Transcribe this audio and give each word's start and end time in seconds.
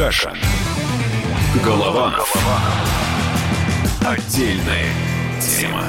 Кашин. 0.00 0.32
Голованов. 1.62 2.34
Отдельная 4.00 4.86
тема. 5.42 5.84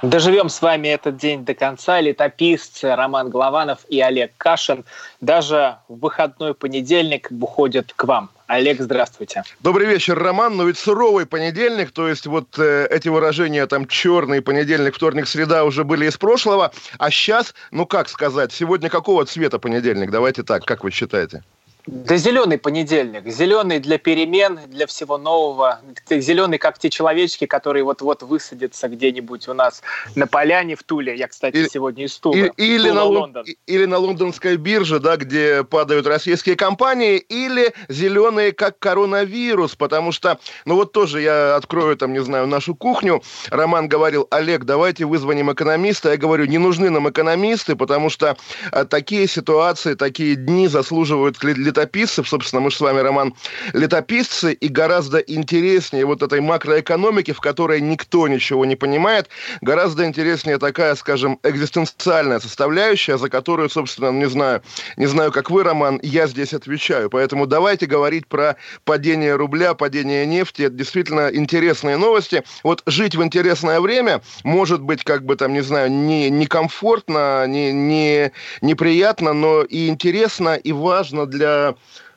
Доживем 0.00 0.48
с 0.48 0.62
вами 0.62 0.86
этот 0.86 1.16
день 1.16 1.44
до 1.44 1.54
конца. 1.54 2.00
Летописцы 2.00 2.94
Роман 2.94 3.30
Голованов 3.30 3.80
и 3.88 4.00
Олег 4.00 4.30
Кашин 4.36 4.84
даже 5.20 5.78
в 5.88 5.98
выходной 5.98 6.54
понедельник 6.54 7.32
уходят 7.32 7.92
к 7.96 8.04
вам. 8.04 8.30
Олег, 8.46 8.80
здравствуйте. 8.80 9.42
Добрый 9.58 9.88
вечер, 9.88 10.16
Роман. 10.16 10.56
Но 10.56 10.66
ведь 10.66 10.78
суровый 10.78 11.26
понедельник, 11.26 11.90
то 11.90 12.06
есть 12.06 12.28
вот 12.28 12.56
э, 12.60 12.86
эти 12.92 13.08
выражения 13.08 13.66
там 13.66 13.88
черный 13.88 14.40
понедельник, 14.40 14.94
вторник, 14.94 15.26
среда 15.26 15.64
уже 15.64 15.82
были 15.82 16.06
из 16.06 16.16
прошлого, 16.16 16.70
а 16.96 17.10
сейчас, 17.10 17.56
ну 17.72 17.86
как 17.86 18.08
сказать, 18.08 18.52
сегодня 18.52 18.88
какого 18.88 19.26
цвета 19.26 19.58
понедельник? 19.58 20.12
Давайте 20.12 20.44
так, 20.44 20.64
как 20.64 20.84
вы 20.84 20.92
считаете? 20.92 21.42
Да 21.86 22.16
зеленый 22.16 22.56
понедельник. 22.56 23.26
Зеленый 23.26 23.78
для 23.78 23.98
перемен, 23.98 24.58
для 24.68 24.86
всего 24.86 25.18
нового. 25.18 25.80
Зеленый, 26.08 26.56
как 26.56 26.78
те 26.78 26.88
человечки, 26.88 27.44
которые 27.44 27.84
вот-вот 27.84 28.22
высадятся 28.22 28.88
где-нибудь 28.88 29.48
у 29.48 29.54
нас 29.54 29.82
на 30.14 30.26
поляне 30.26 30.76
в 30.76 30.82
Туле. 30.82 31.14
Я, 31.14 31.28
кстати, 31.28 31.56
или, 31.56 31.68
сегодня 31.68 32.06
из 32.06 32.16
Тула. 32.18 32.34
Или, 32.56 32.88
Тула, 32.88 32.94
на, 32.94 33.04
Лондон. 33.04 33.44
или 33.66 33.84
на 33.84 33.98
лондонской 33.98 34.56
бирже, 34.56 34.98
да, 34.98 35.16
где 35.16 35.62
падают 35.62 36.06
российские 36.06 36.56
компании. 36.56 37.18
Или 37.18 37.74
зеленые, 37.88 38.52
как 38.52 38.78
коронавирус. 38.78 39.74
Потому 39.74 40.10
что, 40.10 40.38
ну 40.64 40.76
вот 40.76 40.92
тоже 40.92 41.20
я 41.20 41.56
открою 41.56 41.98
там, 41.98 42.14
не 42.14 42.22
знаю, 42.22 42.46
нашу 42.46 42.74
кухню. 42.74 43.22
Роман 43.50 43.88
говорил, 43.88 44.26
Олег, 44.30 44.64
давайте 44.64 45.04
вызвоним 45.04 45.52
экономиста. 45.52 46.12
Я 46.12 46.16
говорю, 46.16 46.46
не 46.46 46.56
нужны 46.56 46.88
нам 46.88 47.10
экономисты, 47.10 47.76
потому 47.76 48.08
что 48.08 48.38
а, 48.72 48.86
такие 48.86 49.28
ситуации, 49.28 49.92
такие 49.94 50.34
дни 50.34 50.66
заслуживают 50.66 51.36
летописцев, 51.74 52.28
собственно, 52.28 52.60
мы 52.60 52.70
с 52.70 52.80
вами, 52.80 53.00
Роман, 53.00 53.34
летописцы, 53.72 54.52
и 54.52 54.68
гораздо 54.68 55.18
интереснее 55.18 56.04
вот 56.06 56.22
этой 56.22 56.40
макроэкономики, 56.40 57.32
в 57.32 57.40
которой 57.40 57.80
никто 57.80 58.28
ничего 58.28 58.64
не 58.64 58.76
понимает, 58.76 59.28
гораздо 59.60 60.04
интереснее 60.04 60.58
такая, 60.58 60.94
скажем, 60.94 61.40
экзистенциальная 61.42 62.38
составляющая, 62.38 63.18
за 63.18 63.28
которую, 63.28 63.68
собственно, 63.68 64.10
не 64.10 64.28
знаю, 64.28 64.62
не 64.96 65.06
знаю, 65.06 65.32
как 65.32 65.50
вы, 65.50 65.64
Роман, 65.64 65.98
я 66.02 66.26
здесь 66.28 66.54
отвечаю. 66.54 67.10
Поэтому 67.10 67.46
давайте 67.46 67.86
говорить 67.86 68.28
про 68.28 68.56
падение 68.84 69.34
рубля, 69.34 69.74
падение 69.74 70.26
нефти. 70.26 70.62
Это 70.62 70.74
действительно 70.74 71.30
интересные 71.32 71.96
новости. 71.96 72.44
Вот 72.62 72.82
жить 72.86 73.16
в 73.16 73.22
интересное 73.22 73.80
время 73.80 74.22
может 74.44 74.80
быть, 74.80 75.02
как 75.02 75.24
бы 75.24 75.36
там, 75.36 75.52
не 75.52 75.62
знаю, 75.62 75.90
не, 75.90 76.30
не 76.30 76.46
комфортно, 76.46 77.46
не, 77.46 77.72
не 77.72 78.32
неприятно, 78.60 79.32
но 79.32 79.62
и 79.62 79.88
интересно, 79.88 80.54
и 80.54 80.72
важно 80.72 81.26
для 81.26 81.63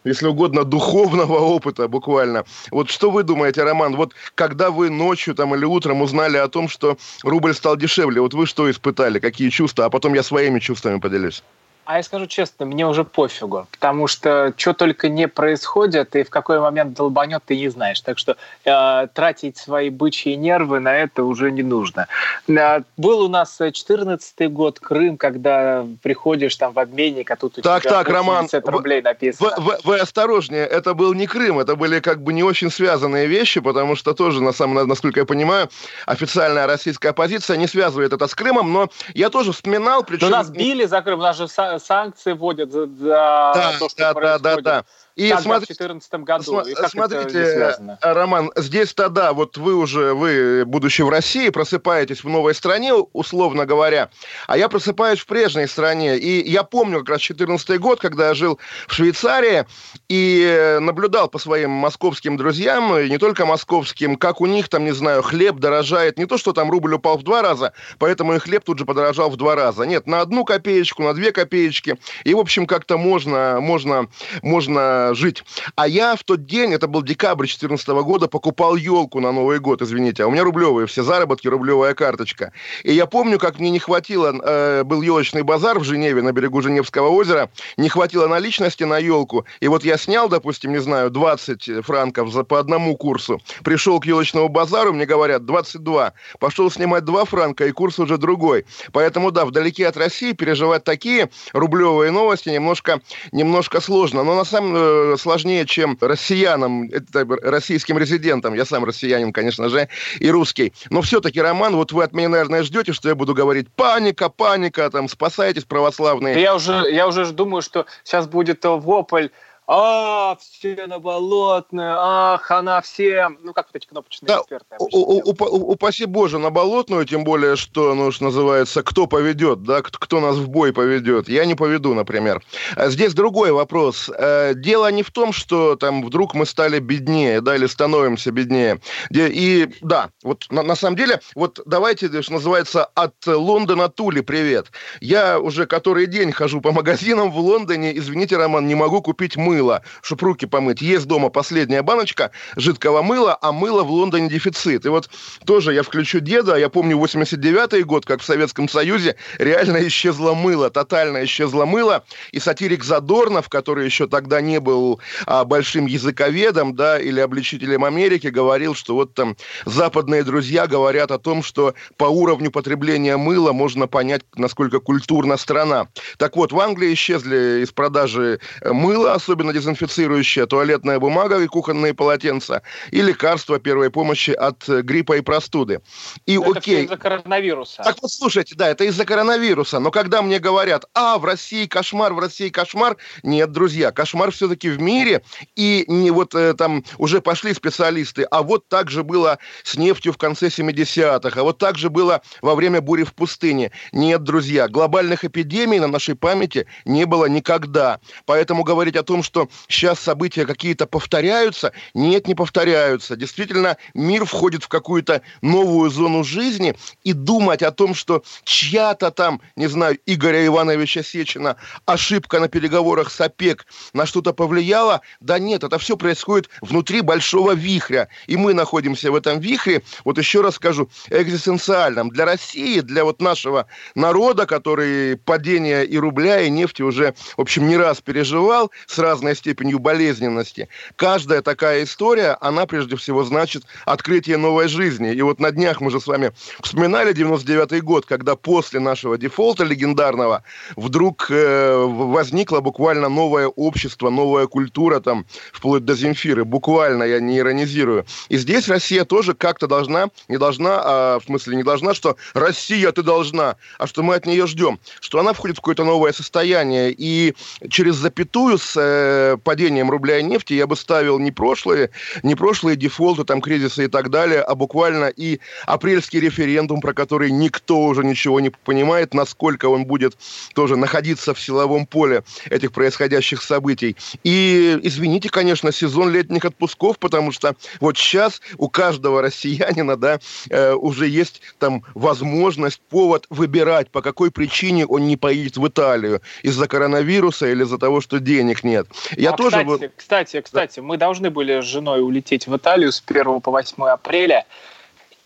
если 0.04 0.28
угодно, 0.28 0.64
духовного 0.64 1.40
опыта 1.40 1.88
буквально. 1.88 2.44
Вот 2.72 2.90
что 2.90 3.12
вы 3.12 3.24
думаете, 3.24 3.64
Роман, 3.64 3.96
вот 3.96 4.14
когда 4.36 4.72
вы 4.72 4.90
ночью 4.90 5.36
там 5.36 5.54
или 5.56 5.66
утром 5.66 6.02
узнали 6.02 6.38
о 6.38 6.48
том, 6.48 6.70
что 6.70 6.98
рубль 7.24 7.54
стал 7.54 7.78
дешевле, 7.78 8.22
вот 8.22 8.34
вы 8.34 8.46
что 8.46 8.70
испытали, 8.70 9.20
какие 9.20 9.50
чувства, 9.50 9.86
а 9.86 9.90
потом 9.90 10.14
я 10.14 10.24
своими 10.24 10.60
чувствами 10.60 11.00
поделюсь. 11.00 11.44
А 11.88 11.96
я 11.96 12.04
скажу 12.04 12.28
честно, 12.28 12.66
мне 12.66 12.86
уже 12.86 13.06
пофигу, 13.06 13.66
потому 13.72 14.08
что 14.08 14.54
что 14.58 14.74
только 14.74 15.08
не 15.08 15.30
происходит, 15.30 16.18
и 16.18 16.24
в 16.24 16.30
какой 16.30 16.60
момент 16.60 16.94
долбанет, 16.94 17.44
ты 17.46 17.58
не 17.58 17.70
знаешь. 17.70 18.02
Так 18.02 18.18
что 18.18 18.36
э, 18.66 19.08
тратить 19.14 19.56
свои 19.56 19.90
бычьи 19.90 20.36
нервы 20.36 20.82
на 20.82 20.94
это 20.94 21.24
уже 21.24 21.50
не 21.50 21.64
нужно. 21.64 22.08
Э, 22.50 22.82
был 22.98 23.22
у 23.22 23.30
нас 23.30 23.58
14 23.58 24.52
год, 24.52 24.82
Крым, 24.82 25.16
когда 25.16 25.88
приходишь 26.04 26.58
там 26.58 26.74
в 26.74 26.80
обменник, 26.80 27.32
а 27.32 27.38
тут 27.38 27.58
у 27.58 27.62
так, 27.62 27.84
тебя 27.84 27.92
так, 27.92 28.10
Роман, 28.10 28.50
рублей 28.66 29.02
написано. 29.02 29.54
Вы, 29.56 29.64
вы, 29.64 29.78
вы 29.86 30.00
осторожнее, 30.00 30.66
это 30.66 30.94
был 30.94 31.14
не 31.14 31.26
Крым, 31.26 31.58
это 31.58 31.78
были 31.78 32.02
как 32.02 32.22
бы 32.22 32.34
не 32.34 32.44
очень 32.44 32.70
связанные 32.70 33.28
вещи, 33.28 33.62
потому 33.62 33.96
что 33.96 34.14
тоже, 34.14 34.44
на 34.44 34.52
самом, 34.52 34.90
насколько 34.90 35.22
я 35.22 35.26
понимаю, 35.26 35.70
официальная 36.06 36.68
российская 36.68 37.12
оппозиция 37.12 37.56
не 37.56 37.68
связывает 37.68 38.12
это 38.12 38.28
с 38.28 38.36
Крымом, 38.36 38.74
но 38.74 38.90
я 39.14 39.30
тоже 39.30 39.54
вспоминал, 39.54 40.04
причем... 40.04 40.30
Но 40.30 40.36
нас 40.36 40.50
били 40.50 40.84
за 40.84 41.02
Крым, 41.02 41.20
у 41.20 41.24
нас 41.24 41.38
же 41.38 41.48
санкции 41.80 42.34
вводят 42.34 42.72
за, 42.72 42.86
за 42.86 43.08
да, 43.08 43.76
то, 43.80 43.90
что 43.90 44.00
да, 44.00 44.14
происходит. 44.14 44.42
Да, 44.42 44.56
да, 44.56 44.62
да. 44.62 44.84
И 45.18 45.30
Тогда 45.30 45.42
смотри, 45.42 45.66
в 45.66 45.78
2014 45.78 46.14
году. 46.24 46.44
См- 46.44 46.68
и 46.68 46.74
как 46.76 46.92
смотрите, 46.92 47.76
Роман, 48.02 48.52
здесь 48.56 48.94
тогда 48.94 49.34
вот 49.34 49.58
вы 49.58 49.74
уже, 49.74 50.14
вы, 50.14 50.64
будучи 50.64 51.02
в 51.02 51.10
России, 51.10 51.50
просыпаетесь 51.50 52.24
в 52.24 52.30
новой 52.30 52.54
стране, 52.54 52.94
условно 52.94 53.66
говоря, 53.66 54.12
а 54.46 54.60
я 54.60 54.70
просыпаюсь 54.70 55.20
в 55.20 55.26
прежней 55.26 55.66
стране. 55.66 56.18
И 56.20 56.48
я 56.48 56.62
помню 56.62 57.00
как 57.00 57.10
раз 57.10 57.22
14 57.22 57.80
год, 57.80 58.00
когда 58.00 58.28
я 58.28 58.36
жил 58.36 58.60
в 58.88 58.94
Швейцарии 58.94 59.66
и 60.08 60.78
наблюдал 60.82 61.30
по 61.30 61.40
своим 61.40 61.72
московским 61.72 62.38
друзьям, 62.38 62.96
и 63.00 63.10
не 63.10 63.18
только 63.18 63.48
московским, 63.48 64.18
как 64.18 64.40
у 64.40 64.46
них 64.46 64.70
там, 64.70 64.86
не 64.86 64.94
знаю, 64.94 65.24
хлеб 65.24 65.56
дорожает. 65.56 66.20
Не 66.20 66.28
то, 66.28 66.38
что 66.38 66.54
там 66.54 66.70
рубль 66.70 66.94
упал 66.94 67.18
в 67.18 67.24
два 67.24 67.42
раза, 67.42 67.74
поэтому 67.98 68.36
и 68.36 68.40
хлеб 68.40 68.64
тут 68.64 68.78
же 68.78 68.86
подорожал 68.86 69.32
в 69.32 69.36
два 69.36 69.56
раза. 69.56 69.84
Нет, 69.86 70.06
на 70.06 70.22
одну 70.22 70.46
копеечку, 70.46 71.02
на 71.02 71.16
две 71.16 71.32
копеечки. 71.32 71.98
И, 72.24 72.36
в 72.36 72.40
общем, 72.40 72.68
как-то 72.68 73.00
можно, 73.00 73.58
можно, 73.60 74.10
можно 74.44 75.07
жить. 75.14 75.44
А 75.76 75.88
я 75.88 76.16
в 76.16 76.24
тот 76.24 76.46
день, 76.46 76.74
это 76.74 76.88
был 76.88 77.02
декабрь 77.02 77.46
2014 77.46 77.88
года, 78.04 78.28
покупал 78.28 78.76
елку 78.76 79.20
на 79.20 79.32
Новый 79.32 79.60
год, 79.60 79.82
извините. 79.82 80.24
А 80.24 80.28
у 80.28 80.32
меня 80.32 80.44
рублевые 80.44 80.88
все 80.88 81.04
заработки, 81.04 81.48
рублевая 81.48 81.94
карточка. 81.94 82.52
И 82.84 82.94
я 82.94 83.06
помню, 83.06 83.40
как 83.40 83.60
мне 83.60 83.70
не 83.70 83.80
хватило, 83.80 84.34
э, 84.44 84.84
был 84.84 85.02
елочный 85.02 85.44
базар 85.44 85.80
в 85.80 85.84
Женеве 85.84 86.22
на 86.22 86.32
берегу 86.32 86.62
Женевского 86.62 87.10
озера, 87.10 87.50
не 87.78 87.90
хватило 87.90 88.28
наличности 88.28 88.84
на 88.84 88.98
елку. 88.98 89.46
И 89.60 89.68
вот 89.68 89.84
я 89.84 89.98
снял, 89.98 90.30
допустим, 90.30 90.72
не 90.72 90.80
знаю, 90.80 91.10
20 91.10 91.86
франков 91.86 92.32
за, 92.32 92.44
по 92.44 92.60
одному 92.60 92.96
курсу. 92.96 93.42
Пришел 93.64 94.00
к 94.00 94.06
елочному 94.06 94.50
базару, 94.50 94.94
мне 94.94 95.06
говорят, 95.06 95.46
22. 95.46 96.14
Пошел 96.40 96.72
снимать 96.72 97.06
2 97.06 97.26
франка, 97.26 97.66
и 97.66 97.72
курс 97.72 98.00
уже 98.00 98.18
другой. 98.18 98.66
Поэтому, 98.92 99.32
да, 99.32 99.46
вдалеке 99.46 99.88
от 99.88 99.98
России 99.98 100.34
переживать 100.34 100.84
такие 100.84 101.30
рублевые 101.54 102.12
новости 102.12 102.50
немножко, 102.50 103.02
немножко 103.32 103.82
сложно. 103.82 104.24
Но 104.24 104.36
на 104.36 104.46
самом 104.46 104.74
деле 104.74 104.97
сложнее, 105.18 105.66
чем 105.66 105.98
россиянам, 106.00 106.90
это, 106.92 107.26
российским 107.42 107.98
резидентам. 107.98 108.54
Я 108.54 108.66
сам 108.66 108.86
россиянин, 108.86 109.34
конечно 109.34 109.70
же, 109.70 109.88
и 110.20 110.30
русский. 110.30 110.74
Но 110.90 111.02
все-таки, 111.02 111.42
Роман, 111.42 111.76
вот 111.76 111.92
вы 111.92 112.04
от 112.04 112.14
меня, 112.14 112.30
наверное, 112.30 112.64
ждете, 112.64 112.94
что 112.94 113.10
я 113.10 113.16
буду 113.16 113.34
говорить 113.34 113.68
паника, 113.70 114.30
паника, 114.30 114.90
там, 114.90 115.08
спасайтесь, 115.08 115.64
православные. 115.66 116.42
Я 116.42 116.56
уже, 116.56 116.90
я 116.92 117.08
уже 117.08 117.26
думаю, 117.32 117.62
что 117.62 117.86
сейчас 118.04 118.28
будет 118.28 118.64
вопль 118.64 119.28
а, 119.68 120.38
все 120.40 120.88
на 120.88 121.00
болотную, 121.00 121.96
ах, 121.98 122.50
она 122.52 122.80
всем. 122.82 123.38
Ну, 123.44 123.54
как 123.54 123.68
вот 123.68 123.76
эти 123.76 123.86
кнопочные 123.86 124.28
да, 124.28 124.40
эксперты 124.40 124.78
упаси 124.80 126.06
Боже, 126.06 126.40
на 126.40 126.50
болотную, 126.50 127.06
тем 127.06 127.26
более, 127.26 127.58
что, 127.58 127.94
ну, 127.94 128.12
что 128.12 128.26
называется, 128.26 128.82
кто 128.82 129.08
поведет, 129.08 129.64
да, 129.64 129.82
кто 129.82 130.22
нас 130.22 130.38
в 130.38 130.48
бой 130.48 130.72
поведет. 130.72 131.28
Я 131.28 131.46
не 131.46 131.56
поведу, 131.56 131.94
например. 131.94 132.42
А 132.76 132.90
здесь 132.90 133.14
другой 133.14 133.52
вопрос. 133.52 134.10
Э, 134.18 134.54
дело 134.56 134.90
не 134.90 135.04
в 135.04 135.12
том, 135.12 135.34
что 135.34 135.76
там 135.76 136.02
вдруг 136.02 136.34
мы 136.34 136.46
стали 136.46 136.80
беднее, 136.80 137.42
да, 137.42 137.58
или 137.58 137.66
становимся 137.66 138.32
беднее. 138.32 138.80
И, 139.12 139.70
да, 139.82 140.12
вот 140.24 140.46
на, 140.50 140.64
на 140.64 140.76
самом 140.76 140.96
деле, 140.96 141.20
вот 141.36 141.60
давайте, 141.66 142.22
что 142.22 142.34
называется, 142.34 142.86
от 142.86 143.16
Лондона 143.26 143.90
Тули 143.90 144.22
привет. 144.22 144.72
Я 145.02 145.40
уже 145.40 145.66
который 145.66 146.06
день 146.06 146.32
хожу 146.32 146.62
по 146.62 146.72
магазинам 146.72 147.32
в 147.32 147.38
Лондоне, 147.38 147.98
извините, 147.98 148.38
Роман, 148.38 148.66
не 148.66 148.76
могу 148.76 149.02
купить 149.02 149.36
мыло 149.36 149.57
мыла, 149.58 149.82
чтобы 150.02 150.26
руки 150.26 150.46
помыть. 150.46 150.82
Есть 150.82 151.08
дома 151.08 151.30
последняя 151.30 151.82
баночка 151.82 152.32
жидкого 152.56 153.02
мыла, 153.02 153.38
а 153.42 153.52
мыла 153.52 153.84
в 153.84 153.92
Лондоне 153.92 154.30
дефицит. 154.30 154.86
И 154.86 154.90
вот 154.90 155.10
тоже 155.46 155.74
я 155.74 155.84
включу 155.84 156.20
деда, 156.20 156.56
я 156.56 156.70
помню 156.70 156.98
89-й 156.98 157.84
год, 157.84 158.06
как 158.06 158.22
в 158.22 158.26
Советском 158.26 158.70
Союзе 158.70 159.16
реально 159.40 159.88
исчезло 159.88 160.34
мыло, 160.34 160.70
тотально 160.70 161.24
исчезло 161.24 161.66
мыло. 161.66 162.04
И 162.32 162.40
сатирик 162.40 162.84
Задорнов, 162.84 163.50
который 163.50 163.86
еще 163.86 164.08
тогда 164.08 164.42
не 164.42 164.60
был 164.60 165.00
а, 165.26 165.44
большим 165.44 165.88
языковедом, 165.88 166.76
да, 166.76 167.00
или 167.00 167.20
обличителем 167.20 167.84
Америки, 167.84 168.28
говорил, 168.28 168.76
что 168.76 168.94
вот 168.94 169.14
там 169.14 169.36
западные 169.66 170.24
друзья 170.24 170.68
говорят 170.68 171.12
о 171.12 171.18
том, 171.18 171.42
что 171.42 171.74
по 171.98 172.06
уровню 172.06 172.52
потребления 172.52 173.18
мыла 173.18 173.54
можно 173.54 173.88
понять, 173.88 174.22
насколько 174.36 174.80
культурна 174.80 175.38
страна. 175.38 175.88
Так 176.18 176.36
вот, 176.36 176.52
в 176.52 176.60
Англии 176.60 176.94
исчезли 176.94 177.64
из 177.64 177.72
продажи 177.72 178.40
э, 178.62 178.72
мыла, 178.72 179.14
особенно 179.14 179.47
дезинфицирующая 179.54 180.46
туалетная 180.46 181.00
бумага 181.00 181.40
и 181.40 181.48
кухонные 181.48 181.94
полотенца, 181.94 182.62
и 182.92 183.02
лекарства 183.02 183.60
первой 183.60 183.90
помощи 183.90 184.32
от 184.32 184.68
э, 184.70 184.82
гриппа 184.82 185.18
и 185.18 185.22
простуды. 185.22 185.82
И 186.26 186.38
это 186.38 186.60
окей. 186.60 186.86
из-за 186.86 186.98
коронавируса. 186.98 187.84
Так 187.84 187.98
вот, 188.02 188.12
слушайте, 188.12 188.56
да, 188.56 188.70
это 188.70 188.84
из-за 188.86 189.06
коронавируса. 189.06 189.80
Но 189.80 189.92
когда 189.92 190.22
мне 190.22 190.40
говорят, 190.40 190.86
а, 190.94 191.18
в 191.18 191.26
России 191.26 191.66
кошмар, 191.66 192.14
в 192.14 192.20
России 192.20 192.50
кошмар, 192.50 192.98
нет, 193.24 193.52
друзья, 193.52 193.92
кошмар 193.92 194.32
все-таки 194.32 194.70
в 194.70 194.82
мире, 194.82 195.24
и 195.56 195.86
не 195.88 196.12
вот 196.12 196.36
э, 196.36 196.54
там 196.54 196.84
уже 196.98 197.22
пошли 197.22 197.54
специалисты, 197.54 198.24
а 198.24 198.44
вот 198.44 198.68
так 198.68 198.90
же 198.90 199.04
было 199.04 199.40
с 199.64 199.78
нефтью 199.78 200.14
в 200.14 200.18
конце 200.18 200.48
70-х, 200.48 201.40
а 201.40 201.44
вот 201.44 201.58
так 201.58 201.78
же 201.78 201.90
было 201.90 202.22
во 202.42 202.56
время 202.56 202.82
бури 202.82 203.04
в 203.04 203.14
пустыне. 203.14 203.72
Нет, 203.92 204.24
друзья, 204.24 204.68
глобальных 204.68 205.26
эпидемий 205.26 205.80
на 205.80 205.88
нашей 205.88 206.16
памяти 206.16 206.68
не 206.86 207.06
было 207.06 207.26
никогда. 207.26 208.00
Поэтому 208.26 208.64
говорить 208.64 208.96
о 208.96 209.04
том, 209.04 209.24
что 209.24 209.37
что 209.38 209.50
сейчас 209.68 210.00
события 210.00 210.46
какие-то 210.46 210.88
повторяются. 210.88 211.72
Нет, 211.94 212.28
не 212.28 212.34
повторяются. 212.34 213.16
Действительно, 213.16 213.78
мир 213.94 214.26
входит 214.26 214.64
в 214.64 214.68
какую-то 214.68 215.22
новую 215.42 215.92
зону 215.92 216.24
жизни, 216.24 216.76
и 217.04 217.14
думать 217.14 217.62
о 217.62 217.72
том, 217.72 217.94
что 217.94 218.24
чья-то 218.44 219.12
там, 219.12 219.42
не 219.56 219.68
знаю, 219.68 220.00
Игоря 220.08 220.46
Ивановича 220.46 221.04
Сечина 221.04 221.58
ошибка 221.86 222.40
на 222.40 222.48
переговорах 222.48 223.12
с 223.12 223.22
ОПЕК 223.22 223.68
на 223.94 224.06
что-то 224.06 224.34
повлияла, 224.34 225.02
да 225.20 225.38
нет, 225.38 225.64
это 225.64 225.78
все 225.78 225.98
происходит 225.98 226.50
внутри 226.62 227.02
большого 227.02 227.54
вихря. 227.54 228.08
И 228.26 228.38
мы 228.38 228.54
находимся 228.54 229.12
в 229.12 229.16
этом 229.16 229.40
вихре, 229.40 229.84
вот 230.04 230.18
еще 230.18 230.42
раз 230.42 230.56
скажу, 230.56 230.90
экзистенциальном. 231.10 232.10
Для 232.10 232.26
России, 232.26 232.80
для 232.80 233.04
вот 233.04 233.22
нашего 233.22 233.68
народа, 233.94 234.48
который 234.48 235.18
падение 235.18 235.86
и 235.86 235.98
рубля, 235.98 236.42
и 236.42 236.50
нефти 236.50 236.82
уже, 236.82 237.14
в 237.36 237.42
общем, 237.42 237.68
не 237.68 237.78
раз 237.78 238.02
переживал 238.02 238.72
с 238.88 238.98
разной 239.28 239.36
степенью 239.36 239.80
болезненности. 239.80 240.68
Каждая 240.96 241.42
такая 241.42 241.84
история, 241.84 242.38
она 242.42 242.66
прежде 242.66 242.96
всего 242.96 243.24
значит 243.24 243.64
открытие 243.86 244.38
новой 244.38 244.68
жизни. 244.68 245.14
И 245.14 245.22
вот 245.22 245.40
на 245.40 245.52
днях 245.52 245.82
мы 245.82 245.92
же 245.92 246.00
с 246.00 246.08
вами 246.08 246.32
вспоминали 246.62 247.14
99 247.14 247.84
год, 247.84 248.06
когда 248.06 248.36
после 248.36 248.80
нашего 248.80 249.18
дефолта 249.18 249.64
легендарного 249.64 250.44
вдруг 250.76 251.28
э, 251.30 251.86
возникло 251.86 252.62
буквально 252.62 253.10
новое 253.10 253.48
общество, 253.48 254.10
новая 254.10 254.48
культура 254.48 255.00
там, 255.00 255.26
вплоть 255.52 255.84
до 255.84 255.96
Земфиры. 255.96 256.46
Буквально, 256.46 257.04
я 257.04 257.20
не 257.20 257.40
иронизирую. 257.40 258.06
И 258.30 258.38
здесь 258.38 258.70
Россия 258.70 259.04
тоже 259.06 259.34
как-то 259.34 259.68
должна, 259.68 260.10
не 260.30 260.38
должна, 260.38 260.82
а, 260.84 261.20
в 261.20 261.24
смысле 261.26 261.58
не 261.58 261.64
должна, 261.64 261.94
что 261.94 262.16
Россия, 262.34 262.92
ты 262.92 263.04
должна, 263.04 263.56
а 263.80 263.88
что 263.88 264.04
мы 264.04 264.16
от 264.16 264.26
нее 264.26 264.48
ждем, 264.48 264.80
что 265.02 265.20
она 265.20 265.34
входит 265.34 265.58
в 265.58 265.62
какое-то 265.62 265.84
новое 265.84 266.14
состояние. 266.14 266.94
И 266.98 267.36
через 267.70 267.96
запятую 267.96 268.58
с 268.58 268.78
э, 268.78 269.07
падением 269.44 269.90
рубля 269.90 270.20
и 270.20 270.24
нефти 270.24 270.54
я 270.54 270.68
бы 270.68 270.76
ставил 270.76 271.20
не 271.20 271.32
прошлые, 271.32 271.92
не 272.24 272.36
прошлые 272.36 272.76
дефолты, 272.76 273.24
там, 273.24 273.42
кризисы 273.42 273.86
и 273.86 273.88
так 273.88 274.10
далее, 274.10 274.42
а 274.42 274.56
буквально 274.56 275.06
и 275.06 275.40
апрельский 275.66 276.20
референдум, 276.20 276.82
про 276.82 276.94
который 276.94 277.32
никто 277.32 277.80
уже 277.80 278.04
ничего 278.04 278.40
не 278.40 278.50
понимает, 278.50 279.14
насколько 279.14 279.68
он 279.68 279.86
будет 279.86 280.18
тоже 280.54 280.76
находиться 280.76 281.34
в 281.34 281.40
силовом 281.40 281.86
поле 281.86 282.24
этих 282.50 282.72
происходящих 282.72 283.42
событий. 283.42 283.96
И, 284.24 284.78
извините, 284.84 285.30
конечно, 285.30 285.72
сезон 285.72 286.12
летних 286.12 286.46
отпусков, 286.46 287.00
потому 287.00 287.32
что 287.32 287.56
вот 287.80 287.98
сейчас 287.98 288.42
у 288.58 288.70
каждого 288.70 289.22
россиянина, 289.22 289.96
да, 289.96 290.20
э, 290.50 290.74
уже 290.74 291.08
есть 291.08 291.42
там 291.60 291.84
возможность, 291.94 292.82
повод 292.90 293.26
выбирать, 293.30 293.90
по 293.90 294.02
какой 294.02 294.32
причине 294.32 294.86
он 294.86 295.08
не 295.08 295.18
поедет 295.18 295.58
в 295.58 295.68
Италию. 295.68 296.22
Из-за 296.44 296.68
коронавируса 296.68 297.48
или 297.48 297.64
из-за 297.64 297.78
того, 297.78 298.02
что 298.02 298.20
денег 298.20 298.64
нет. 298.64 298.88
Я 299.16 299.32
а, 299.32 299.38
тоже... 299.38 299.64
Кстати, 299.64 299.92
кстати, 299.96 300.42
кстати, 300.42 300.80
мы 300.80 300.98
должны 300.98 301.30
были 301.30 301.62
с 301.62 301.66
женой 301.66 302.02
улететь 302.02 302.48
в 302.48 302.56
Италию 302.56 302.92
с 302.92 303.04
1 303.06 303.42
по 303.42 303.52
8 303.52 303.84
апреля 303.86 304.46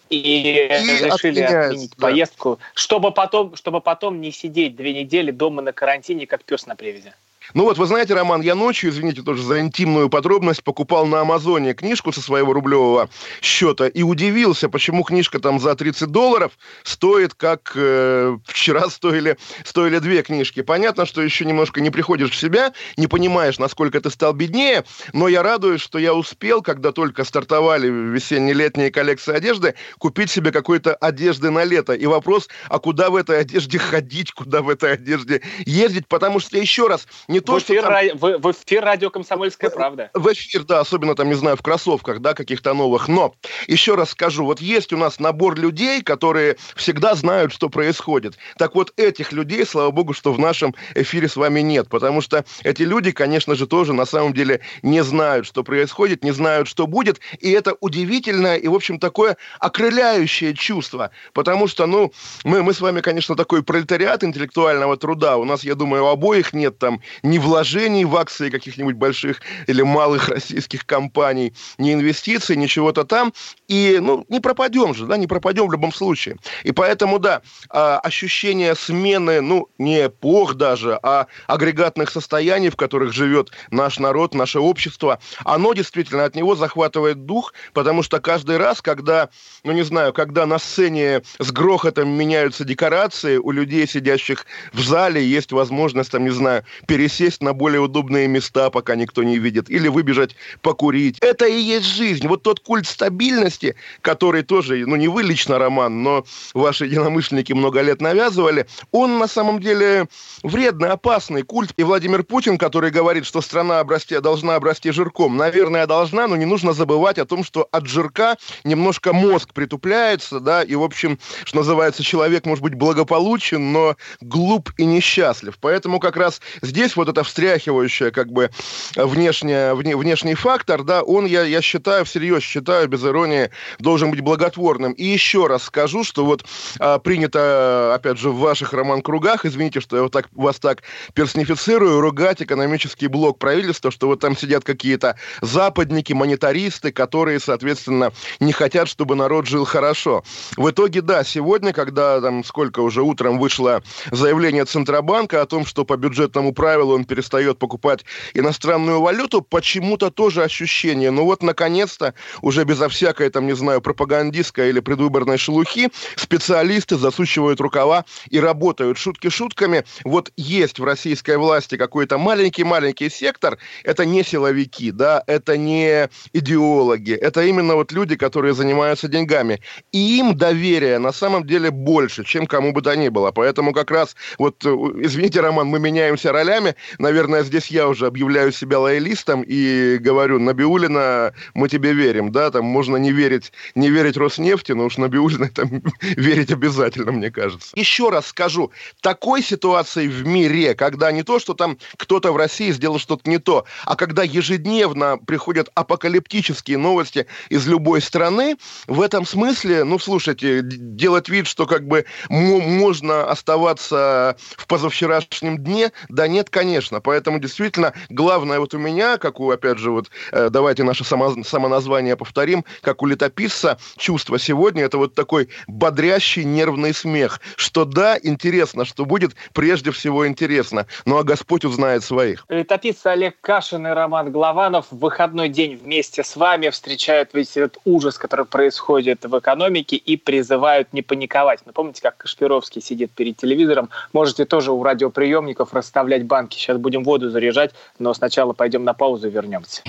и, 0.09 0.17
и 0.17 0.53
решили 0.67 1.41
отменить 1.41 1.91
да. 1.97 2.07
поездку, 2.07 2.59
чтобы 2.73 3.11
потом, 3.11 3.55
чтобы 3.55 3.81
потом 3.81 4.21
не 4.21 4.31
сидеть 4.31 4.75
две 4.75 4.93
недели 4.93 5.31
дома 5.31 5.61
на 5.61 5.73
карантине, 5.73 6.27
как 6.27 6.43
пес 6.43 6.65
на 6.65 6.75
привязи. 6.75 7.13
Ну 7.53 7.63
вот, 7.63 7.77
вы 7.77 7.85
знаете, 7.85 8.13
Роман, 8.13 8.41
я 8.41 8.55
ночью, 8.55 8.89
извините 8.89 9.23
тоже 9.23 9.43
за 9.43 9.59
интимную 9.59 10.09
подробность, 10.09 10.63
покупал 10.63 11.05
на 11.05 11.21
Амазоне 11.21 11.73
книжку 11.73 12.13
со 12.13 12.21
своего 12.21 12.53
рублевого 12.53 13.09
счета 13.41 13.87
и 13.87 14.03
удивился, 14.03 14.69
почему 14.69 15.03
книжка 15.03 15.39
там 15.39 15.59
за 15.59 15.75
30 15.75 16.09
долларов 16.09 16.53
стоит, 16.83 17.33
как 17.33 17.73
э, 17.75 18.37
вчера 18.45 18.89
стоили, 18.89 19.37
стоили 19.65 19.99
две 19.99 20.21
книжки. 20.21 20.61
Понятно, 20.61 21.05
что 21.05 21.21
еще 21.21 21.43
немножко 21.43 21.81
не 21.81 21.89
приходишь 21.89 22.31
в 22.31 22.35
себя, 22.35 22.73
не 22.95 23.07
понимаешь, 23.07 23.59
насколько 23.59 23.99
ты 23.99 24.09
стал 24.09 24.33
беднее, 24.33 24.85
но 25.11 25.27
я 25.27 25.43
радуюсь, 25.43 25.81
что 25.81 25.99
я 25.99 26.13
успел, 26.13 26.61
когда 26.61 26.91
только 26.93 27.25
стартовали 27.25 27.87
весенне-летние 27.87 28.91
коллекции 28.91 29.35
одежды, 29.35 29.75
купить 29.97 30.31
себе 30.31 30.51
какой-то 30.51 30.95
одежды 30.95 31.49
на 31.49 31.65
лето. 31.65 31.93
И 31.93 32.05
вопрос, 32.05 32.47
а 32.69 32.79
куда 32.79 33.09
в 33.09 33.15
этой 33.17 33.39
одежде 33.39 33.77
ходить, 33.79 34.31
куда 34.31 34.61
в 34.61 34.69
этой 34.69 34.93
одежде 34.93 35.41
ездить, 35.65 36.07
потому 36.07 36.39
что, 36.39 36.57
еще 36.57 36.87
раз, 36.87 37.07
не 37.27 37.40
то, 37.41 37.53
в 37.53 37.57
эфир, 37.59 37.81
что 37.81 37.89
там... 37.89 38.17
в, 38.17 38.37
в 38.39 38.51
эфир 38.51 38.83
радио 38.83 39.09
«Комсомольская 39.09 39.69
правда». 39.69 40.09
В 40.13 40.31
эфир, 40.31 40.63
да, 40.63 40.79
особенно 40.79 41.15
там, 41.15 41.27
не 41.29 41.35
знаю, 41.35 41.57
в 41.57 41.61
кроссовках, 41.61 42.19
да, 42.19 42.33
каких-то 42.33 42.73
новых. 42.73 43.07
Но, 43.07 43.35
еще 43.67 43.95
раз 43.95 44.11
скажу, 44.11 44.45
вот 44.45 44.61
есть 44.61 44.93
у 44.93 44.97
нас 44.97 45.19
набор 45.19 45.57
людей, 45.57 46.01
которые 46.01 46.57
всегда 46.75 47.15
знают, 47.15 47.51
что 47.53 47.69
происходит. 47.69 48.37
Так 48.57 48.75
вот, 48.75 48.93
этих 48.97 49.31
людей, 49.31 49.65
слава 49.65 49.91
богу, 49.91 50.13
что 50.13 50.33
в 50.33 50.39
нашем 50.39 50.75
эфире 50.95 51.27
с 51.27 51.35
вами 51.35 51.61
нет, 51.61 51.89
потому 51.89 52.21
что 52.21 52.45
эти 52.63 52.83
люди, 52.83 53.11
конечно 53.11 53.55
же, 53.55 53.67
тоже 53.67 53.93
на 53.93 54.05
самом 54.05 54.33
деле 54.33 54.61
не 54.81 55.03
знают, 55.03 55.45
что 55.45 55.63
происходит, 55.63 56.23
не 56.23 56.31
знают, 56.31 56.67
что 56.67 56.87
будет, 56.87 57.19
и 57.39 57.51
это 57.51 57.75
удивительное 57.79 58.57
и, 58.57 58.67
в 58.67 58.75
общем, 58.75 58.99
такое 58.99 59.37
окрыляющее 59.59 60.53
чувство, 60.53 61.11
потому 61.33 61.67
что, 61.67 61.85
ну, 61.85 62.11
мы, 62.43 62.63
мы 62.63 62.73
с 62.73 62.81
вами, 62.81 63.01
конечно, 63.01 63.35
такой 63.35 63.63
пролетариат 63.63 64.23
интеллектуального 64.23 64.97
труда, 64.97 65.37
у 65.37 65.45
нас, 65.45 65.63
я 65.63 65.75
думаю, 65.75 66.05
у 66.05 66.07
обоих 66.07 66.53
нет 66.53 66.77
там 66.77 67.01
ни 67.31 67.37
вложений 67.37 68.05
в 68.05 68.15
акции 68.17 68.49
каких-нибудь 68.49 68.95
больших 68.95 69.41
или 69.67 69.81
малых 69.81 70.27
российских 70.27 70.85
компаний, 70.85 71.53
ни 71.77 71.93
инвестиций, 71.93 72.57
ни 72.57 72.67
чего-то 72.67 73.05
там. 73.05 73.33
И, 73.69 73.99
ну, 74.01 74.25
не 74.27 74.41
пропадем 74.41 74.93
же, 74.93 75.05
да, 75.05 75.15
не 75.15 75.27
пропадем 75.27 75.67
в 75.67 75.71
любом 75.71 75.93
случае. 75.93 76.35
И 76.63 76.73
поэтому, 76.73 77.19
да, 77.19 77.41
а, 77.69 77.99
ощущение 77.99 78.75
смены, 78.75 79.39
ну, 79.41 79.69
не 79.77 80.07
эпох 80.07 80.55
даже, 80.55 80.99
а 81.01 81.27
агрегатных 81.47 82.09
состояний, 82.09 82.69
в 82.69 82.75
которых 82.75 83.13
живет 83.13 83.51
наш 83.71 83.97
народ, 83.97 84.35
наше 84.35 84.59
общество, 84.59 85.19
оно 85.45 85.73
действительно 85.73 86.25
от 86.25 86.35
него 86.35 86.55
захватывает 86.55 87.25
дух, 87.25 87.53
потому 87.73 88.03
что 88.03 88.19
каждый 88.19 88.57
раз, 88.57 88.81
когда, 88.81 89.29
ну, 89.63 89.71
не 89.71 89.83
знаю, 89.83 90.11
когда 90.11 90.45
на 90.45 90.59
сцене 90.59 91.21
с 91.39 91.51
грохотом 91.51 92.09
меняются 92.09 92.65
декорации, 92.65 93.37
у 93.37 93.51
людей, 93.51 93.87
сидящих 93.87 94.45
в 94.73 94.81
зале, 94.81 95.25
есть 95.25 95.53
возможность, 95.53 96.11
там, 96.11 96.25
не 96.25 96.31
знаю, 96.31 96.65
пересечь 96.87 97.20
пересесть 97.21 97.41
на 97.41 97.53
более 97.53 97.81
удобные 97.81 98.27
места, 98.27 98.69
пока 98.69 98.95
никто 98.95 99.23
не 99.23 99.37
видит, 99.37 99.69
или 99.69 99.87
выбежать 99.87 100.35
покурить. 100.61 101.17
Это 101.21 101.45
и 101.45 101.59
есть 101.59 101.85
жизнь. 101.85 102.27
Вот 102.27 102.43
тот 102.43 102.59
культ 102.59 102.87
стабильности, 102.87 103.75
который 104.01 104.43
тоже, 104.43 104.83
ну 104.87 104.95
не 104.95 105.07
вы 105.07 105.23
лично, 105.23 105.59
Роман, 105.59 106.03
но 106.03 106.25
ваши 106.53 106.85
единомышленники 106.85 107.53
много 107.53 107.81
лет 107.81 108.01
навязывали, 108.01 108.65
он 108.91 109.19
на 109.19 109.27
самом 109.27 109.59
деле 109.59 110.07
вредный, 110.43 110.89
опасный 110.89 111.43
культ. 111.43 111.71
И 111.77 111.83
Владимир 111.83 112.23
Путин, 112.23 112.57
который 112.57 112.91
говорит, 112.91 113.25
что 113.25 113.41
страна 113.41 113.79
обрасти, 113.79 114.19
должна 114.19 114.55
обрасти 114.55 114.91
жирком, 114.91 115.37
наверное, 115.37 115.85
должна, 115.85 116.27
но 116.27 116.35
не 116.35 116.45
нужно 116.45 116.73
забывать 116.73 117.19
о 117.19 117.25
том, 117.25 117.43
что 117.43 117.67
от 117.71 117.85
жирка 117.87 118.37
немножко 118.63 119.13
мозг 119.13 119.53
притупляется, 119.53 120.39
да, 120.39 120.63
и, 120.63 120.75
в 120.75 120.83
общем, 120.83 121.19
что 121.43 121.57
называется, 121.57 122.03
человек 122.03 122.45
может 122.45 122.63
быть 122.63 122.75
благополучен, 122.75 123.71
но 123.71 123.95
глуп 124.21 124.71
и 124.77 124.85
несчастлив. 124.85 125.57
Поэтому 125.59 125.99
как 125.99 126.17
раз 126.17 126.41
здесь 126.61 126.95
вот 127.01 127.09
это 127.09 127.23
встряхивающее, 127.23 128.11
как 128.11 128.31
бы, 128.31 128.49
внешнее, 128.95 129.73
вне, 129.73 129.95
внешний 129.95 130.35
фактор, 130.35 130.83
да, 130.83 131.01
он, 131.01 131.25
я, 131.25 131.43
я 131.43 131.61
считаю, 131.61 132.05
всерьез 132.05 132.43
считаю, 132.43 132.87
без 132.87 133.03
иронии, 133.03 133.49
должен 133.79 134.11
быть 134.11 134.21
благотворным. 134.21 134.93
И 134.93 135.05
еще 135.05 135.47
раз 135.47 135.63
скажу, 135.63 136.03
что 136.03 136.25
вот 136.25 136.45
а, 136.79 136.99
принято, 136.99 137.93
опять 137.93 138.17
же, 138.17 138.29
в 138.29 138.37
ваших 138.37 138.73
роман-кругах, 138.73 139.45
извините, 139.45 139.81
что 139.81 139.95
я 139.95 140.03
вот 140.03 140.11
так, 140.11 140.29
вас 140.33 140.59
так 140.59 140.83
перснифицирую, 141.13 142.01
ругать 142.01 142.41
экономический 142.41 143.07
блок 143.07 143.39
правительства, 143.39 143.91
что 143.91 144.07
вот 144.07 144.19
там 144.19 144.37
сидят 144.37 144.63
какие-то 144.63 145.15
западники, 145.41 146.13
монетаристы, 146.13 146.91
которые, 146.91 147.39
соответственно, 147.39 148.11
не 148.39 148.51
хотят, 148.51 148.87
чтобы 148.87 149.15
народ 149.15 149.47
жил 149.47 149.65
хорошо. 149.65 150.23
В 150.57 150.69
итоге, 150.69 151.01
да, 151.01 151.23
сегодня, 151.23 151.73
когда 151.73 152.21
там 152.21 152.43
сколько 152.43 152.81
уже 152.81 153.01
утром 153.01 153.39
вышло 153.39 153.81
заявление 154.11 154.65
Центробанка 154.65 155.41
о 155.41 155.45
том, 155.45 155.65
что 155.65 155.85
по 155.85 155.97
бюджетному 155.97 156.53
правилу 156.53 156.90
он 156.93 157.05
перестает 157.05 157.59
покупать 157.59 158.05
иностранную 158.33 159.01
валюту, 159.01 159.41
почему-то 159.41 160.11
тоже 160.11 160.43
ощущение, 160.43 161.11
ну 161.11 161.25
вот, 161.25 161.43
наконец-то, 161.43 162.13
уже 162.41 162.63
безо 162.63 162.89
всякой, 162.89 163.29
там, 163.29 163.47
не 163.47 163.55
знаю, 163.55 163.81
пропагандистской 163.81 164.69
или 164.69 164.79
предвыборной 164.79 165.37
шелухи, 165.37 165.89
специалисты 166.15 166.97
засучивают 166.97 167.59
рукава 167.59 168.05
и 168.29 168.39
работают. 168.39 168.97
Шутки 168.97 169.29
шутками. 169.29 169.83
Вот 170.03 170.31
есть 170.37 170.79
в 170.79 170.83
российской 170.83 171.37
власти 171.37 171.77
какой-то 171.77 172.17
маленький-маленький 172.17 173.09
сектор, 173.09 173.57
это 173.83 174.05
не 174.05 174.23
силовики, 174.23 174.91
да, 174.91 175.23
это 175.27 175.57
не 175.57 176.09
идеологи, 176.33 177.13
это 177.13 177.43
именно 177.43 177.75
вот 177.75 177.91
люди, 177.91 178.15
которые 178.15 178.53
занимаются 178.53 179.07
деньгами. 179.07 179.61
И 179.91 180.19
им 180.19 180.35
доверие 180.37 180.99
на 180.99 181.11
самом 181.11 181.45
деле 181.45 181.71
больше, 181.71 182.23
чем 182.23 182.47
кому 182.47 182.71
бы 182.71 182.81
то 182.81 182.95
ни 182.95 183.09
было. 183.09 183.31
Поэтому 183.31 183.73
как 183.73 183.91
раз, 183.91 184.15
вот, 184.37 184.65
э, 184.65 184.69
извините, 185.01 185.41
Роман, 185.41 185.67
мы 185.67 185.79
меняемся 185.79 186.31
ролями, 186.31 186.75
наверное, 186.97 187.43
здесь 187.43 187.67
я 187.67 187.87
уже 187.87 188.07
объявляю 188.07 188.51
себя 188.51 188.79
лоялистом 188.79 189.43
и 189.45 189.97
говорю, 189.97 190.39
Набиулина, 190.39 191.33
мы 191.53 191.69
тебе 191.69 191.93
верим, 191.93 192.31
да, 192.31 192.51
там 192.51 192.65
можно 192.65 192.97
не 192.97 193.11
верить, 193.11 193.51
не 193.75 193.89
верить 193.89 194.17
Роснефти, 194.17 194.73
но 194.73 194.85
уж 194.85 194.97
Набиулина 194.97 195.49
там 195.49 195.83
верить 196.01 196.51
обязательно, 196.51 197.11
мне 197.11 197.31
кажется. 197.31 197.71
Еще 197.75 198.09
раз 198.09 198.27
скажу, 198.27 198.71
такой 199.01 199.41
ситуации 199.41 200.07
в 200.07 200.25
мире, 200.25 200.75
когда 200.75 201.11
не 201.11 201.23
то, 201.23 201.39
что 201.39 201.53
там 201.53 201.77
кто-то 201.97 202.31
в 202.31 202.37
России 202.37 202.71
сделал 202.71 202.99
что-то 202.99 203.29
не 203.29 203.37
то, 203.37 203.65
а 203.85 203.95
когда 203.95 204.23
ежедневно 204.23 205.17
приходят 205.17 205.69
апокалиптические 205.75 206.77
новости 206.77 207.27
из 207.49 207.67
любой 207.67 208.01
страны, 208.01 208.57
в 208.87 209.01
этом 209.01 209.25
смысле, 209.25 209.83
ну, 209.83 209.99
слушайте, 209.99 210.61
делать 210.63 211.29
вид, 211.29 211.47
что 211.47 211.65
как 211.65 211.87
бы 211.87 212.05
можно 212.29 213.29
оставаться 213.29 214.35
в 214.57 214.67
позавчерашнем 214.67 215.57
дне, 215.57 215.91
да 216.09 216.27
нет, 216.27 216.49
конечно. 216.49 216.70
Поэтому 217.01 217.39
действительно 217.39 217.93
главное 218.09 218.59
вот 218.59 218.73
у 218.73 218.77
меня, 218.77 219.17
как 219.17 219.39
у, 219.39 219.49
опять 219.51 219.77
же, 219.77 219.91
вот 219.91 220.09
э, 220.31 220.49
давайте 220.49 220.83
наше 220.83 221.03
само, 221.03 221.43
самоназвание 221.43 222.15
повторим, 222.15 222.63
как 222.81 223.01
у 223.01 223.05
летописца, 223.05 223.77
чувство 223.97 224.39
сегодня, 224.39 224.83
это 224.83 224.97
вот 224.97 225.15
такой 225.15 225.49
бодрящий 225.67 226.43
нервный 226.43 226.93
смех, 226.93 227.41
что 227.55 227.85
да, 227.85 228.17
интересно, 228.21 228.85
что 228.85 229.05
будет, 229.05 229.31
прежде 229.53 229.91
всего 229.91 230.27
интересно. 230.27 230.87
Ну 231.05 231.17
а 231.17 231.23
Господь 231.23 231.65
узнает 231.65 232.03
своих. 232.03 232.45
Летописцы 232.49 233.07
Олег 233.07 233.35
Кашин 233.41 233.87
и 233.87 233.89
Роман 233.89 234.31
Главанов 234.31 234.87
в 234.91 234.99
выходной 234.99 235.49
день 235.49 235.75
вместе 235.75 236.23
с 236.23 236.35
вами 236.35 236.69
встречают 236.69 237.33
весь 237.33 237.57
этот 237.57 237.77
ужас, 237.85 238.17
который 238.17 238.45
происходит 238.45 239.25
в 239.25 239.37
экономике 239.37 239.95
и 239.95 240.17
призывают 240.17 240.93
не 240.93 241.01
паниковать. 241.01 241.59
Ну, 241.65 241.73
помните, 241.73 242.01
как 242.01 242.17
Кашпировский 242.17 242.81
сидит 242.81 243.11
перед 243.11 243.37
телевизором? 243.37 243.89
Можете 244.13 244.45
тоже 244.45 244.71
у 244.71 244.83
радиоприемников 244.83 245.73
расставлять 245.73 246.25
банки. 246.25 246.57
Сейчас 246.61 246.77
будем 246.77 247.03
воду 247.03 247.31
заряжать, 247.31 247.71
но 247.97 248.13
сначала 248.13 248.53
пойдем 248.53 248.83
на 248.83 248.93
паузу 248.93 249.27
и 249.27 249.31
вернемся. 249.31 249.81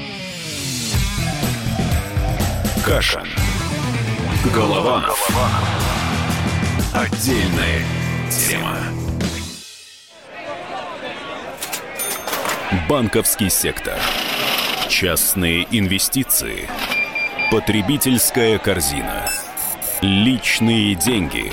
Каша. 2.82 3.22
Голова. 4.54 5.02
Голова. 5.02 5.50
Отдельная 6.94 7.84
тема. 8.30 8.78
Банковский 12.88 13.50
сектор. 13.50 13.98
Частные 14.88 15.66
инвестиции. 15.70 16.68
Потребительская 17.50 18.58
корзина. 18.58 19.26
Личные 20.00 20.94
деньги. 20.94 21.52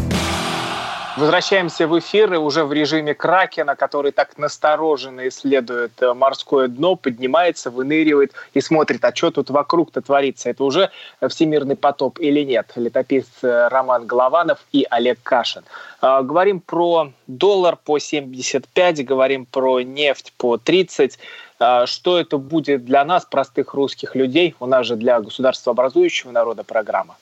Возвращаемся 1.17 1.87
в 1.87 1.99
эфир 1.99 2.33
и 2.33 2.37
уже 2.37 2.63
в 2.63 2.71
режиме 2.71 3.13
Кракена, 3.13 3.75
который 3.75 4.13
так 4.13 4.37
настороженно 4.37 5.27
исследует 5.27 5.91
э, 6.01 6.13
морское 6.13 6.69
дно, 6.69 6.95
поднимается, 6.95 7.69
выныривает 7.69 8.31
и 8.53 8.61
смотрит, 8.61 9.03
а 9.03 9.13
что 9.13 9.29
тут 9.29 9.49
вокруг-то 9.49 10.01
творится. 10.01 10.49
Это 10.49 10.63
уже 10.63 10.89
всемирный 11.27 11.75
потоп 11.75 12.17
или 12.19 12.41
нет? 12.41 12.71
Летописцы 12.77 13.67
Роман 13.69 14.05
Голованов 14.05 14.59
и 14.71 14.87
Олег 14.89 15.19
Кашин. 15.21 15.63
А, 15.99 16.21
говорим 16.21 16.61
про 16.61 17.11
доллар 17.27 17.75
по 17.75 17.99
75, 17.99 19.05
говорим 19.05 19.45
про 19.45 19.81
нефть 19.81 20.33
по 20.37 20.57
30. 20.57 21.19
А, 21.59 21.85
что 21.87 22.19
это 22.19 22.37
будет 22.37 22.85
для 22.85 23.03
нас, 23.03 23.25
простых 23.25 23.73
русских 23.73 24.15
людей? 24.15 24.55
У 24.61 24.65
нас 24.65 24.87
же 24.87 24.95
для 24.95 25.19
государства 25.19 25.71
образующего 25.71 26.31
народа 26.31 26.63
программа. 26.63 27.17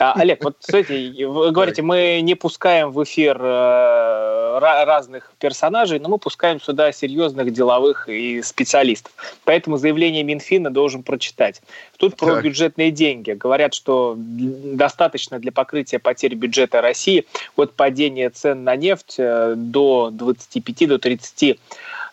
А, 0.00 0.14
Олег, 0.14 0.42
вот 0.42 0.56
смотрите, 0.60 1.26
вы 1.26 1.50
говорите, 1.50 1.82
мы 1.82 2.20
не 2.22 2.34
пускаем 2.34 2.90
в 2.90 3.04
эфир 3.04 3.36
э, 3.38 4.58
разных 4.60 5.30
персонажей, 5.38 5.98
но 5.98 6.08
мы 6.08 6.16
пускаем 6.16 6.58
сюда 6.58 6.90
серьезных 6.90 7.52
деловых 7.52 8.08
и 8.08 8.40
специалистов. 8.40 9.12
Поэтому 9.44 9.76
заявление 9.76 10.22
Минфина 10.22 10.70
должен 10.70 11.02
прочитать. 11.02 11.60
Тут 11.98 12.16
про 12.16 12.36
так. 12.36 12.44
бюджетные 12.44 12.90
деньги. 12.90 13.32
Говорят, 13.32 13.74
что 13.74 14.14
достаточно 14.16 15.38
для 15.38 15.52
покрытия 15.52 15.98
потерь 15.98 16.34
бюджета 16.34 16.80
России 16.80 17.26
от 17.56 17.74
падения 17.74 18.30
цен 18.30 18.64
на 18.64 18.76
нефть 18.76 19.16
э, 19.18 19.52
до 19.54 20.10
25-30 20.10 20.86
до 20.86 20.98
30 20.98 21.58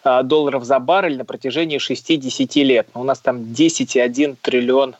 Э, 0.08 0.24
долларов 0.24 0.63
за 0.63 0.79
баррель 0.79 1.17
на 1.17 1.25
протяжении 1.25 1.79
60 1.79 2.56
лет. 2.58 2.88
У 2.94 3.03
нас 3.03 3.20
там 3.20 3.38
10,1 3.41 4.38
триллион 4.41 4.96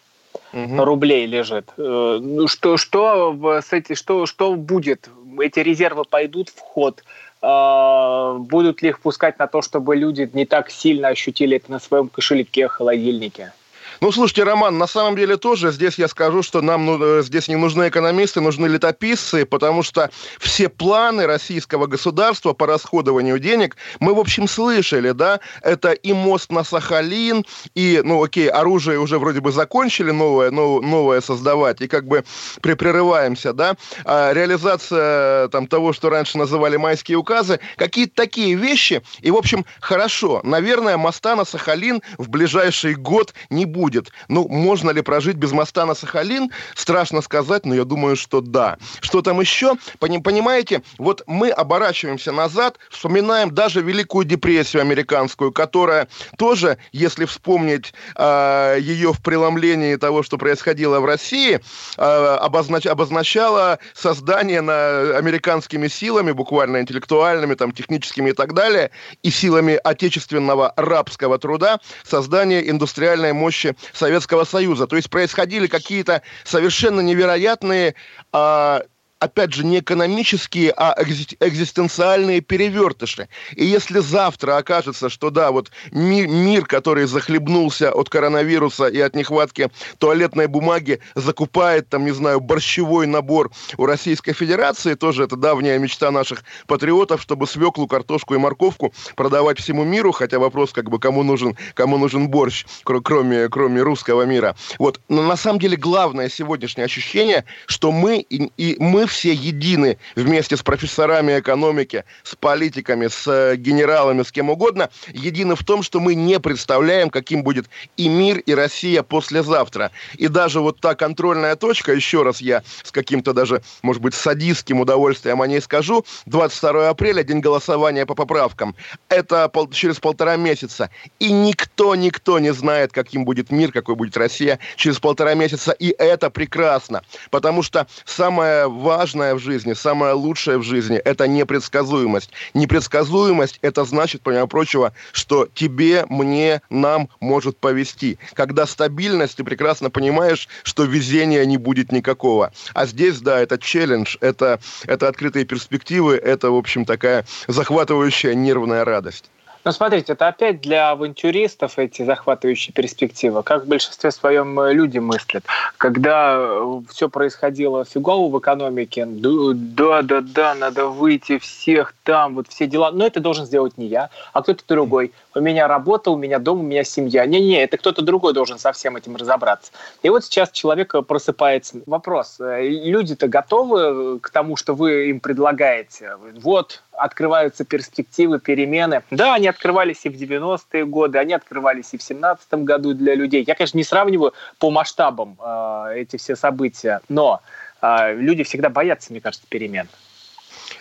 угу. 0.54 0.84
рублей 0.84 1.26
лежит. 1.26 1.70
Э, 1.78 2.20
ну, 2.22 2.48
что, 2.48 2.78
что, 2.78 3.62
с 3.62 3.74
эти, 3.74 3.94
что, 3.94 4.26
что 4.26 4.54
будет? 4.56 5.10
Эти 5.40 5.60
резервы 5.60 6.04
пойдут 6.04 6.50
в 6.50 6.60
ход? 6.60 7.04
Э, 7.42 8.38
будут 8.40 8.82
ли 8.82 8.90
их 8.90 9.00
пускать 9.00 9.40
на 9.40 9.48
то, 9.48 9.62
чтобы 9.62 9.96
люди 9.96 10.30
не 10.34 10.46
так 10.46 10.70
сильно 10.70 11.10
ощутили 11.10 11.58
это 11.58 11.72
на 11.72 11.80
своем 11.80 12.10
кошельке, 12.10 12.68
холодильнике? 12.68 13.54
Ну, 14.00 14.12
слушайте, 14.12 14.44
Роман, 14.44 14.78
на 14.78 14.86
самом 14.86 15.16
деле 15.16 15.38
тоже 15.38 15.72
здесь 15.72 15.98
я 15.98 16.08
скажу, 16.08 16.44
что 16.44 16.62
нам 16.62 16.86
ну, 16.86 17.00
э, 17.02 17.24
здесь 17.24 17.48
не 17.48 17.56
нужны 17.56 17.88
экономисты, 17.88 18.42
нужны 18.42 18.68
летописцы, 18.68 19.44
потому 19.44 19.82
что 19.82 20.12
все 20.40 20.70
планы 20.70 21.26
российского 21.26 21.88
государства 21.88 22.54
по 22.54 22.68
расходованию 22.68 23.40
денег 23.40 23.76
мы, 24.00 24.14
в 24.14 24.20
общем, 24.20 24.48
слышали, 24.48 25.12
да, 25.12 25.40
это 25.64 25.94
и 25.94 26.14
мост 26.14 26.52
на 26.52 26.64
Сахалин, 26.64 27.44
и, 27.74 28.02
ну, 28.04 28.24
окей, 28.24 28.48
оружие 28.50 29.00
уже 29.00 29.18
вроде 29.18 29.40
бы 29.40 29.52
закончили 29.52 30.12
новое, 30.12 30.52
новое 30.52 31.22
создавать, 31.22 31.82
и 31.82 31.88
как 31.88 32.06
бы 32.06 32.24
припрерываемся, 32.62 33.52
да, 33.54 33.78
а 34.06 34.32
реализация 34.32 35.48
там 35.48 35.66
того, 35.66 35.92
что 35.92 36.12
раньше 36.12 36.38
называли 36.38 36.78
майские 36.78 37.18
указы, 37.18 37.60
какие-то 37.78 38.14
такие 38.14 38.54
вещи, 38.54 39.02
и, 39.22 39.32
в 39.32 39.36
общем, 39.36 39.66
хорошо, 39.80 40.42
наверное, 40.44 40.98
моста 40.98 41.36
на 41.36 41.46
Сахалин 41.46 42.04
в 42.20 42.30
ближайший 42.30 42.94
год 42.94 43.34
не 43.50 43.66
будет 43.66 43.87
будет. 43.88 44.12
Ну, 44.28 44.46
можно 44.50 44.92
ли 44.92 45.02
прожить 45.02 45.38
без 45.38 45.54
моста 45.54 45.86
на 45.86 45.96
Сахалин? 45.96 46.52
Страшно 46.76 47.22
сказать, 47.22 47.66
но 47.66 47.74
я 47.74 47.86
думаю, 47.86 48.18
что 48.18 48.42
да. 48.42 48.78
Что 49.00 49.22
там 49.22 49.40
еще? 49.40 49.76
Понимаете, 50.00 50.82
вот 50.98 51.24
мы 51.26 51.50
оборачиваемся 51.50 52.34
назад, 52.34 52.80
вспоминаем 52.90 53.52
даже 53.54 53.82
Великую 53.82 54.26
депрессию 54.26 54.82
американскую, 54.82 55.54
которая 55.54 56.10
тоже, 56.38 56.78
если 56.92 57.24
вспомнить 57.24 57.94
э, 58.18 58.78
ее 58.82 59.14
в 59.14 59.22
преломлении 59.22 59.96
того, 59.96 60.22
что 60.22 60.38
происходило 60.38 61.00
в 61.00 61.06
России, 61.06 61.62
э, 61.98 62.02
обознач, 62.02 62.86
обозначала 62.88 63.80
создание 63.94 64.60
на 64.60 65.18
американскими 65.18 65.88
силами, 65.88 66.34
буквально 66.34 66.82
интеллектуальными, 66.82 67.56
там, 67.56 67.72
техническими 67.72 68.32
и 68.32 68.34
так 68.34 68.54
далее, 68.54 68.92
и 69.24 69.30
силами 69.30 69.80
отечественного 69.82 70.74
рабского 70.76 71.38
труда, 71.38 71.80
создание 72.04 72.70
индустриальной 72.70 73.32
мощи 73.32 73.77
Советского 73.94 74.44
Союза. 74.44 74.88
То 74.88 74.96
есть 74.96 75.10
происходили 75.10 75.68
какие-то 75.68 76.22
совершенно 76.44 77.02
невероятные 77.02 77.96
а, 78.32 78.84
опять 79.20 79.54
же, 79.54 79.66
не 79.66 79.80
экономические, 79.80 80.72
а 80.72 80.96
экзистенциальные 81.02 82.42
перевертыши. 82.42 83.28
И 83.56 83.66
если 83.66 84.00
завтра 84.00 84.58
окажется, 84.58 85.10
что 85.10 85.30
да, 85.30 85.52
вот 85.52 85.72
мир, 85.92 86.28
мир, 86.28 86.66
который 86.66 87.06
захлебнулся 87.06 87.92
от 87.92 88.10
коронавируса 88.10 88.88
и 88.88 89.00
от 89.00 89.16
нехватки 89.16 89.70
туалетной 89.98 90.48
бумаги, 90.48 91.00
закупает, 91.16 91.90
там, 91.90 92.06
не 92.06 92.12
знаю, 92.12 92.40
борщевой 92.40 93.08
набор 93.08 93.52
у 93.78 93.86
Российской 93.86 94.34
Федерации, 94.34 94.94
тоже 94.94 95.24
это 95.24 95.36
давняя 95.36 95.80
мечта 95.80 96.12
наших 96.12 96.44
патриотов, 96.68 97.22
чтобы 97.22 97.48
свеклу, 97.48 97.88
картошку 97.88 98.36
и 98.36 98.38
морковку 98.38 98.94
продавать 99.16 99.60
всему 99.60 99.84
миру, 99.84 100.12
хотя 100.12 100.40
вопрос, 100.40 100.74
как 100.74 100.90
бы, 100.90 101.00
кому 101.00 101.24
нужен, 101.24 101.58
кому 101.74 101.98
нужен 101.98 102.28
борщ, 102.28 102.66
кроме, 102.84 103.50
кроме 103.50 103.82
русского 103.82 104.24
мира. 104.24 104.56
Вот, 104.78 105.00
но 105.10 105.24
на 105.24 105.38
самом 105.38 105.60
деле 105.60 105.78
главное 105.78 106.30
сегодняшнее 106.30 106.86
ощущение, 106.86 107.46
что 107.66 107.92
мы 107.92 108.20
и, 108.20 108.52
и 108.58 108.76
мы 108.80 109.07
все 109.08 109.34
едины 109.34 109.98
вместе 110.16 110.58
с 110.58 110.64
профессорами 110.64 111.40
экономики, 111.40 112.04
с 112.24 112.36
политиками, 112.36 113.08
с 113.08 113.28
э, 113.28 113.56
генералами, 113.56 114.24
с 114.24 114.32
кем 114.32 114.50
угодно, 114.50 114.90
едины 115.08 115.56
в 115.56 115.64
том, 115.64 115.84
что 115.84 116.00
мы 116.00 116.16
не 116.16 116.40
представляем, 116.40 117.10
каким 117.10 117.44
будет 117.44 117.68
и 117.96 118.08
мир, 118.08 118.40
и 118.40 118.54
Россия 118.54 119.04
послезавтра. 119.04 119.92
И 120.16 120.28
даже 120.28 120.60
вот 120.60 120.80
та 120.80 120.96
контрольная 120.96 121.56
точка, 121.56 121.94
еще 121.94 122.24
раз 122.24 122.42
я 122.42 122.64
с 122.84 122.92
каким-то 122.92 123.34
даже, 123.34 123.62
может 123.82 124.02
быть, 124.02 124.14
садистским 124.14 124.82
удовольствием 124.82 125.42
о 125.42 125.48
ней 125.48 125.62
скажу, 125.62 126.06
22 126.26 126.90
апреля, 126.90 127.24
день 127.24 127.40
голосования 127.40 128.06
по 128.06 128.16
поправкам. 128.16 128.76
Это 129.10 129.48
пол, 129.50 129.70
через 129.70 130.00
полтора 130.00 130.36
месяца. 130.36 130.90
И 131.20 131.32
никто, 131.32 131.96
никто 131.96 132.40
не 132.40 132.54
знает, 132.54 132.92
каким 132.92 133.26
будет 133.26 133.52
мир, 133.52 133.72
какой 133.72 133.96
будет 133.96 134.18
Россия 134.18 134.60
через 134.76 135.00
полтора 135.00 135.34
месяца. 135.34 135.72
И 135.72 135.94
это 135.98 136.30
прекрасно. 136.30 137.04
Потому 137.32 137.64
что 137.64 137.88
самое 138.06 138.68
важное 138.68 138.97
в 139.06 139.40
жизни, 139.40 139.74
самое 139.74 140.14
лучшее 140.14 140.58
в 140.58 140.64
жизни– 140.64 140.98
это 141.06 141.28
непредсказуемость. 141.28 142.32
Непредсказуемость– 142.54 143.60
это 143.62 143.86
значит, 143.86 144.22
помимо 144.24 144.48
прочего, 144.48 144.94
что 145.12 145.48
тебе, 145.54 146.06
мне, 146.10 146.62
нам 146.70 147.10
может 147.20 147.58
повести. 147.58 148.18
Когда 148.34 148.66
стабильность, 148.66 149.38
ты 149.38 149.44
прекрасно 149.44 149.90
понимаешь, 149.90 150.48
что 150.64 150.84
везения 150.84 151.46
не 151.46 151.58
будет 151.58 151.92
никакого. 151.92 152.52
А 152.74 152.86
здесь, 152.86 153.20
да, 153.20 153.40
это 153.40 153.58
челлендж, 153.58 154.18
это, 154.22 154.60
это 154.86 155.08
открытые 155.08 155.46
перспективы, 155.46 156.16
это, 156.16 156.52
в 156.52 156.56
общем, 156.56 156.86
такая 156.86 157.26
захватывающая 157.48 158.34
нервная 158.34 158.84
радость. 158.86 159.26
Ну, 159.68 159.74
смотрите, 159.74 160.14
это 160.14 160.30
опять 160.30 160.62
для 160.62 160.92
авантюристов 160.92 161.78
эти 161.78 162.02
захватывающие 162.02 162.74
перспективы. 162.74 163.44
Как 163.44 163.66
в 163.66 163.68
большинстве 163.68 164.12
своем 164.12 164.58
э, 164.62 164.72
люди 164.72 164.98
мыслят. 165.00 165.44
Когда 165.76 166.38
э, 166.40 166.82
все 166.90 167.10
происходило 167.10 167.84
фигово 167.84 168.34
в 168.34 168.40
экономике, 168.40 169.06
да, 169.06 170.04
да, 170.04 170.22
да, 170.22 170.56
надо 170.56 170.86
выйти 170.86 171.38
всех 171.38 171.94
там, 172.04 172.36
вот 172.36 172.48
все 172.48 172.66
дела. 172.66 172.92
Но 172.92 173.06
это 173.06 173.20
должен 173.20 173.46
сделать 173.46 173.78
не 173.78 173.88
я, 173.88 174.10
а 174.32 174.42
кто-то 174.42 174.64
другой. 174.66 175.12
У 175.38 175.42
меня 175.42 175.68
работа, 175.68 176.10
у 176.10 176.18
меня 176.18 176.40
дом, 176.40 176.62
у 176.62 176.64
меня 176.64 176.84
семья. 176.84 177.26
Не-не, 177.28 177.62
это 177.62 177.78
кто-то 177.78 178.02
другой 178.02 178.34
должен 178.34 178.58
со 178.58 178.72
всем 178.72 178.98
этим 178.98 179.16
разобраться. 179.16 179.72
И 180.02 180.10
вот 180.10 180.26
сейчас 180.26 180.50
человек 180.50 180.96
просыпается. 181.08 181.80
Вопрос. 181.86 182.38
Э, 182.40 182.68
люди-то 182.68 183.28
готовы 183.28 184.20
к 184.20 184.32
тому, 184.32 184.56
что 184.56 184.74
вы 184.74 185.10
им 185.10 185.20
предлагаете? 185.20 186.14
Вот, 186.42 186.82
открываются 186.94 187.66
перспективы, 187.66 188.40
перемены. 188.40 189.04
Да, 189.12 189.36
они 189.36 189.48
открывались 189.48 190.06
и 190.06 190.10
в 190.10 190.14
90-е 190.14 190.86
годы, 190.86 191.20
они 191.20 191.34
открывались 191.34 191.94
и 191.94 191.98
в 191.98 192.04
17 192.04 192.64
году 192.64 192.96
для 192.96 193.14
людей. 193.14 193.44
Я, 193.46 193.54
конечно, 193.54 193.78
не 193.78 193.84
сравниваю 193.84 194.34
по 194.58 194.72
масштабам 194.72 195.38
э, 195.40 195.94
эти 195.98 196.18
все 196.18 196.36
события, 196.36 197.02
но 197.10 197.42
э, 197.84 198.16
люди 198.16 198.44
всегда 198.44 198.70
боятся, 198.70 199.12
мне 199.12 199.22
кажется, 199.22 199.46
перемен. 199.48 199.88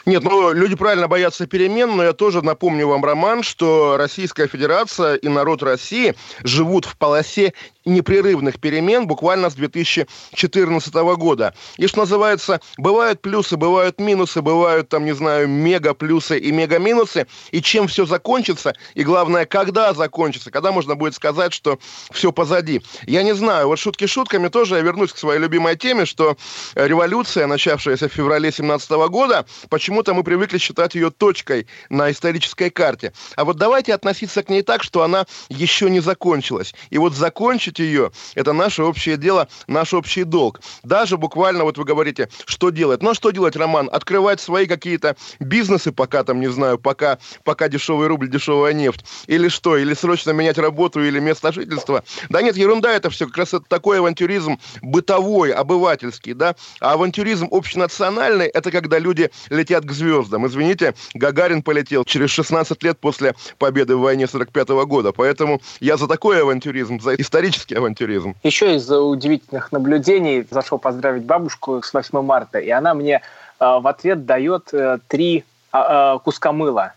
Нет, 0.05 0.23
ну, 0.23 0.53
люди 0.53 0.75
правильно 0.77 1.09
боятся 1.09 1.47
перемен, 1.47 1.97
но 1.97 2.05
я 2.05 2.13
тоже 2.13 2.43
напомню 2.43 2.89
вам, 2.89 3.05
Роман, 3.05 3.43
что 3.43 3.97
Российская 3.97 4.47
Федерация 4.47 5.15
и 5.17 5.29
народ 5.29 5.63
России 5.63 6.15
живут 6.43 6.85
в 6.85 6.97
полосе 6.97 7.55
непрерывных 7.87 8.61
перемен 8.61 9.07
буквально 9.07 9.49
с 9.49 9.55
2014 9.55 10.95
года. 10.95 11.55
И 11.79 11.87
что 11.87 12.01
называется, 12.01 12.61
бывают 12.77 13.23
плюсы, 13.23 13.57
бывают 13.57 14.01
минусы, 14.01 14.43
бывают 14.43 14.89
там, 14.89 15.05
не 15.05 15.15
знаю, 15.15 15.49
мега 15.49 15.95
плюсы 15.95 16.39
и 16.39 16.53
мега 16.53 16.79
минусы. 16.79 17.27
И 17.53 17.63
чем 17.63 17.89
все 17.89 18.05
закончится, 18.05 18.75
и 18.95 19.05
главное, 19.05 19.47
когда 19.47 19.95
закончится, 19.95 20.51
когда 20.51 20.73
можно 20.73 20.97
будет 20.97 21.15
сказать, 21.15 21.53
что 21.53 21.79
все 22.11 22.33
позади. 22.33 22.83
Я 23.07 23.23
не 23.23 23.35
знаю, 23.35 23.69
вот 23.69 23.79
шутки 23.79 24.07
шутками 24.07 24.49
тоже 24.49 24.77
я 24.77 24.81
вернусь 24.83 25.13
к 25.13 25.19
своей 25.19 25.41
любимой 25.41 25.77
теме, 25.77 26.05
что 26.05 26.37
революция, 26.75 27.47
начавшаяся 27.47 28.09
в 28.09 28.13
феврале 28.13 28.51
17 28.51 28.91
года, 29.09 29.47
почему-то 29.69 30.13
мы 30.13 30.25
привыкли 30.25 30.59
считать 30.59 30.95
ее 30.95 31.11
точкой 31.11 31.67
на 31.89 32.11
исторической 32.11 32.71
карте. 32.71 33.13
А 33.37 33.45
вот 33.45 33.57
давайте 33.57 33.95
относиться 33.95 34.43
к 34.43 34.49
ней 34.49 34.63
так, 34.63 34.83
что 34.83 35.03
она 35.03 35.27
еще 35.49 35.89
не 35.89 36.01
закончилась. 36.01 36.75
И 36.91 36.99
вот 36.99 37.15
закончить 37.15 37.76
закончить 37.77 37.79
ее, 37.79 38.11
это 38.35 38.53
наше 38.53 38.83
общее 38.83 39.17
дело, 39.17 39.49
наш 39.67 39.95
общий 39.95 40.25
долг. 40.25 40.61
Даже 40.83 41.17
буквально, 41.17 41.65
вот 41.65 41.79
вы 41.79 41.85
говорите, 41.85 42.29
что 42.47 42.71
делать? 42.71 43.03
Ну, 43.03 43.11
а 43.11 43.15
что 43.15 43.31
делать, 43.31 43.57
Роман? 43.57 43.89
Открывать 43.93 44.41
свои 44.41 44.67
какие-то 44.67 45.17
бизнесы, 45.41 45.93
пока 45.93 46.25
там, 46.25 46.41
не 46.41 46.51
знаю, 46.51 46.79
пока, 46.79 47.19
пока 47.45 47.69
дешевый 47.69 48.09
рубль, 48.09 48.29
дешевая 48.29 48.73
нефть? 48.73 49.05
Или 49.29 49.49
что? 49.49 49.77
Или 49.77 49.95
срочно 49.95 50.33
менять 50.33 50.59
работу 50.59 51.05
или 51.05 51.21
место 51.21 51.53
жительства? 51.53 52.03
Да 52.29 52.43
нет, 52.43 52.57
ерунда 52.57 52.93
это 52.93 53.11
все. 53.11 53.27
Как 53.27 53.37
раз 53.39 53.55
это 53.55 53.65
такой 53.69 53.99
авантюризм 53.99 54.59
бытовой, 54.83 55.53
обывательский, 55.53 56.35
да? 56.35 56.55
А 56.81 56.93
авантюризм 56.93 57.49
общенациональный– 57.51 58.47
это 58.55 58.71
когда 58.71 58.99
люди 58.99 59.31
летят 59.51 59.85
к 59.85 59.93
звездам. 59.93 60.47
Извините, 60.47 60.95
Гагарин 61.15 61.63
полетел 61.63 62.05
через 62.05 62.31
16 62.31 62.83
лет 62.83 62.99
после 62.99 63.35
победы 63.59 63.97
в 63.97 64.01
войне 64.01 64.27
45 64.27 64.69
-го 64.71 64.87
года. 64.87 65.13
Поэтому 65.13 65.61
я 65.81 65.97
за 65.97 66.07
такой 66.07 66.41
авантюризм, 66.41 67.01
за 67.01 67.15
исторический 67.15 67.66
классический 67.67 67.75
авантюризм. 67.75 68.35
Еще 68.43 68.77
из 68.77 68.91
удивительных 68.91 69.73
наблюдений 69.73 70.47
зашел 70.51 70.79
поздравить 70.79 71.25
бабушку 71.25 71.83
с 71.83 71.93
8 71.93 72.23
марта, 72.23 72.59
и 72.59 72.71
она 72.71 72.95
мне 72.95 73.15
э, 73.15 73.21
в 73.59 73.87
ответ 73.87 74.27
дает 74.27 74.73
э, 74.73 74.99
три 75.09 75.45
э, 75.73 76.19
куска 76.25 76.53
мыла. 76.53 76.93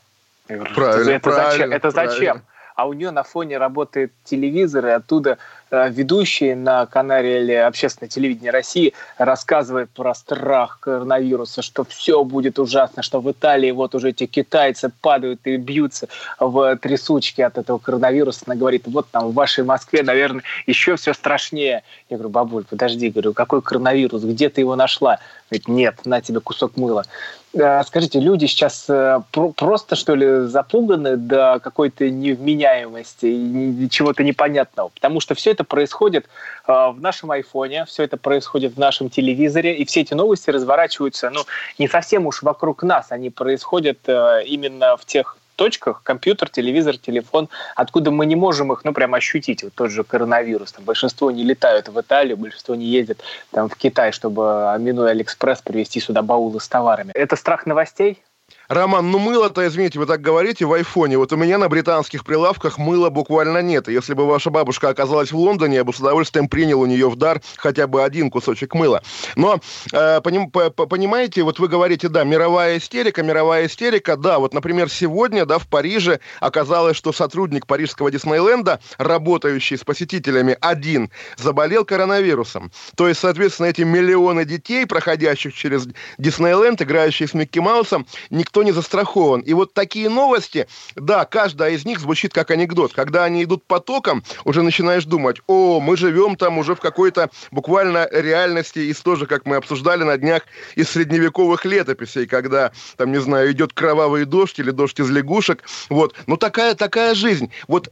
правильно, 0.48 1.12
это, 1.12 1.30
правильно, 1.30 1.52
зачем? 1.52 1.72
Это 1.72 1.92
зачем? 1.92 2.42
А 2.76 2.88
у 2.88 2.94
нее 2.94 3.12
на 3.12 3.24
фоне 3.24 3.58
работает 3.58 4.12
телевизор, 4.24 4.86
и 4.88 4.92
оттуда 4.92 5.38
ведущий 5.72 6.56
на 6.56 6.86
канале 6.86 7.64
Общественное 7.64 8.10
телевидение 8.10 8.52
России 8.52 8.94
рассказывает 9.18 9.90
про 9.90 10.14
страх 10.16 10.80
коронавируса, 10.80 11.62
что 11.62 11.84
все 11.84 12.24
будет 12.24 12.60
ужасно, 12.60 13.04
что 13.04 13.22
в 13.22 13.32
Италии 13.32 13.72
вот 13.72 13.96
уже 13.96 14.10
эти 14.10 14.26
китайцы 14.26 14.92
падают 15.02 15.42
и 15.46 15.58
бьются 15.58 16.08
в 16.40 16.76
трясучке 16.78 17.46
от 17.46 17.58
этого 17.58 17.78
коронавируса. 17.78 18.44
Она 18.46 18.56
говорит, 18.56 18.84
вот 18.88 19.08
там 19.12 19.30
в 19.30 19.34
вашей 19.34 19.64
Москве, 19.64 20.04
наверное, 20.04 20.44
еще 20.66 20.96
все 20.96 21.14
страшнее. 21.14 21.84
Я 22.10 22.18
говорю, 22.18 22.30
бабуль, 22.30 22.66
подожди, 22.70 23.10
говорю, 23.10 23.34
какой 23.34 23.62
коронавирус, 23.62 24.24
где 24.24 24.50
ты 24.50 24.62
его 24.62 24.76
нашла? 24.76 25.20
Говорит, 25.50 25.68
нет, 25.68 26.06
на 26.06 26.22
тебе 26.22 26.40
кусок 26.40 26.78
мыла. 26.78 27.06
Э, 27.54 27.84
скажите, 27.84 28.20
люди 28.20 28.46
сейчас 28.46 28.86
э, 28.90 29.22
просто, 29.56 29.96
что 29.96 30.14
ли, 30.14 30.48
запуганы 30.48 31.18
до 31.18 31.60
какой-то 31.64 32.10
невменяемости 32.10 33.26
и 33.26 33.90
чего-то 33.90 34.24
непонятного? 34.24 34.90
Потому 34.90 35.20
что 35.20 35.34
все 35.34 35.52
это 35.52 35.59
происходит 35.64 36.26
э, 36.68 36.72
в 36.72 36.98
нашем 37.00 37.32
айфоне, 37.32 37.86
все 37.86 38.04
это 38.04 38.18
происходит 38.18 38.76
в 38.76 38.80
нашем 38.80 39.10
телевизоре, 39.10 39.76
и 39.76 39.86
все 39.86 40.02
эти 40.02 40.14
новости 40.14 40.50
разворачиваются, 40.50 41.30
ну, 41.30 41.42
не 41.78 41.88
совсем 41.88 42.26
уж 42.26 42.44
вокруг 42.44 42.84
нас, 42.84 43.12
они 43.12 43.30
происходят 43.30 43.98
именно 44.08 44.98
в 44.98 45.06
тех 45.06 45.38
точках, 45.60 46.04
компьютер, 46.04 46.50
телевизор, 46.50 46.98
телефон, 46.98 47.50
откуда 47.76 48.12
мы 48.12 48.26
не 48.26 48.38
можем 48.38 48.72
их, 48.72 48.86
ну, 48.86 48.94
прям 48.94 49.14
ощутить. 49.14 49.62
Вот 49.62 49.74
тот 49.74 49.92
же 49.92 50.06
коронавирус. 50.06 50.72
Там 50.72 50.86
большинство 50.86 51.32
не 51.32 51.44
летают 51.44 51.90
в 51.90 52.00
Италию, 52.00 52.38
большинство 52.38 52.76
не 52.76 52.86
ездят 52.86 53.20
там 53.52 53.68
в 53.68 53.76
Китай, 53.76 54.14
чтобы, 54.14 54.74
минуя 54.80 55.12
Алиэкспресс, 55.12 55.62
привезти 55.62 56.00
сюда 56.00 56.22
баулы 56.22 56.62
с 56.62 56.68
товарами. 56.70 57.12
Это 57.14 57.36
страх 57.36 57.66
новостей? 57.66 58.24
Роман, 58.70 59.10
ну 59.10 59.18
мыло-то, 59.18 59.68
извините, 59.68 59.98
вы 59.98 60.06
так 60.06 60.22
говорите, 60.22 60.64
в 60.64 60.74
айфоне. 60.74 61.18
Вот 61.18 61.34
у 61.34 61.36
меня 61.36 61.58
на 61.58 61.68
британских 61.70 62.24
прилавках 62.24 62.78
мыла 62.78 63.10
буквально 63.10 63.64
нет. 63.64 63.88
Если 63.88 64.14
бы 64.14 64.28
ваша 64.28 64.52
бабушка 64.52 64.90
оказалась 64.90 65.32
в 65.32 65.38
Лондоне, 65.38 65.78
я 65.78 65.84
бы 65.84 65.92
с 65.92 66.00
удовольствием 66.00 66.48
принял 66.48 66.80
у 66.80 66.86
нее 66.86 67.10
в 67.10 67.16
дар 67.16 67.42
хотя 67.58 67.88
бы 67.88 68.04
один 68.04 68.30
кусочек 68.30 68.76
мыла. 68.76 69.02
Но, 69.36 69.60
э, 69.92 70.22
поним, 70.22 70.52
по, 70.52 70.70
понимаете, 70.70 71.42
вот 71.42 71.58
вы 71.58 71.68
говорите, 71.68 72.10
да, 72.10 72.24
мировая 72.24 72.78
истерика, 72.78 73.24
мировая 73.24 73.66
истерика, 73.66 74.16
да, 74.16 74.38
вот, 74.38 74.54
например, 74.54 74.88
сегодня, 74.92 75.48
да, 75.48 75.58
в 75.58 75.66
Париже 75.66 76.20
оказалось, 76.40 76.96
что 76.96 77.12
сотрудник 77.12 77.66
парижского 77.66 78.12
Диснейленда, 78.12 78.82
работающий 79.00 79.80
с 79.80 79.84
посетителями 79.84 80.56
один, 80.62 81.10
заболел 81.38 81.86
коронавирусом. 81.86 82.72
То 82.96 83.08
есть, 83.08 83.20
соответственно, 83.20 83.66
эти 83.66 83.82
миллионы 83.82 84.46
детей, 84.46 84.86
проходящих 84.86 85.56
через 85.56 85.88
Диснейленд, 86.20 86.84
играющие 86.84 87.28
с 87.28 87.34
Микки 87.34 87.58
Маусом, 87.58 88.06
никто 88.30 88.59
никто 88.60 88.64
не 88.64 88.72
застрахован. 88.72 89.42
И 89.42 89.54
вот 89.54 89.74
такие 89.74 90.10
новости, 90.10 90.68
да, 90.96 91.26
каждая 91.26 91.72
из 91.72 91.86
них 91.86 92.00
звучит 92.00 92.34
как 92.34 92.52
анекдот. 92.52 92.94
Когда 92.94 93.24
они 93.24 93.44
идут 93.44 93.64
потоком, 93.66 94.24
уже 94.46 94.62
начинаешь 94.64 95.06
думать, 95.06 95.38
о, 95.48 95.80
мы 95.80 95.96
живем 95.98 96.36
там 96.36 96.58
уже 96.58 96.76
в 96.76 96.80
какой-то 96.80 97.30
буквально 97.52 98.08
реальности, 98.12 98.80
из 98.80 99.00
тоже, 99.00 99.26
как 99.26 99.46
мы 99.46 99.56
обсуждали 99.56 100.04
на 100.04 100.18
днях, 100.18 100.44
из 100.76 100.90
средневековых 100.90 101.66
летописей, 101.66 102.28
когда, 102.28 102.72
там, 102.98 103.12
не 103.12 103.22
знаю, 103.22 103.52
идет 103.52 103.74
кровавый 103.74 104.26
дождь 104.26 104.60
или 104.60 104.72
дождь 104.72 105.00
из 105.00 105.10
лягушек. 105.10 105.64
Вот. 105.90 106.16
Ну, 106.28 106.38
такая, 106.38 106.76
такая 106.76 107.16
жизнь. 107.16 107.50
Вот 107.68 107.90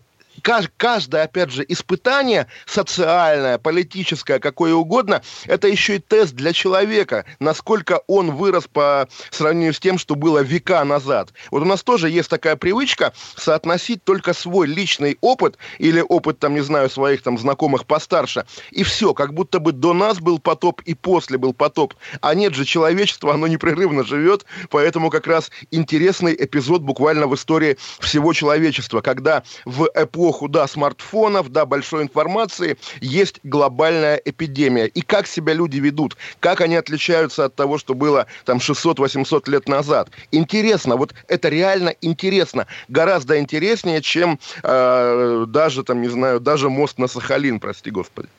каждое, 0.77 1.23
опять 1.23 1.51
же, 1.51 1.65
испытание, 1.67 2.47
социальное, 2.65 3.57
политическое, 3.57 4.39
какое 4.39 4.73
угодно, 4.73 5.21
это 5.45 5.67
еще 5.67 5.97
и 5.97 5.99
тест 5.99 6.33
для 6.33 6.53
человека, 6.53 7.25
насколько 7.39 8.01
он 8.07 8.31
вырос 8.31 8.67
по 8.67 9.07
сравнению 9.31 9.73
с 9.73 9.79
тем, 9.79 9.97
что 9.97 10.15
было 10.15 10.39
века 10.39 10.83
назад. 10.85 11.33
Вот 11.51 11.61
у 11.61 11.65
нас 11.65 11.83
тоже 11.83 12.09
есть 12.09 12.29
такая 12.29 12.55
привычка 12.55 13.13
соотносить 13.35 14.03
только 14.03 14.33
свой 14.33 14.67
личный 14.67 15.17
опыт 15.21 15.57
или 15.79 16.01
опыт, 16.01 16.39
там, 16.39 16.53
не 16.53 16.61
знаю, 16.61 16.89
своих 16.89 17.21
там 17.21 17.37
знакомых 17.37 17.85
постарше, 17.85 18.45
и 18.71 18.83
все, 18.83 19.13
как 19.13 19.33
будто 19.33 19.59
бы 19.59 19.71
до 19.71 19.93
нас 19.93 20.19
был 20.19 20.39
потоп 20.39 20.81
и 20.85 20.93
после 20.93 21.37
был 21.37 21.53
потоп. 21.53 21.93
А 22.21 22.33
нет 22.35 22.53
же, 22.53 22.65
человечество, 22.65 23.33
оно 23.33 23.47
непрерывно 23.47 24.03
живет, 24.03 24.45
поэтому 24.69 25.09
как 25.09 25.27
раз 25.27 25.51
интересный 25.71 26.35
эпизод 26.37 26.81
буквально 26.81 27.27
в 27.27 27.35
истории 27.35 27.77
всего 27.99 28.33
человечества, 28.33 29.01
когда 29.01 29.43
в 29.65 29.89
эпоху, 29.93 30.36
да, 30.47 30.67
смартфонов, 30.67 31.49
да, 31.49 31.65
большой 31.65 32.03
информации 32.03 32.77
есть 33.01 33.39
глобальная 33.43 34.21
эпидемия. 34.23 34.85
И 34.85 35.01
как 35.01 35.25
себя 35.25 35.53
люди 35.53 35.77
ведут, 35.77 36.17
как 36.39 36.61
они 36.61 36.75
отличаются 36.75 37.45
от 37.45 37.55
того, 37.55 37.77
что 37.77 37.95
было 37.95 38.27
там 38.45 38.57
600-800 38.57 39.49
лет 39.49 39.67
назад. 39.67 40.09
Интересно, 40.31 40.97
вот 40.97 41.15
это 41.27 41.49
реально 41.49 41.95
интересно, 42.01 42.67
гораздо 42.87 43.39
интереснее, 43.39 44.01
чем 44.01 44.39
э, 44.63 45.45
даже 45.47 45.83
там, 45.83 46.01
не 46.01 46.09
знаю, 46.09 46.39
даже 46.39 46.69
мост 46.69 46.99
на 46.99 47.07
Сахалин, 47.07 47.59
прости 47.59 47.89
господи. 47.89 48.29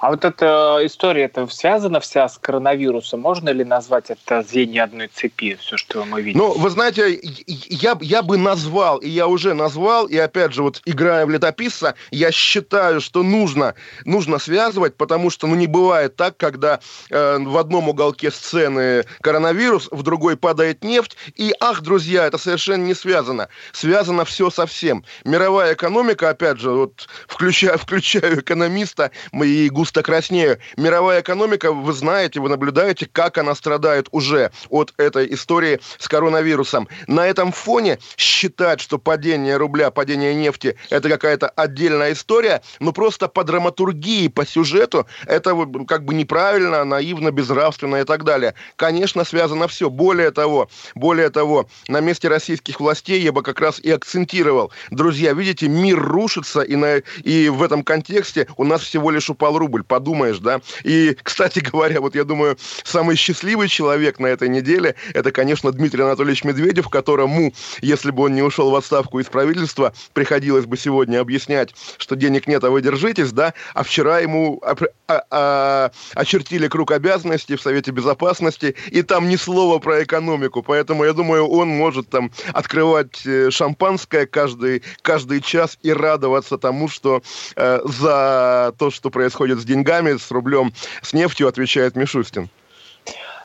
А 0.00 0.10
вот 0.10 0.24
эта 0.24 0.78
история 0.84 1.24
это 1.24 1.46
связана 1.48 1.98
вся 1.98 2.28
с 2.28 2.38
коронавирусом. 2.38 3.20
Можно 3.20 3.50
ли 3.50 3.64
назвать 3.64 4.10
это 4.10 4.42
звенья 4.42 4.84
одной 4.84 5.08
цепи, 5.08 5.56
все, 5.60 5.76
что 5.76 6.04
мы 6.04 6.22
видим? 6.22 6.38
Ну, 6.38 6.56
вы 6.56 6.70
знаете, 6.70 7.18
я, 7.46 7.98
я 8.00 8.22
бы 8.22 8.38
назвал, 8.38 8.98
и 8.98 9.08
я 9.08 9.26
уже 9.26 9.54
назвал, 9.54 10.06
и 10.06 10.16
опять 10.16 10.52
же, 10.52 10.62
вот 10.62 10.82
играя 10.84 11.26
в 11.26 11.30
летописца, 11.30 11.96
я 12.12 12.30
считаю, 12.30 13.00
что 13.00 13.24
нужно, 13.24 13.74
нужно 14.04 14.38
связывать, 14.38 14.96
потому 14.96 15.30
что, 15.30 15.48
ну, 15.48 15.56
не 15.56 15.66
бывает 15.66 16.14
так, 16.14 16.36
когда 16.36 16.78
э, 17.10 17.38
в 17.38 17.56
одном 17.56 17.88
уголке 17.88 18.30
сцены 18.30 19.04
коронавирус, 19.20 19.88
в 19.90 20.02
другой 20.04 20.36
падает 20.36 20.84
нефть, 20.84 21.16
и, 21.34 21.52
ах, 21.58 21.82
друзья, 21.82 22.26
это 22.26 22.38
совершенно 22.38 22.84
не 22.84 22.94
связано. 22.94 23.48
Связано 23.72 24.24
все 24.24 24.48
со 24.50 24.66
всем. 24.66 25.04
Мировая 25.24 25.74
экономика, 25.74 26.30
опять 26.30 26.60
же, 26.60 26.70
вот 26.70 27.08
включаю, 27.26 27.78
включаю 27.78 28.40
экономиста, 28.40 29.10
мои 29.32 29.68
густо 29.68 29.87
густо 29.88 30.02
краснею. 30.02 30.58
Мировая 30.76 31.22
экономика, 31.22 31.72
вы 31.72 31.94
знаете, 31.94 32.40
вы 32.40 32.50
наблюдаете, 32.50 33.08
как 33.10 33.38
она 33.38 33.54
страдает 33.54 34.08
уже 34.10 34.50
от 34.68 34.92
этой 34.98 35.32
истории 35.32 35.80
с 35.98 36.08
коронавирусом. 36.08 36.88
На 37.06 37.26
этом 37.26 37.52
фоне 37.52 37.98
считать, 38.18 38.80
что 38.80 38.98
падение 38.98 39.56
рубля, 39.56 39.90
падение 39.90 40.34
нефти– 40.34 40.76
это 40.90 41.08
какая-то 41.08 41.48
отдельная 41.48 42.12
история, 42.12 42.60
ну 42.80 42.92
просто 42.92 43.28
по 43.28 43.44
драматургии, 43.44 44.28
по 44.28 44.44
сюжету, 44.44 45.06
это 45.26 45.56
как 45.86 46.04
бы 46.04 46.12
неправильно, 46.12 46.84
наивно, 46.84 47.30
безнравственно 47.30 47.96
и 47.96 48.04
так 48.04 48.24
далее. 48.24 48.52
Конечно, 48.76 49.24
связано 49.24 49.68
все. 49.68 49.88
Более 49.88 50.32
того, 50.32 50.68
более 50.94 51.30
того, 51.30 51.66
на 51.88 52.00
месте 52.00 52.28
российских 52.28 52.80
властей 52.80 53.22
я 53.22 53.32
бы 53.32 53.42
как 53.42 53.58
раз 53.60 53.80
и 53.80 53.90
акцентировал. 53.90 54.70
Друзья, 54.90 55.32
видите, 55.32 55.66
мир 55.66 55.98
рушится, 55.98 56.60
и, 56.60 56.76
на, 56.76 56.96
и 57.24 57.48
в 57.48 57.62
этом 57.62 57.82
контексте 57.82 58.46
у 58.58 58.64
нас 58.64 58.82
всего 58.82 59.10
лишь 59.10 59.30
упал 59.30 59.56
рубль 59.56 59.77
рубль, 59.78 59.84
подумаешь, 59.84 60.38
да. 60.38 60.60
И, 60.84 61.16
кстати 61.22 61.60
говоря, 61.60 62.00
вот 62.00 62.14
я 62.14 62.24
думаю, 62.24 62.56
самый 62.84 63.16
счастливый 63.16 63.68
человек 63.68 64.18
на 64.18 64.26
этой 64.26 64.48
неделе, 64.48 64.94
это, 65.14 65.32
конечно, 65.32 65.72
Дмитрий 65.72 66.02
Анатольевич 66.02 66.44
Медведев, 66.44 66.88
которому, 66.88 67.52
если 67.80 68.10
бы 68.10 68.24
он 68.24 68.34
не 68.34 68.42
ушел 68.42 68.70
в 68.70 68.76
отставку 68.76 69.20
из 69.20 69.26
правительства, 69.26 69.92
приходилось 70.12 70.66
бы 70.66 70.76
сегодня 70.76 71.20
объяснять, 71.20 71.74
что 71.98 72.16
денег 72.16 72.46
нет, 72.46 72.64
а 72.64 72.70
вы 72.70 72.82
держитесь, 72.82 73.32
да, 73.32 73.54
а 73.74 73.82
вчера 73.82 74.18
ему 74.18 74.62
а, 74.62 75.22
а, 75.30 75.90
очертили 76.14 76.68
круг 76.68 76.92
обязанностей 76.92 77.56
в 77.56 77.62
Совете 77.62 77.90
Безопасности, 77.90 78.74
и 78.90 79.02
там 79.02 79.28
ни 79.28 79.36
слова 79.36 79.78
про 79.78 80.02
экономику, 80.02 80.62
поэтому 80.62 81.04
я 81.04 81.12
думаю, 81.12 81.46
он 81.46 81.68
может 81.68 82.08
там 82.08 82.30
открывать 82.52 83.26
э, 83.26 83.50
шампанское 83.50 84.26
каждый, 84.26 84.82
каждый 85.02 85.40
час 85.40 85.78
и 85.82 85.92
радоваться 85.92 86.58
тому, 86.58 86.88
что 86.88 87.22
э, 87.56 87.80
за 87.84 88.74
то, 88.78 88.90
что 88.90 89.10
происходит 89.10 89.60
с 89.60 89.64
деньгами, 89.68 90.16
с 90.16 90.30
рублем, 90.30 90.72
с 91.02 91.12
нефтью, 91.12 91.46
отвечает 91.46 91.94
Мишустин. 91.94 92.50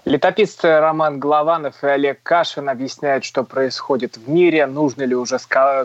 Летописцы 0.06 0.80
Роман 0.80 1.18
Голованов 1.18 1.82
и 1.82 1.88
Олег 1.88 2.20
Кашин 2.24 2.68
объясняют, 2.68 3.24
что 3.24 3.44
происходит 3.44 4.18
в 4.18 4.30
мире, 4.30 4.66
нужно 4.66 5.04
ли 5.04 5.16
уже 5.16 5.38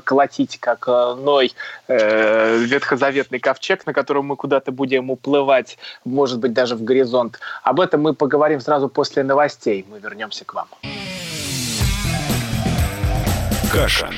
колотить 0.04 0.58
как 0.58 0.88
э, 0.88 1.14
Ной 1.14 1.54
э, 1.86 2.58
ветхозаветный 2.58 3.38
ковчег, 3.38 3.86
на 3.86 3.92
котором 3.92 4.26
мы 4.26 4.36
куда-то 4.36 4.72
будем 4.72 5.10
уплывать, 5.10 5.78
может 6.04 6.40
быть, 6.40 6.52
даже 6.52 6.74
в 6.74 6.82
горизонт. 6.82 7.38
Об 7.62 7.78
этом 7.78 8.02
мы 8.02 8.12
поговорим 8.12 8.60
сразу 8.60 8.88
после 8.88 9.22
новостей. 9.22 9.86
Мы 9.88 10.00
вернемся 10.00 10.44
к 10.44 10.52
вам. 10.52 10.66
Кашин. 13.72 14.14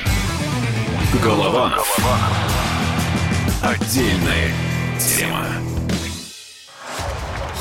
Голованов. 1.22 1.98
Отдельная 3.62 4.50
тема. 4.98 5.69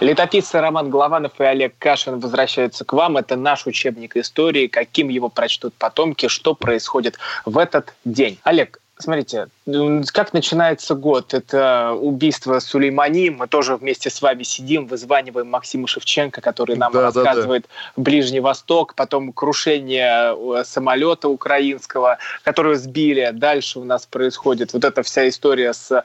Летописцы 0.00 0.60
Роман 0.60 0.90
Голованов 0.90 1.40
и 1.40 1.44
Олег 1.44 1.74
Кашин 1.78 2.20
возвращаются 2.20 2.84
к 2.84 2.92
вам. 2.92 3.16
Это 3.16 3.36
наш 3.36 3.66
учебник 3.66 4.16
истории, 4.16 4.66
каким 4.66 5.08
его 5.08 5.28
прочтут 5.28 5.74
потомки, 5.74 6.28
что 6.28 6.54
происходит 6.54 7.18
в 7.44 7.56
этот 7.58 7.94
день. 8.04 8.38
Олег, 8.44 8.80
Смотрите, 8.98 9.48
как 10.14 10.32
начинается 10.32 10.94
год? 10.94 11.34
Это 11.34 11.92
убийство 11.92 12.58
Сулеймани. 12.60 13.28
Мы 13.28 13.46
тоже 13.46 13.76
вместе 13.76 14.08
с 14.08 14.22
вами 14.22 14.42
сидим, 14.42 14.86
вызваниваем 14.86 15.50
Максима 15.50 15.86
Шевченко, 15.86 16.40
который 16.40 16.76
нам 16.76 16.92
да, 16.92 17.02
рассказывает 17.02 17.64
да, 17.64 17.68
да. 17.96 18.02
Ближний 18.02 18.40
Восток, 18.40 18.94
потом 18.94 19.34
крушение 19.34 20.34
э, 20.34 20.64
самолета 20.64 21.28
украинского, 21.28 22.16
которое 22.42 22.76
сбили. 22.76 23.32
Дальше 23.34 23.80
у 23.80 23.84
нас 23.84 24.06
происходит 24.06 24.72
вот 24.72 24.82
эта 24.82 25.02
вся 25.02 25.28
история 25.28 25.74
с 25.74 26.02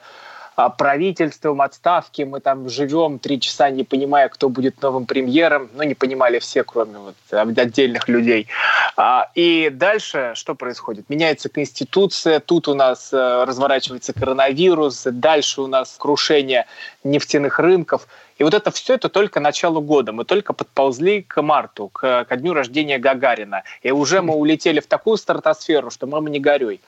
правительством, 0.54 1.62
отставки. 1.62 2.22
Мы 2.22 2.40
там 2.40 2.68
живем 2.68 3.18
три 3.18 3.40
часа, 3.40 3.70
не 3.70 3.84
понимая, 3.84 4.28
кто 4.28 4.48
будет 4.48 4.80
новым 4.82 5.06
премьером. 5.06 5.70
Ну, 5.74 5.82
не 5.82 5.94
понимали 5.94 6.38
все, 6.38 6.64
кроме 6.64 6.98
вот 6.98 7.14
отдельных 7.30 8.08
людей. 8.08 8.48
А, 8.96 9.30
и 9.34 9.70
дальше 9.72 10.32
что 10.34 10.54
происходит? 10.54 11.08
Меняется 11.08 11.48
конституция, 11.48 12.40
тут 12.40 12.68
у 12.68 12.74
нас 12.74 13.12
э, 13.12 13.44
разворачивается 13.44 14.12
коронавирус, 14.12 15.04
дальше 15.04 15.62
у 15.62 15.66
нас 15.66 15.96
крушение 15.98 16.66
нефтяных 17.02 17.58
рынков. 17.58 18.06
И 18.38 18.44
вот 18.44 18.54
это 18.54 18.70
все 18.70 18.94
это 18.94 19.08
только 19.08 19.40
начало 19.40 19.80
года. 19.80 20.12
Мы 20.12 20.24
только 20.24 20.52
подползли 20.52 21.22
к 21.22 21.40
марту, 21.40 21.88
к, 21.88 22.24
к 22.24 22.36
дню 22.36 22.52
рождения 22.54 22.98
Гагарина. 22.98 23.62
И 23.82 23.90
уже 23.90 24.20
мы 24.20 24.34
улетели 24.34 24.80
в 24.80 24.86
такую 24.86 25.16
стратосферу, 25.16 25.90
что 25.90 26.06
мама 26.06 26.28
не 26.28 26.40
горюй. 26.40 26.80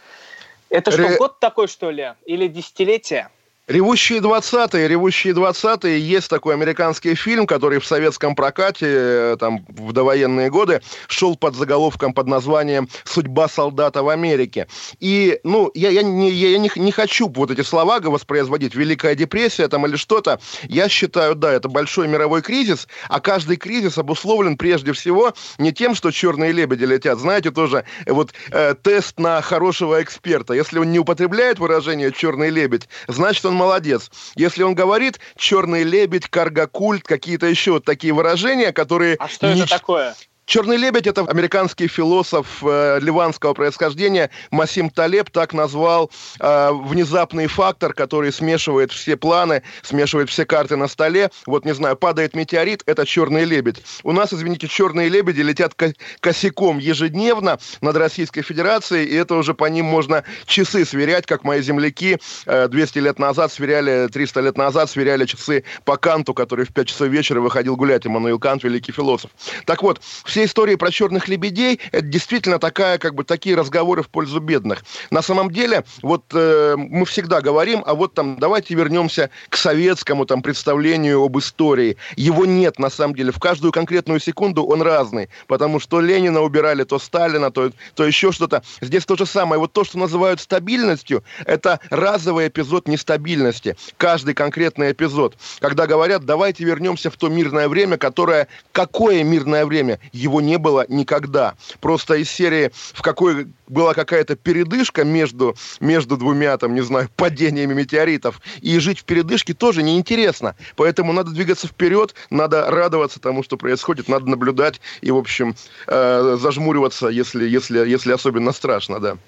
Это 0.69 0.91
что, 0.91 1.03
Ре... 1.03 1.17
год 1.17 1.39
такой, 1.39 1.69
что 1.69 1.91
ли? 1.91 2.15
Или 2.27 2.49
десятилетие? 2.49 3.29
Ревущие 3.67 4.19
20-е, 4.19 4.89
Ревущие 4.89 5.33
20-е, 5.33 5.99
есть 5.99 6.29
такой 6.29 6.53
американский 6.53 7.15
фильм, 7.15 7.47
который 7.47 7.79
в 7.79 7.87
советском 7.87 8.35
прокате, 8.35 8.87
э, 8.87 9.37
там, 9.41 9.65
в 9.69 9.95
довоенные 9.95 10.51
годы, 10.51 10.83
шел 11.09 11.35
под 11.35 11.55
заголовком 11.55 12.13
под 12.13 12.27
названием 12.27 12.91
«Судьба 13.05 13.49
солдата 13.49 14.03
в 14.03 14.11
Америке». 14.11 14.69
И, 15.01 15.41
ну, 15.45 15.71
я, 15.73 15.89
я, 15.89 16.03
не, 16.03 16.31
я 16.31 16.59
не, 16.59 16.71
не 16.77 16.93
хочу 16.93 17.27
вот 17.27 17.51
эти 17.51 17.63
слова 17.63 18.01
воспроизводить, 18.01 18.75
Великая 18.75 19.15
депрессия 19.15 19.67
там 19.69 19.87
или 19.87 19.97
что-то. 19.97 20.41
Я 20.65 20.91
считаю, 20.91 21.35
да, 21.35 21.51
это 21.51 21.71
большой 21.71 22.07
мировой 22.07 22.43
кризис, 22.43 22.87
а 23.09 23.19
каждый 23.19 23.57
кризис 23.57 23.97
обусловлен 23.97 24.59
прежде 24.59 24.93
всего 24.93 25.33
не 25.57 25.73
тем, 25.73 25.95
что 25.95 26.11
черные 26.11 26.53
лебеди 26.53 26.85
летят. 26.85 27.19
Знаете, 27.19 27.51
тоже 27.51 27.87
э, 28.05 28.13
вот 28.13 28.35
э, 28.51 28.75
тест 28.75 29.19
на 29.19 29.41
хорошего 29.41 30.03
эксперта. 30.03 30.53
Если 30.53 30.79
он 30.79 30.93
не 30.93 30.99
употребляет 30.99 31.59
выражение 31.59 32.13
«черный 32.13 32.51
лебедь», 32.51 32.91
значит, 33.09 33.47
он 33.47 33.54
он 33.55 33.59
молодец. 33.59 34.11
Если 34.35 34.63
он 34.63 34.75
говорит 34.75 35.21
«черный 35.37 35.85
лебедь», 35.85 36.29
«каргокульт», 36.29 37.05
какие-то 37.05 37.47
еще 37.47 37.73
вот 37.73 37.85
такие 37.85 38.13
выражения, 38.13 38.73
которые... 38.73 39.17
А 39.19 39.29
что 39.29 39.47
это 39.47 39.69
такое? 39.69 40.15
Черный 40.47 40.77
лебедь– 40.77 41.07
это 41.09 41.23
американский 41.23 41.89
философ 41.89 42.63
э, 42.63 42.99
ливанского 43.01 43.55
происхождения 43.55 44.31
Масим 44.51 44.91
Талеб 44.91 45.31
так 45.31 45.55
назвал 45.55 46.11
э, 46.39 46.71
внезапный 46.71 47.47
фактор, 47.47 47.95
который 47.95 48.31
смешивает 48.31 48.93
все 48.93 49.17
планы, 49.17 49.63
смешивает 49.83 50.29
все 50.29 50.45
карты 50.45 50.77
на 50.77 50.87
столе. 50.87 51.31
Вот, 51.47 51.65
не 51.65 51.73
знаю, 51.75 51.97
падает 51.97 52.35
метеорит– 52.35 52.83
это 52.87 53.07
черный 53.07 53.45
лебедь. 53.45 53.83
У 54.03 54.13
нас, 54.13 54.35
извините, 54.35 54.69
черные 54.69 55.09
лебеди 55.09 55.41
летят 55.41 55.75
косяком 56.21 56.79
ежедневно 56.79 57.59
над 57.81 57.97
Российской 57.97 58.43
Федерацией, 58.43 59.07
и 59.07 59.15
это 59.15 59.37
уже 59.37 59.55
по 59.55 59.65
ним 59.65 59.87
можно 59.87 60.25
часы 60.45 60.85
сверять, 60.85 61.25
как 61.25 61.45
мои 61.45 61.63
земляки 61.63 62.19
э, 62.45 62.69
200 62.69 62.99
лет 62.99 63.19
назад 63.19 63.51
сверяли, 63.51 64.09
300 64.13 64.41
лет 64.43 64.59
назад 64.59 64.91
сверяли 64.91 65.25
часы 65.25 65.65
по 65.87 65.97
Канту, 65.97 66.35
который 66.35 66.67
в 66.67 66.73
5 66.75 66.87
часов 66.87 67.09
вечера 67.09 67.41
выходил 67.41 67.77
гулять, 67.77 68.07
Иммануил 68.07 68.39
Кант, 68.39 68.63
великий 68.63 68.93
философ. 68.93 69.31
Так 69.65 69.83
вот, 69.83 70.03
все 70.35 70.47
истории 70.47 70.75
про 70.75 70.91
черных 70.91 71.29
лебедей– 71.29 71.79
это 71.93 72.03
действительно 72.03 72.59
такая, 72.59 72.99
как 72.99 73.15
бы, 73.15 73.23
такие 73.23 73.55
разговоры 73.55 74.03
в 74.03 74.09
пользу 74.09 74.41
бедных. 74.41 74.83
На 75.13 75.23
самом 75.23 75.49
деле, 75.49 75.85
вот 76.03 76.25
э, 76.33 76.75
мы 76.77 77.07
всегда 77.07 77.41
говорим, 77.41 77.85
а 77.87 77.95
вот 77.95 78.15
там 78.15 78.37
давайте 78.41 78.75
вернемся 78.75 79.31
к 79.49 79.57
советскому 79.57 80.27
там 80.27 80.43
представлению 80.43 81.23
об 81.23 81.39
истории. 81.39 81.99
Его 82.17 82.47
нет, 82.47 82.81
на 82.81 82.91
самом 82.91 83.15
деле. 83.15 83.31
В 83.31 83.39
каждую 83.39 83.71
конкретную 83.71 84.19
секунду 84.19 84.65
он 84.65 84.83
разный, 84.83 85.29
потому 85.47 85.79
что 85.79 86.01
Ленина 86.01 86.41
убирали, 86.41 86.83
то 86.83 86.99
Сталина, 86.99 87.53
то, 87.53 87.71
то 87.95 88.05
еще 88.05 88.33
что-то. 88.33 88.65
Здесь 88.81 89.07
то 89.07 89.15
же 89.15 89.27
самое. 89.27 89.61
Вот 89.61 89.73
то, 89.73 89.85
что 89.85 89.99
называют 89.99 90.41
стабильностью, 90.41 91.23
это 91.47 91.79
разовый 91.91 92.49
эпизод 92.49 92.89
нестабильности. 92.89 93.77
Каждый 93.99 94.35
конкретный 94.35 94.91
эпизод. 94.91 95.37
Когда 95.61 95.87
говорят, 95.87 96.25
давайте 96.25 96.65
вернемся 96.65 97.09
в 97.09 97.17
то 97.17 97.29
мирное 97.29 97.69
время, 97.69 97.99
которое... 97.99 98.49
Какое 98.73 99.23
мирное 99.23 99.65
время? 99.65 100.01
Его 100.25 100.41
не 100.41 100.59
было 100.59 100.85
никогда. 100.89 101.55
Просто 101.81 102.15
из 102.15 102.31
серии, 102.31 102.71
в 102.93 103.03
какой 103.03 103.47
была 103.69 103.95
какая-то 103.95 104.37
передышка 104.37 105.05
между, 105.05 105.55
между 105.81 106.17
двумя, 106.17 106.57
там, 106.57 106.75
не 106.75 106.81
знаю, 106.81 107.09
падениями 107.17 107.75
метеоритов, 107.75 108.41
и 108.61 108.79
жить 108.79 109.01
в 109.01 109.05
передышке 109.05 109.55
тоже 109.55 109.83
неинтересно. 109.83 110.57
Поэтому 110.77 111.13
надо 111.13 111.31
двигаться 111.31 111.69
вперед, 111.69 112.15
надо 112.31 112.71
радоваться 112.71 113.21
тому, 113.21 113.43
что 113.43 113.57
происходит, 113.57 114.09
надо 114.09 114.29
наблюдать 114.29 114.81
и, 115.03 115.11
в 115.11 115.17
общем, 115.17 115.55
э, 115.87 116.37
зажмуриваться, 116.41 117.09
если, 117.09 117.47
если, 117.47 117.87
если 117.87 118.13
особенно 118.13 118.53
страшно, 118.53 119.01
да. 119.01 119.19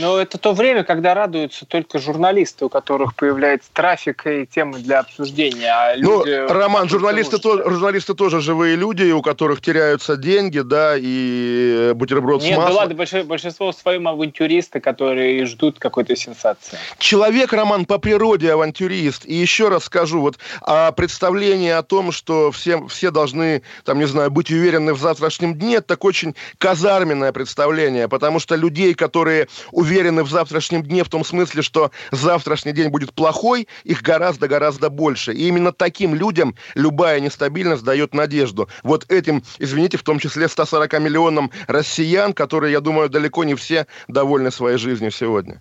Но 0.00 0.18
это 0.18 0.38
то 0.38 0.52
время, 0.54 0.82
когда 0.82 1.14
радуются 1.14 1.66
только 1.66 1.98
журналисты, 1.98 2.64
у 2.64 2.68
которых 2.68 3.14
появляется 3.14 3.68
трафик 3.72 4.26
и 4.26 4.46
темы 4.46 4.78
для 4.78 5.00
обсуждения. 5.00 5.70
А 5.70 5.94
ну, 5.98 6.24
Роман, 6.48 6.88
журналисты, 6.88 7.38
то, 7.38 7.70
журналисты 7.70 8.14
тоже 8.14 8.40
живые 8.40 8.76
люди, 8.76 9.10
у 9.12 9.20
которых 9.22 9.60
теряются 9.60 10.16
деньги, 10.16 10.60
да, 10.60 10.94
и 10.96 11.92
бутерброд 11.94 12.42
Нет, 12.42 12.54
с 12.54 12.56
маслом. 12.56 12.88
Нет, 12.88 12.96
да 12.96 13.08
ладно, 13.10 13.24
большинство 13.24 13.72
своим 13.72 14.08
авантюристы, 14.08 14.80
которые 14.80 15.44
ждут 15.46 15.78
какой-то 15.78 16.16
сенсации. 16.16 16.78
Человек, 16.98 17.52
Роман, 17.52 17.84
по 17.84 17.98
природе 17.98 18.52
авантюрист. 18.52 19.26
И 19.26 19.34
еще 19.34 19.68
раз 19.68 19.84
скажу, 19.84 20.20
вот 20.20 20.38
а 20.62 20.92
представление 20.92 21.76
о 21.76 21.82
том, 21.82 22.12
что 22.12 22.50
все, 22.50 22.86
все 22.86 23.10
должны, 23.10 23.62
там, 23.84 23.98
не 23.98 24.06
знаю, 24.06 24.30
быть 24.30 24.50
уверены 24.50 24.94
в 24.94 25.00
завтрашнем 25.00 25.54
дне, 25.54 25.76
это 25.76 25.88
такое 25.88 26.10
очень 26.10 26.34
казарменное 26.58 27.32
представление, 27.32 28.08
потому 28.08 28.38
что 28.38 28.54
людей, 28.54 28.94
которые 28.94 29.48
уверены 29.72 29.89
в 29.90 30.30
завтрашнем 30.30 30.82
дне 30.82 31.02
в 31.02 31.08
том 31.08 31.24
смысле, 31.24 31.62
что 31.62 31.90
завтрашний 32.12 32.72
день 32.72 32.88
будет 32.88 33.12
плохой, 33.12 33.66
их 33.84 34.02
гораздо-гораздо 34.02 34.88
больше. 34.88 35.32
И 35.32 35.48
именно 35.48 35.72
таким 35.72 36.14
людям 36.14 36.54
любая 36.74 37.20
нестабильность 37.20 37.82
дает 37.82 38.14
надежду. 38.14 38.68
Вот 38.82 39.10
этим, 39.10 39.42
извините, 39.58 39.96
в 39.96 40.02
том 40.02 40.18
числе 40.18 40.48
140 40.48 41.00
миллионам 41.00 41.50
россиян, 41.66 42.32
которые, 42.32 42.72
я 42.72 42.80
думаю, 42.80 43.08
далеко 43.08 43.44
не 43.44 43.54
все 43.54 43.86
довольны 44.06 44.50
своей 44.50 44.78
жизнью 44.78 45.10
сегодня. 45.10 45.60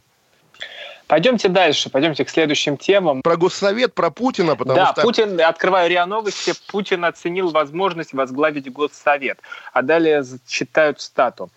Пойдемте 1.07 1.49
дальше, 1.49 1.89
пойдемте 1.89 2.23
к 2.23 2.29
следующим 2.29 2.77
темам. 2.77 3.23
Про 3.23 3.35
Госсовет, 3.35 3.95
про 3.95 4.11
Путина, 4.11 4.55
потому 4.55 4.75
да, 4.75 4.85
что... 4.87 4.95
Да, 4.97 5.01
Путин, 5.01 5.41
открываю 5.41 5.89
РИА 5.89 6.05
Новости, 6.05 6.53
Путин 6.67 7.03
оценил 7.03 7.49
возможность 7.49 8.13
возглавить 8.13 8.71
Госсовет. 8.71 9.39
А 9.73 9.81
далее 9.81 10.23
читают 10.47 11.01
стату 11.01 11.49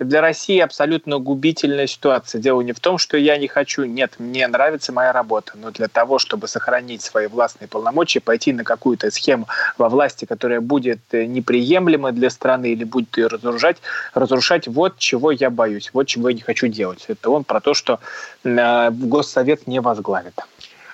для 0.00 0.20
России 0.22 0.58
абсолютно 0.58 1.18
губительная 1.18 1.86
ситуация. 1.86 2.40
Дело 2.40 2.62
не 2.62 2.72
в 2.72 2.80
том, 2.80 2.98
что 2.98 3.16
я 3.16 3.36
не 3.36 3.48
хочу, 3.48 3.84
нет, 3.84 4.14
мне 4.18 4.46
нравится 4.48 4.92
моя 4.92 5.12
работа, 5.12 5.52
но 5.54 5.70
для 5.70 5.88
того, 5.88 6.18
чтобы 6.18 6.48
сохранить 6.48 7.02
свои 7.02 7.26
властные 7.26 7.68
полномочия, 7.68 8.20
пойти 8.20 8.52
на 8.52 8.64
какую-то 8.64 9.10
схему 9.10 9.46
во 9.76 9.88
власти, 9.88 10.24
которая 10.24 10.60
будет 10.60 11.00
э, 11.12 11.26
неприемлема 11.26 12.12
для 12.12 12.30
страны 12.30 12.72
или 12.72 12.84
будет 12.84 13.16
ее 13.18 13.26
разрушать, 13.26 13.76
разрушать, 14.14 14.66
вот 14.66 14.96
чего 14.98 15.30
я 15.30 15.50
боюсь, 15.50 15.90
вот 15.92 16.06
чего 16.06 16.30
я 16.30 16.34
не 16.34 16.42
хочу 16.42 16.66
делать. 16.68 17.04
Это 17.08 17.30
он 17.30 17.44
про 17.44 17.60
то, 17.60 17.74
что 17.74 18.00
э, 18.44 18.90
Госсовет 18.90 19.66
не 19.66 19.80
возглавит. 19.80 20.34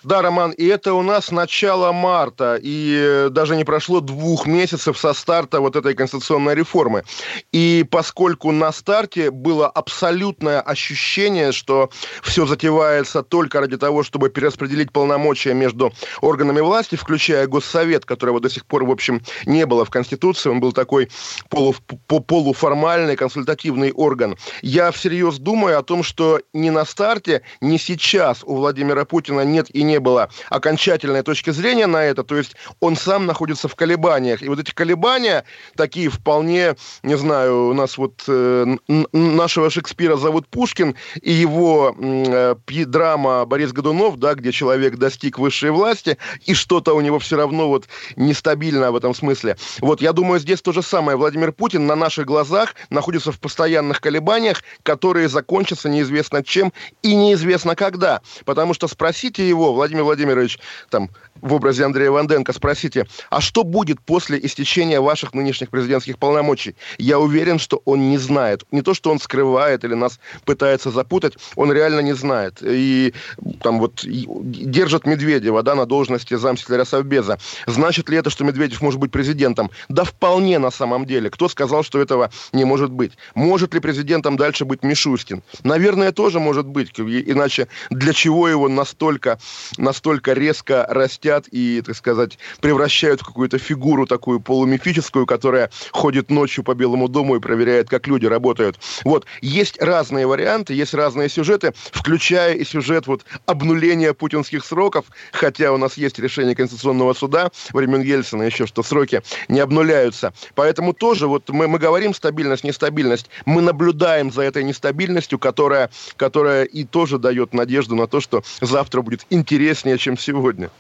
Да, 0.07 0.23
Роман, 0.23 0.53
и 0.53 0.65
это 0.67 0.95
у 0.95 1.03
нас 1.03 1.33
начало 1.33 1.91
марта, 1.91 2.61
и 2.63 2.97
э, 2.97 3.29
даже 3.29 3.57
не 3.57 3.65
прошло 3.65 4.01
двух 4.01 4.47
месяцев 4.47 4.97
со 4.97 5.13
старта 5.13 5.61
вот 5.61 5.75
этой 5.75 5.97
конституционной 5.97 6.55
реформы. 6.55 7.03
И 7.51 7.85
поскольку 7.91 8.53
на 8.53 8.71
старте 8.71 9.33
было 9.33 9.67
абсолютное 9.67 10.61
ощущение, 10.61 11.51
что 11.51 11.91
все 12.23 12.47
затевается 12.47 13.25
только 13.25 13.59
ради 13.59 13.79
того, 13.79 14.05
чтобы 14.05 14.31
перераспределить 14.31 14.93
полномочия 14.93 15.55
между 15.55 15.93
органами 16.21 16.61
власти, 16.61 16.95
включая 16.95 17.49
Госсовет, 17.49 18.05
которого 18.05 18.39
до 18.39 18.49
сих 18.49 18.65
пор, 18.65 18.85
в 18.85 18.93
общем, 18.93 19.23
не 19.45 19.67
было 19.67 19.85
в 19.85 19.91
Конституции, 19.91 20.51
он 20.51 20.61
был 20.61 20.71
такой 20.71 21.09
полу, 21.49 21.75
полуформальный 22.07 23.17
консультативный 23.17 23.91
орган. 23.91 24.37
Я 24.63 24.93
всерьез 24.93 25.39
думаю 25.39 25.81
о 25.81 25.83
том, 25.83 26.05
что 26.05 26.41
ни 26.53 26.71
на 26.71 26.85
старте, 26.85 27.43
ни 27.61 27.77
сейчас 27.77 28.45
у 28.45 28.55
Владимира 28.55 29.05
Путина 29.05 29.41
нет 29.41 29.69
и 29.75 29.83
не 29.83 29.96
не 29.97 30.01
было 30.01 30.29
окончательной 30.51 31.23
точки 31.23 31.51
зрения 31.51 31.87
на 31.87 32.05
это, 32.05 32.23
то 32.23 32.37
есть 32.37 32.55
он 32.81 32.97
сам 32.97 33.25
находится 33.25 33.67
в 33.67 33.75
колебаниях. 33.75 34.43
И 34.43 34.49
вот 34.49 34.61
эти 34.61 34.73
колебания 34.73 35.45
такие 35.75 36.11
вполне, 36.11 36.77
не 37.03 37.17
знаю, 37.17 37.69
у 37.69 37.73
нас 37.73 37.97
вот 37.97 38.25
э, 38.29 38.77
нашего 39.13 39.71
Шекспира 39.71 40.17
зовут 40.17 40.49
Пушкин, 40.49 40.97
и 41.23 41.33
его 41.33 41.97
э, 41.99 42.55
драма 42.67 43.47
Борис 43.47 43.73
Годунов, 43.73 44.19
да, 44.19 44.35
где 44.35 44.53
человек 44.53 44.97
достиг 44.97 45.39
высшей 45.39 45.71
власти, 45.71 46.19
и 46.45 46.53
что-то 46.53 46.95
у 46.95 47.01
него 47.01 47.19
все 47.19 47.37
равно 47.37 47.69
вот 47.69 47.89
нестабильно 48.17 48.93
в 48.93 48.97
этом 48.97 49.15
смысле. 49.15 49.57
Вот 49.81 50.03
я 50.03 50.13
думаю, 50.13 50.41
здесь 50.41 50.61
то 50.61 50.73
же 50.73 50.83
самое. 50.83 51.17
Владимир 51.17 51.53
Путин 51.53 51.87
на 51.87 51.97
наших 51.97 52.27
глазах 52.27 52.75
находится 52.91 53.33
в 53.33 53.41
постоянных 53.41 54.03
колебаниях, 54.03 54.63
которые 54.83 55.29
закончатся 55.29 55.89
неизвестно 55.89 56.45
чем 56.45 56.73
и 57.03 57.15
неизвестно 57.15 57.75
когда. 57.75 58.21
Потому 58.45 58.75
что 58.75 58.89
спросите 58.89 59.47
его, 59.49 59.73
Владимир 59.73 59.86
Владимирович, 59.95 60.59
там, 60.91 61.11
в 61.41 61.53
образе 61.53 61.85
Андрея 61.85 62.11
Ванденко, 62.11 62.53
спросите, 62.53 63.07
а 63.31 63.41
что 63.41 63.65
будет 63.65 64.01
после 64.01 64.39
истечения 64.45 65.01
ваших 65.01 65.35
нынешних 65.35 65.71
президентских 65.71 66.19
полномочий? 66.19 66.77
Я 66.99 67.19
уверен, 67.19 67.59
что 67.59 67.83
он 67.85 68.11
не 68.11 68.19
знает. 68.19 68.65
Не 68.71 68.83
то, 68.83 68.95
что 68.95 69.11
он 69.11 69.21
скрывает 69.21 69.85
или 69.85 69.95
нас 69.95 70.19
пытается 70.45 70.91
запутать, 70.91 71.35
он 71.55 71.73
реально 71.73 72.01
не 72.01 72.15
знает. 72.15 72.59
И 72.63 73.15
там 73.63 73.79
вот 73.79 74.03
держат 74.05 75.07
Медведева, 75.07 75.63
да, 75.63 75.75
на 75.75 75.87
должности 75.87 76.35
замсекретаря 76.35 76.85
Совбеза. 76.85 77.39
Значит 77.67 78.09
ли 78.09 78.17
это, 78.17 78.31
что 78.31 78.45
Медведев 78.45 78.81
может 78.81 79.01
быть 79.01 79.11
президентом? 79.11 79.71
Да 79.89 80.05
вполне 80.05 80.59
на 80.59 80.71
самом 80.71 81.05
деле. 81.05 81.31
Кто 81.31 81.49
сказал, 81.49 81.83
что 81.83 82.01
этого 82.01 82.31
не 82.53 82.65
может 82.65 82.91
быть? 82.91 83.13
Может 83.35 83.75
ли 83.75 83.81
президентом 83.81 84.37
дальше 84.37 84.65
быть 84.65 84.83
Мишустин? 84.83 85.43
Наверное, 85.65 86.13
тоже 86.13 86.41
может 86.41 86.67
быть. 86.67 86.93
Иначе 86.97 87.69
для 87.91 88.13
чего 88.13 88.49
его 88.49 88.69
настолько 88.69 89.39
настолько 89.79 90.33
резко 90.33 90.87
растят 90.89 91.47
и, 91.51 91.83
так 91.85 91.97
сказать, 91.97 92.39
превращают 92.61 93.21
в 93.21 93.27
какую-то 93.27 93.59
фигуру 93.59 94.07
такую 94.07 94.41
полумифическую, 94.41 95.27
которая 95.27 95.71
ходит 95.93 96.31
ночью 96.31 96.65
по 96.65 96.75
Белому 96.75 97.09
дому 97.09 97.37
и 97.37 97.41
проверяет, 97.41 97.89
как 97.89 98.07
люди 98.07 98.27
работают. 98.27 98.79
Вот, 99.05 99.27
есть 99.41 99.81
разные 99.81 100.27
варианты, 100.27 100.75
есть 100.75 100.95
разные 100.95 101.29
сюжеты, 101.29 101.75
включая 101.93 102.55
и 102.55 102.65
сюжет 102.65 103.07
вот 103.07 103.25
обнуления 103.47 104.15
путинских 104.15 104.65
сроков, 104.65 105.07
хотя 105.33 105.73
у 105.73 105.77
нас 105.77 105.97
есть 105.97 106.19
решение 106.19 106.55
Конституционного 106.55 107.15
суда 107.15 107.51
времен 107.73 108.03
Ельцина 108.03 108.43
еще, 108.43 108.67
что 108.67 108.83
сроки 108.83 109.23
не 109.49 109.61
обнуляются. 109.61 110.33
Поэтому 110.55 110.93
тоже 110.93 111.27
вот 111.27 111.49
мы, 111.51 111.69
мы 111.69 111.79
говорим 111.79 112.15
стабильность, 112.15 112.65
нестабильность, 112.65 113.29
мы 113.45 113.63
наблюдаем 113.63 114.33
за 114.33 114.43
этой 114.43 114.65
нестабильностью, 114.65 115.39
которая, 115.39 115.91
которая 116.17 116.65
и 116.65 116.85
тоже 116.85 117.19
дает 117.19 117.55
надежду 117.55 117.95
на 117.95 118.07
то, 118.07 118.21
что 118.21 118.43
завтра 118.61 119.03
будет 119.03 119.27
интереснее, 119.57 119.99
чем 119.99 120.17
сегодня. 120.19 120.71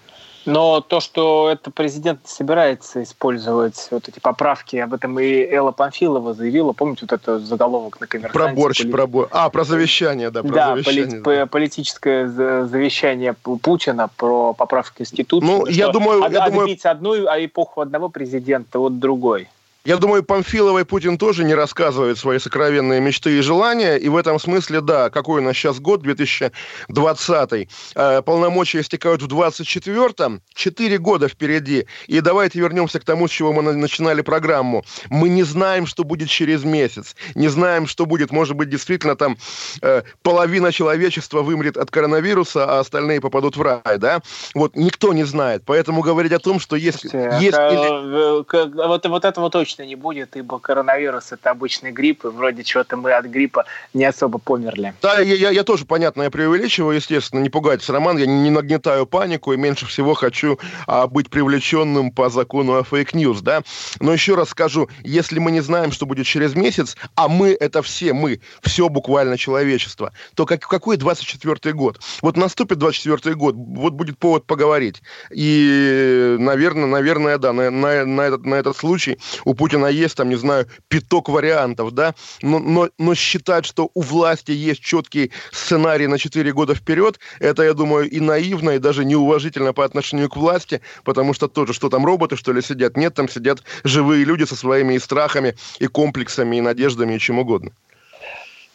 Но 0.44 0.80
то, 0.80 1.00
что 1.00 1.48
это 1.50 1.72
президент 1.72 2.20
собирается 2.24 3.02
использовать 3.02 3.88
вот 3.90 4.08
эти 4.08 4.20
поправки, 4.20 4.76
об 4.76 4.94
этом 4.94 5.18
и 5.18 5.44
Элла 5.44 5.72
Памфилова 5.72 6.34
заявила. 6.34 6.72
Помните 6.72 7.00
вот 7.10 7.12
этот 7.14 7.42
заголовок 7.42 8.00
на 8.00 8.06
коммерсанте? 8.06 8.38
Про 8.38 8.54
борщ, 8.54 8.82
поли... 8.82 8.92
про 8.92 9.06
борщ. 9.08 9.28
А, 9.32 9.50
про 9.50 9.64
завещание, 9.64 10.30
да. 10.30 10.42
Про 10.42 10.54
да, 10.54 10.66
завещание, 10.68 11.20
поли... 11.20 11.36
да. 11.38 11.46
политическое 11.46 12.28
завещание 12.28 13.32
Путина 13.32 14.08
про 14.16 14.52
поправки 14.52 14.98
Конституции. 14.98 15.44
Ну, 15.44 15.66
я 15.66 15.88
думаю... 15.88 16.22
От, 16.22 16.32
я 16.32 16.48
думаю... 16.48 16.78
одну 16.84 17.26
а 17.26 17.44
эпоху 17.44 17.80
одного 17.80 18.08
президента 18.08 18.78
от 18.78 19.00
другой. 19.00 19.48
Я 19.86 19.98
думаю, 19.98 20.24
Памфиловой 20.24 20.84
Путин 20.84 21.16
тоже 21.16 21.44
не 21.44 21.54
рассказывает 21.54 22.18
свои 22.18 22.40
сокровенные 22.40 23.00
мечты 23.00 23.38
и 23.38 23.40
желания, 23.40 23.94
и 23.94 24.08
в 24.08 24.16
этом 24.16 24.40
смысле, 24.40 24.80
да, 24.80 25.10
какой 25.10 25.40
у 25.40 25.44
нас 25.44 25.56
сейчас 25.56 25.78
год, 25.78 26.02
2020 26.02 27.68
э, 27.94 28.22
полномочия 28.22 28.80
истекают 28.80 29.22
в 29.22 29.28
24-м, 29.28 30.42
4 30.52 30.98
года 30.98 31.28
впереди, 31.28 31.86
и 32.08 32.20
давайте 32.20 32.58
вернемся 32.58 32.98
к 32.98 33.04
тому, 33.04 33.28
с 33.28 33.30
чего 33.30 33.52
мы 33.52 33.62
начинали 33.62 34.22
программу. 34.22 34.84
Мы 35.08 35.28
не 35.28 35.44
знаем, 35.44 35.86
что 35.86 36.02
будет 36.02 36.30
через 36.30 36.64
месяц, 36.64 37.14
не 37.36 37.46
знаем, 37.46 37.86
что 37.86 38.06
будет, 38.06 38.32
может 38.32 38.56
быть, 38.56 38.68
действительно 38.68 39.14
там 39.14 39.36
э, 39.82 40.02
половина 40.22 40.72
человечества 40.72 41.42
вымрет 41.42 41.76
от 41.76 41.92
коронавируса, 41.92 42.64
а 42.64 42.80
остальные 42.80 43.20
попадут 43.20 43.56
в 43.56 43.62
рай, 43.62 43.98
да? 43.98 44.20
Вот 44.52 44.74
никто 44.74 45.12
не 45.12 45.22
знает, 45.22 45.62
поэтому 45.64 46.02
говорить 46.02 46.32
о 46.32 46.40
том, 46.40 46.58
что 46.58 46.74
если... 46.74 47.06
Слушайте, 47.06 47.36
есть 47.40 47.56
это, 47.56 47.72
или... 47.72 48.86
вот, 48.88 49.06
вот 49.06 49.24
этого 49.24 49.48
точно 49.48 49.75
точно 49.76 49.88
не 49.88 49.96
будет, 49.96 50.36
ибо 50.36 50.58
коронавирус 50.58 51.32
это 51.32 51.50
обычный 51.50 51.90
грипп, 51.90 52.24
и 52.24 52.28
вроде 52.28 52.64
чего-то 52.64 52.96
мы 52.96 53.12
от 53.12 53.26
гриппа 53.26 53.64
не 53.94 54.04
особо 54.04 54.38
померли. 54.38 54.94
Да, 55.02 55.20
я, 55.20 55.34
я, 55.34 55.50
я 55.50 55.64
тоже, 55.64 55.84
понятно, 55.84 56.22
я 56.22 56.30
преувеличиваю, 56.30 56.96
естественно, 56.96 57.40
не 57.40 57.50
пугайтесь, 57.50 57.90
Роман, 57.90 58.16
я 58.16 58.26
не, 58.26 58.40
не 58.40 58.50
нагнетаю 58.50 59.06
панику 59.06 59.52
и 59.52 59.56
меньше 59.56 59.86
всего 59.86 60.14
хочу 60.14 60.58
а, 60.86 61.06
быть 61.06 61.28
привлеченным 61.28 62.10
по 62.10 62.30
закону 62.30 62.76
о 62.76 62.84
фейк-ньюс, 62.84 63.42
да. 63.42 63.62
Но 64.00 64.12
еще 64.12 64.34
раз 64.34 64.50
скажу, 64.50 64.88
если 65.02 65.38
мы 65.38 65.50
не 65.50 65.60
знаем, 65.60 65.92
что 65.92 66.06
будет 66.06 66.26
через 66.26 66.54
месяц, 66.54 66.96
а 67.14 67.28
мы 67.28 67.56
это 67.58 67.82
все, 67.82 68.12
мы, 68.14 68.40
все 68.62 68.88
буквально 68.88 69.36
человечество, 69.36 70.12
то 70.34 70.46
как, 70.46 70.60
какой 70.60 70.96
24-й 70.96 71.72
год? 71.72 72.00
Вот 72.22 72.36
наступит 72.36 72.78
24-й 72.78 73.34
год, 73.34 73.54
вот 73.56 73.92
будет 73.92 74.18
повод 74.18 74.46
поговорить. 74.46 75.02
И, 75.30 76.36
наверное, 76.38 76.86
наверное, 76.86 77.38
да, 77.38 77.52
на, 77.52 77.70
на, 77.70 78.06
на, 78.06 78.20
этот, 78.22 78.46
на 78.46 78.54
этот 78.54 78.76
случай 78.76 79.18
у 79.44 79.54
Путина 79.66 79.86
есть, 79.86 80.16
там, 80.16 80.28
не 80.28 80.36
знаю, 80.36 80.68
пяток 80.86 81.28
вариантов, 81.28 81.90
да, 81.90 82.14
но, 82.40 82.60
но, 82.60 82.88
но 82.98 83.16
считать, 83.16 83.66
что 83.66 83.90
у 83.94 84.00
власти 84.00 84.52
есть 84.52 84.80
четкий 84.80 85.32
сценарий 85.50 86.06
на 86.06 86.18
4 86.18 86.52
года 86.52 86.76
вперед, 86.76 87.18
это, 87.40 87.64
я 87.64 87.74
думаю, 87.74 88.08
и 88.08 88.20
наивно, 88.20 88.70
и 88.70 88.78
даже 88.78 89.04
неуважительно 89.04 89.72
по 89.72 89.84
отношению 89.84 90.28
к 90.28 90.36
власти, 90.36 90.82
потому 91.02 91.34
что 91.34 91.48
тоже, 91.48 91.72
что 91.72 91.88
там 91.88 92.06
роботы, 92.06 92.36
что 92.36 92.52
ли, 92.52 92.62
сидят? 92.62 92.96
Нет, 92.96 93.14
там 93.14 93.28
сидят 93.28 93.64
живые 93.82 94.24
люди 94.24 94.44
со 94.44 94.54
своими 94.54 94.94
и 94.94 95.00
страхами, 95.00 95.56
и 95.80 95.88
комплексами, 95.88 96.58
и 96.58 96.60
надеждами, 96.60 97.14
и 97.14 97.18
чем 97.18 97.40
угодно. 97.40 97.72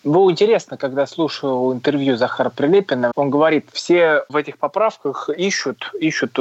Было 0.04 0.32
интересно, 0.32 0.78
когда 0.78 1.06
слушал 1.06 1.72
интервью 1.72 2.18
Захара 2.18 2.50
Прилепина. 2.50 3.12
Он 3.16 3.30
говорит, 3.30 3.68
все 3.72 4.24
в 4.30 4.36
этих 4.36 4.58
поправках 4.58 5.30
ищут, 5.30 5.92
ищут 6.00 6.40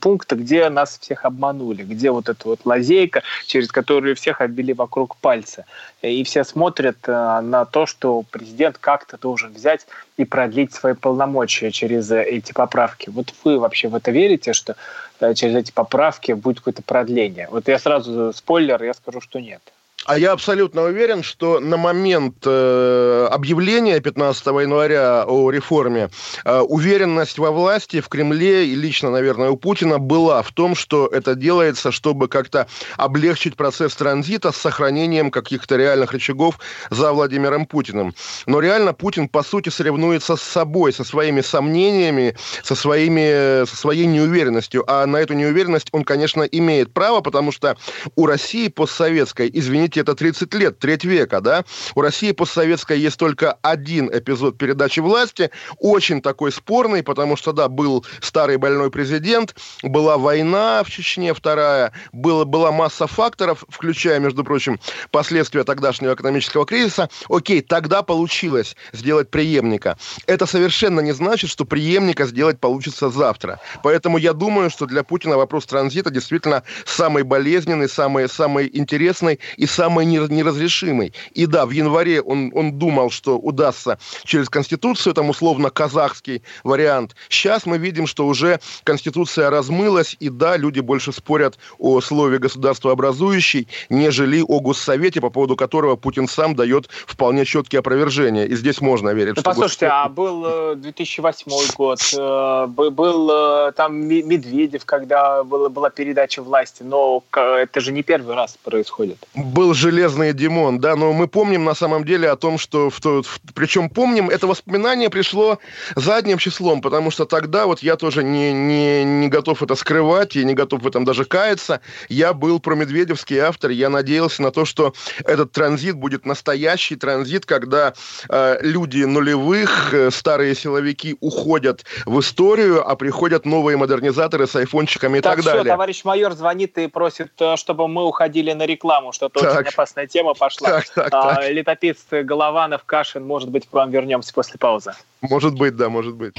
пункты, 0.00 0.34
где 0.34 0.70
нас 0.70 0.98
всех 0.98 1.26
обманули, 1.26 1.82
где 1.82 2.10
вот 2.10 2.30
эта 2.30 2.48
вот 2.48 2.60
лазейка, 2.64 3.22
через 3.46 3.68
которую 3.68 4.16
всех 4.16 4.40
обвели 4.40 4.72
вокруг 4.72 5.16
пальца. 5.16 5.66
И 6.00 6.24
все 6.24 6.42
смотрят 6.42 6.96
э, 7.06 7.40
на 7.42 7.66
то, 7.66 7.84
что 7.84 8.24
президент 8.30 8.78
как-то 8.78 9.18
должен 9.18 9.52
взять 9.52 9.86
и 10.16 10.24
продлить 10.24 10.72
свои 10.72 10.94
полномочия 10.94 11.70
через 11.70 12.10
эти 12.10 12.52
поправки. 12.52 13.10
Вот 13.10 13.34
вы 13.44 13.58
вообще 13.58 13.88
в 13.88 13.94
это 13.94 14.10
верите, 14.10 14.54
что 14.54 14.74
э, 15.20 15.34
через 15.34 15.54
эти 15.54 15.70
поправки 15.70 16.32
будет 16.32 16.58
какое-то 16.58 16.82
продление? 16.82 17.46
Вот 17.50 17.68
я 17.68 17.78
сразу 17.78 18.32
спойлер, 18.32 18.82
я 18.82 18.94
скажу, 18.94 19.20
что 19.20 19.38
нет. 19.38 19.60
А 20.04 20.18
я 20.18 20.32
абсолютно 20.32 20.82
уверен, 20.82 21.22
что 21.22 21.60
на 21.60 21.76
момент 21.76 22.38
э, 22.44 23.28
объявления 23.30 24.00
15 24.00 24.46
января 24.46 25.24
о 25.26 25.48
реформе 25.50 26.10
э, 26.44 26.58
уверенность 26.58 27.38
во 27.38 27.52
власти 27.52 28.00
в 28.00 28.08
Кремле 28.08 28.66
и 28.66 28.74
лично, 28.74 29.10
наверное, 29.10 29.50
у 29.50 29.56
Путина 29.56 29.98
была 29.98 30.42
в 30.42 30.50
том, 30.50 30.74
что 30.74 31.06
это 31.06 31.36
делается, 31.36 31.92
чтобы 31.92 32.26
как-то 32.26 32.66
облегчить 32.96 33.54
процесс 33.54 33.94
транзита 33.94 34.50
с 34.50 34.56
сохранением 34.56 35.30
каких-то 35.30 35.76
реальных 35.76 36.12
рычагов 36.12 36.58
за 36.90 37.12
Владимиром 37.12 37.64
Путиным. 37.64 38.12
Но 38.46 38.58
реально 38.58 38.94
Путин, 38.94 39.28
по 39.28 39.44
сути, 39.44 39.68
соревнуется 39.68 40.34
с 40.34 40.42
собой, 40.42 40.92
со 40.92 41.04
своими 41.04 41.42
сомнениями, 41.42 42.36
со, 42.64 42.74
своими, 42.74 43.64
со 43.66 43.76
своей 43.76 44.06
неуверенностью. 44.06 44.82
А 44.88 45.06
на 45.06 45.18
эту 45.18 45.34
неуверенность 45.34 45.88
он, 45.92 46.02
конечно, 46.02 46.42
имеет 46.42 46.92
право, 46.92 47.20
потому 47.20 47.52
что 47.52 47.76
у 48.16 48.26
России 48.26 48.66
постсоветской, 48.66 49.48
извините, 49.52 49.91
извините, 49.92 50.00
это 50.00 50.14
30 50.14 50.54
лет, 50.54 50.78
треть 50.78 51.04
века, 51.04 51.40
да? 51.40 51.64
У 51.94 52.00
России 52.00 52.32
постсоветской 52.32 52.98
есть 52.98 53.18
только 53.18 53.58
один 53.62 54.08
эпизод 54.12 54.58
передачи 54.58 55.00
власти, 55.00 55.50
очень 55.78 56.22
такой 56.22 56.52
спорный, 56.52 57.02
потому 57.02 57.36
что, 57.36 57.52
да, 57.52 57.68
был 57.68 58.04
старый 58.20 58.56
больной 58.56 58.90
президент, 58.90 59.54
была 59.82 60.18
война 60.18 60.82
в 60.84 60.90
Чечне 60.90 61.34
вторая, 61.34 61.92
было, 62.12 62.44
была 62.44 62.72
масса 62.72 63.06
факторов, 63.06 63.64
включая, 63.68 64.18
между 64.18 64.44
прочим, 64.44 64.78
последствия 65.10 65.64
тогдашнего 65.64 66.14
экономического 66.14 66.64
кризиса. 66.66 67.08
Окей, 67.28 67.60
тогда 67.60 68.02
получилось 68.02 68.76
сделать 68.92 69.30
преемника. 69.30 69.96
Это 70.26 70.46
совершенно 70.46 71.00
не 71.00 71.12
значит, 71.12 71.50
что 71.50 71.64
преемника 71.64 72.26
сделать 72.26 72.58
получится 72.60 73.10
завтра. 73.10 73.60
Поэтому 73.82 74.18
я 74.18 74.32
думаю, 74.32 74.70
что 74.70 74.86
для 74.86 75.02
Путина 75.02 75.36
вопрос 75.36 75.66
транзита 75.66 76.10
действительно 76.10 76.62
самый 76.84 77.22
болезненный, 77.22 77.88
самый, 77.88 78.28
самый 78.28 78.70
интересный 78.72 79.38
и 79.56 79.66
самый 79.66 79.81
самой 79.82 80.06
неразрешимой. 80.06 81.12
И 81.32 81.46
да, 81.46 81.66
в 81.66 81.70
январе 81.70 82.22
он, 82.22 82.52
он 82.54 82.78
думал, 82.78 83.10
что 83.10 83.36
удастся 83.36 83.98
через 84.22 84.48
Конституцию, 84.48 85.12
там 85.12 85.28
условно 85.28 85.70
казахский 85.70 86.42
вариант. 86.62 87.16
Сейчас 87.28 87.66
мы 87.66 87.78
видим, 87.78 88.06
что 88.06 88.28
уже 88.28 88.60
Конституция 88.84 89.50
размылась, 89.50 90.16
и 90.20 90.28
да, 90.28 90.56
люди 90.56 90.78
больше 90.78 91.12
спорят 91.12 91.58
о 91.80 92.00
слове 92.00 92.38
государствообразующий, 92.38 93.66
нежели 93.90 94.40
о 94.46 94.60
Госсовете, 94.60 95.20
по 95.20 95.30
поводу 95.30 95.56
которого 95.56 95.96
Путин 95.96 96.28
сам 96.28 96.54
дает 96.54 96.88
вполне 97.04 97.44
четкие 97.44 97.80
опровержения. 97.80 98.44
И 98.44 98.54
здесь 98.54 98.80
можно 98.80 99.10
верить. 99.10 99.34
Ну, 99.36 99.42
послушайте, 99.42 99.86
Госсовет... 99.86 100.04
а 100.04 100.08
был 100.08 100.76
2008 100.76 101.50
э, 101.50 101.76
год, 101.76 101.98
э, 102.16 102.66
был 102.68 103.30
э, 103.32 103.72
там 103.72 103.96
Медведев, 103.96 104.84
когда 104.84 105.42
была, 105.42 105.68
была 105.68 105.90
передача 105.90 106.40
власти, 106.40 106.84
но 106.84 107.24
это 107.32 107.80
же 107.80 107.90
не 107.90 108.04
первый 108.04 108.36
раз 108.36 108.56
происходит. 108.62 109.18
Был 109.34 109.71
железный 109.74 110.32
Димон, 110.32 110.78
да, 110.78 110.96
но 110.96 111.12
мы 111.12 111.28
помним 111.28 111.64
на 111.64 111.74
самом 111.74 112.04
деле 112.04 112.30
о 112.30 112.36
том, 112.36 112.58
что, 112.58 112.90
в, 112.90 113.00
в, 113.00 113.40
причем 113.54 113.88
помним, 113.88 114.30
это 114.30 114.46
воспоминание 114.46 115.10
пришло 115.10 115.58
задним 115.96 116.38
числом, 116.38 116.80
потому 116.80 117.10
что 117.10 117.24
тогда 117.24 117.66
вот 117.66 117.80
я 117.80 117.96
тоже 117.96 118.22
не, 118.22 118.52
не, 118.52 119.04
не 119.04 119.28
готов 119.28 119.62
это 119.62 119.74
скрывать 119.74 120.36
и 120.36 120.44
не 120.44 120.54
готов 120.54 120.82
в 120.82 120.86
этом 120.86 121.04
даже 121.04 121.24
каяться. 121.24 121.80
Я 122.08 122.32
был 122.32 122.60
промедведевский 122.60 123.38
автор, 123.38 123.70
я 123.70 123.88
надеялся 123.88 124.42
на 124.42 124.50
то, 124.50 124.64
что 124.64 124.94
этот 125.24 125.52
транзит 125.52 125.96
будет 125.96 126.26
настоящий 126.26 126.96
транзит, 126.96 127.46
когда 127.46 127.94
э, 128.28 128.58
люди 128.62 129.04
нулевых, 129.04 129.92
э, 129.94 130.10
старые 130.10 130.54
силовики 130.54 131.16
уходят 131.20 131.84
в 132.06 132.20
историю, 132.20 132.88
а 132.88 132.96
приходят 132.96 133.46
новые 133.46 133.76
модернизаторы 133.76 134.46
с 134.46 134.56
айфончиками 134.56 135.18
и 135.18 135.20
так, 135.20 135.36
так 135.36 135.40
все, 135.40 135.52
далее. 135.52 135.72
товарищ 135.72 136.04
майор 136.04 136.32
звонит 136.32 136.78
и 136.78 136.86
просит, 136.86 137.32
э, 137.40 137.56
чтобы 137.56 137.88
мы 137.88 138.06
уходили 138.06 138.52
на 138.52 138.66
рекламу, 138.66 139.12
что-то 139.12 139.40
очень 139.60 139.68
опасная 139.68 140.06
тема 140.06 140.34
пошла. 140.34 140.70
Так, 140.70 140.88
так, 140.88 141.14
а, 141.14 141.34
так. 141.36 141.50
Летописцы 141.50 142.22
Голованов, 142.22 142.84
Кашин, 142.84 143.24
может 143.26 143.50
быть, 143.50 143.68
к 143.68 143.72
вам 143.72 143.90
вернемся 143.90 144.32
после 144.32 144.58
паузы. 144.58 144.94
Может 145.20 145.54
быть, 145.54 145.76
да, 145.76 145.88
может 145.88 146.14
быть. 146.14 146.34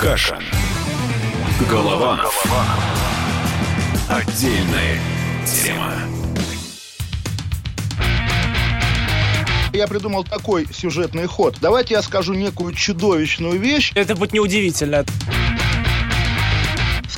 Кашин. 0.00 0.38
Голованов. 1.68 2.44
Голованов. 2.44 2.88
Отдельная 4.08 4.98
тема. 5.44 5.92
я 9.78 9.86
придумал 9.86 10.24
такой 10.24 10.66
сюжетный 10.72 11.26
ход. 11.26 11.56
Давайте 11.60 11.94
я 11.94 12.02
скажу 12.02 12.34
некую 12.34 12.74
чудовищную 12.74 13.58
вещь. 13.58 13.92
Это 13.94 14.16
будет 14.16 14.32
неудивительно 14.32 15.04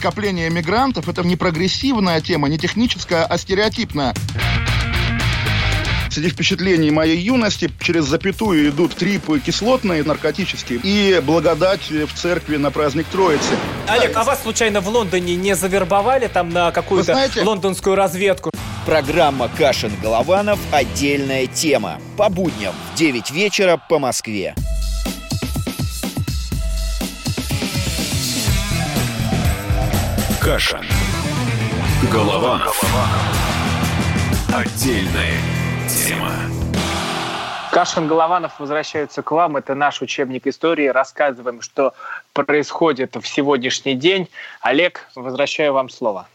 скопление 0.00 0.48
мигрантов– 0.48 1.08
это 1.10 1.22
не 1.22 1.36
прогрессивная 1.36 2.22
тема, 2.22 2.48
не 2.48 2.56
техническая, 2.56 3.26
а 3.26 3.36
стереотипная. 3.36 4.14
Среди 6.10 6.30
впечатлений 6.30 6.90
моей 6.90 7.18
юности 7.18 7.70
через 7.80 8.06
запятую 8.06 8.70
идут 8.70 8.96
трипы 8.96 9.38
кислотные, 9.40 10.02
наркотические, 10.02 10.80
и 10.82 11.20
благодать 11.20 11.90
в 11.90 12.14
церкви 12.14 12.56
на 12.56 12.70
праздник 12.70 13.06
Троицы. 13.12 13.52
Олег, 13.88 14.16
а 14.16 14.24
вас 14.24 14.42
случайно 14.42 14.80
в 14.80 14.88
Лондоне 14.88 15.36
не 15.36 15.54
завербовали 15.54 16.28
там 16.28 16.48
на 16.48 16.72
какую-то 16.72 17.12
знаете... 17.12 17.42
лондонскую 17.42 17.94
разведку? 17.94 18.50
Программа 18.86 19.50
«Кашин-Голованов. 19.58 20.58
Отдельная 20.72 21.46
тема». 21.46 22.00
По 22.16 22.30
будням 22.30 22.72
в 22.94 22.98
9 22.98 23.30
вечера 23.32 23.76
по 23.76 23.98
Москве. 23.98 24.54
Кашин. 30.40 30.80
Голованов. 32.10 32.80
Отдельная 34.48 35.36
тема. 35.86 36.32
Кашин 37.70 38.08
Голованов 38.08 38.58
возвращается 38.58 39.22
к 39.22 39.30
вам. 39.32 39.58
Это 39.58 39.74
наш 39.74 40.00
учебник 40.00 40.46
истории. 40.46 40.86
Рассказываем, 40.86 41.60
что 41.60 41.92
происходит 42.32 43.16
в 43.16 43.26
сегодняшний 43.26 43.94
день. 43.94 44.30
Олег, 44.62 45.06
возвращаю 45.14 45.74
вам 45.74 45.90
слово. 45.90 46.26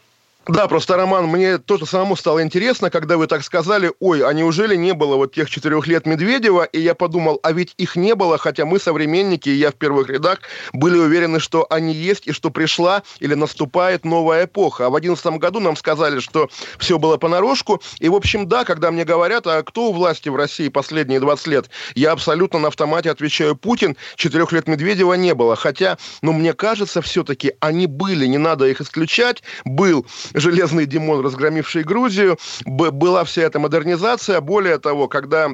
Да, 0.48 0.68
просто, 0.68 0.96
Роман, 0.96 1.26
мне 1.26 1.58
тоже 1.58 1.86
самому 1.86 2.14
стало 2.14 2.40
интересно, 2.40 2.88
когда 2.88 3.16
вы 3.16 3.26
так 3.26 3.42
сказали, 3.42 3.90
ой, 3.98 4.24
а 4.24 4.32
неужели 4.32 4.76
не 4.76 4.94
было 4.94 5.16
вот 5.16 5.34
тех 5.34 5.50
четырех 5.50 5.88
лет 5.88 6.06
Медведева? 6.06 6.62
И 6.62 6.80
я 6.80 6.94
подумал, 6.94 7.40
а 7.42 7.50
ведь 7.50 7.74
их 7.78 7.96
не 7.96 8.14
было, 8.14 8.38
хотя 8.38 8.64
мы, 8.64 8.78
современники, 8.78 9.48
и 9.48 9.54
я 9.54 9.72
в 9.72 9.74
первых 9.74 10.08
рядах, 10.08 10.38
были 10.72 10.98
уверены, 10.98 11.40
что 11.40 11.66
они 11.68 11.92
есть 11.92 12.28
и 12.28 12.32
что 12.32 12.50
пришла 12.50 13.02
или 13.18 13.34
наступает 13.34 14.04
новая 14.04 14.44
эпоха. 14.44 14.86
А 14.86 14.90
в 14.90 14.94
одиннадцатом 14.94 15.40
году 15.40 15.58
нам 15.58 15.74
сказали, 15.74 16.20
что 16.20 16.48
все 16.78 16.96
было 17.00 17.16
понарошку. 17.16 17.82
И, 17.98 18.08
в 18.08 18.14
общем, 18.14 18.46
да, 18.46 18.62
когда 18.62 18.92
мне 18.92 19.04
говорят, 19.04 19.48
а 19.48 19.64
кто 19.64 19.88
у 19.88 19.92
власти 19.92 20.28
в 20.28 20.36
России 20.36 20.68
последние 20.68 21.18
20 21.18 21.46
лет, 21.48 21.70
я 21.96 22.12
абсолютно 22.12 22.60
на 22.60 22.68
автомате 22.68 23.10
отвечаю 23.10 23.56
Путин. 23.56 23.96
Четырех 24.14 24.52
лет 24.52 24.68
Медведева 24.68 25.14
не 25.14 25.34
было. 25.34 25.56
Хотя, 25.56 25.98
ну, 26.22 26.32
мне 26.32 26.52
кажется, 26.52 27.02
все-таки 27.02 27.54
они 27.58 27.88
были, 27.88 28.26
не 28.26 28.38
надо 28.38 28.66
их 28.66 28.80
исключать. 28.80 29.42
Был 29.64 30.06
железный 30.36 30.86
Димон, 30.86 31.24
разгромивший 31.24 31.82
Грузию, 31.82 32.38
была 32.64 33.24
вся 33.24 33.42
эта 33.42 33.58
модернизация. 33.58 34.40
Более 34.40 34.78
того, 34.78 35.08
когда 35.08 35.50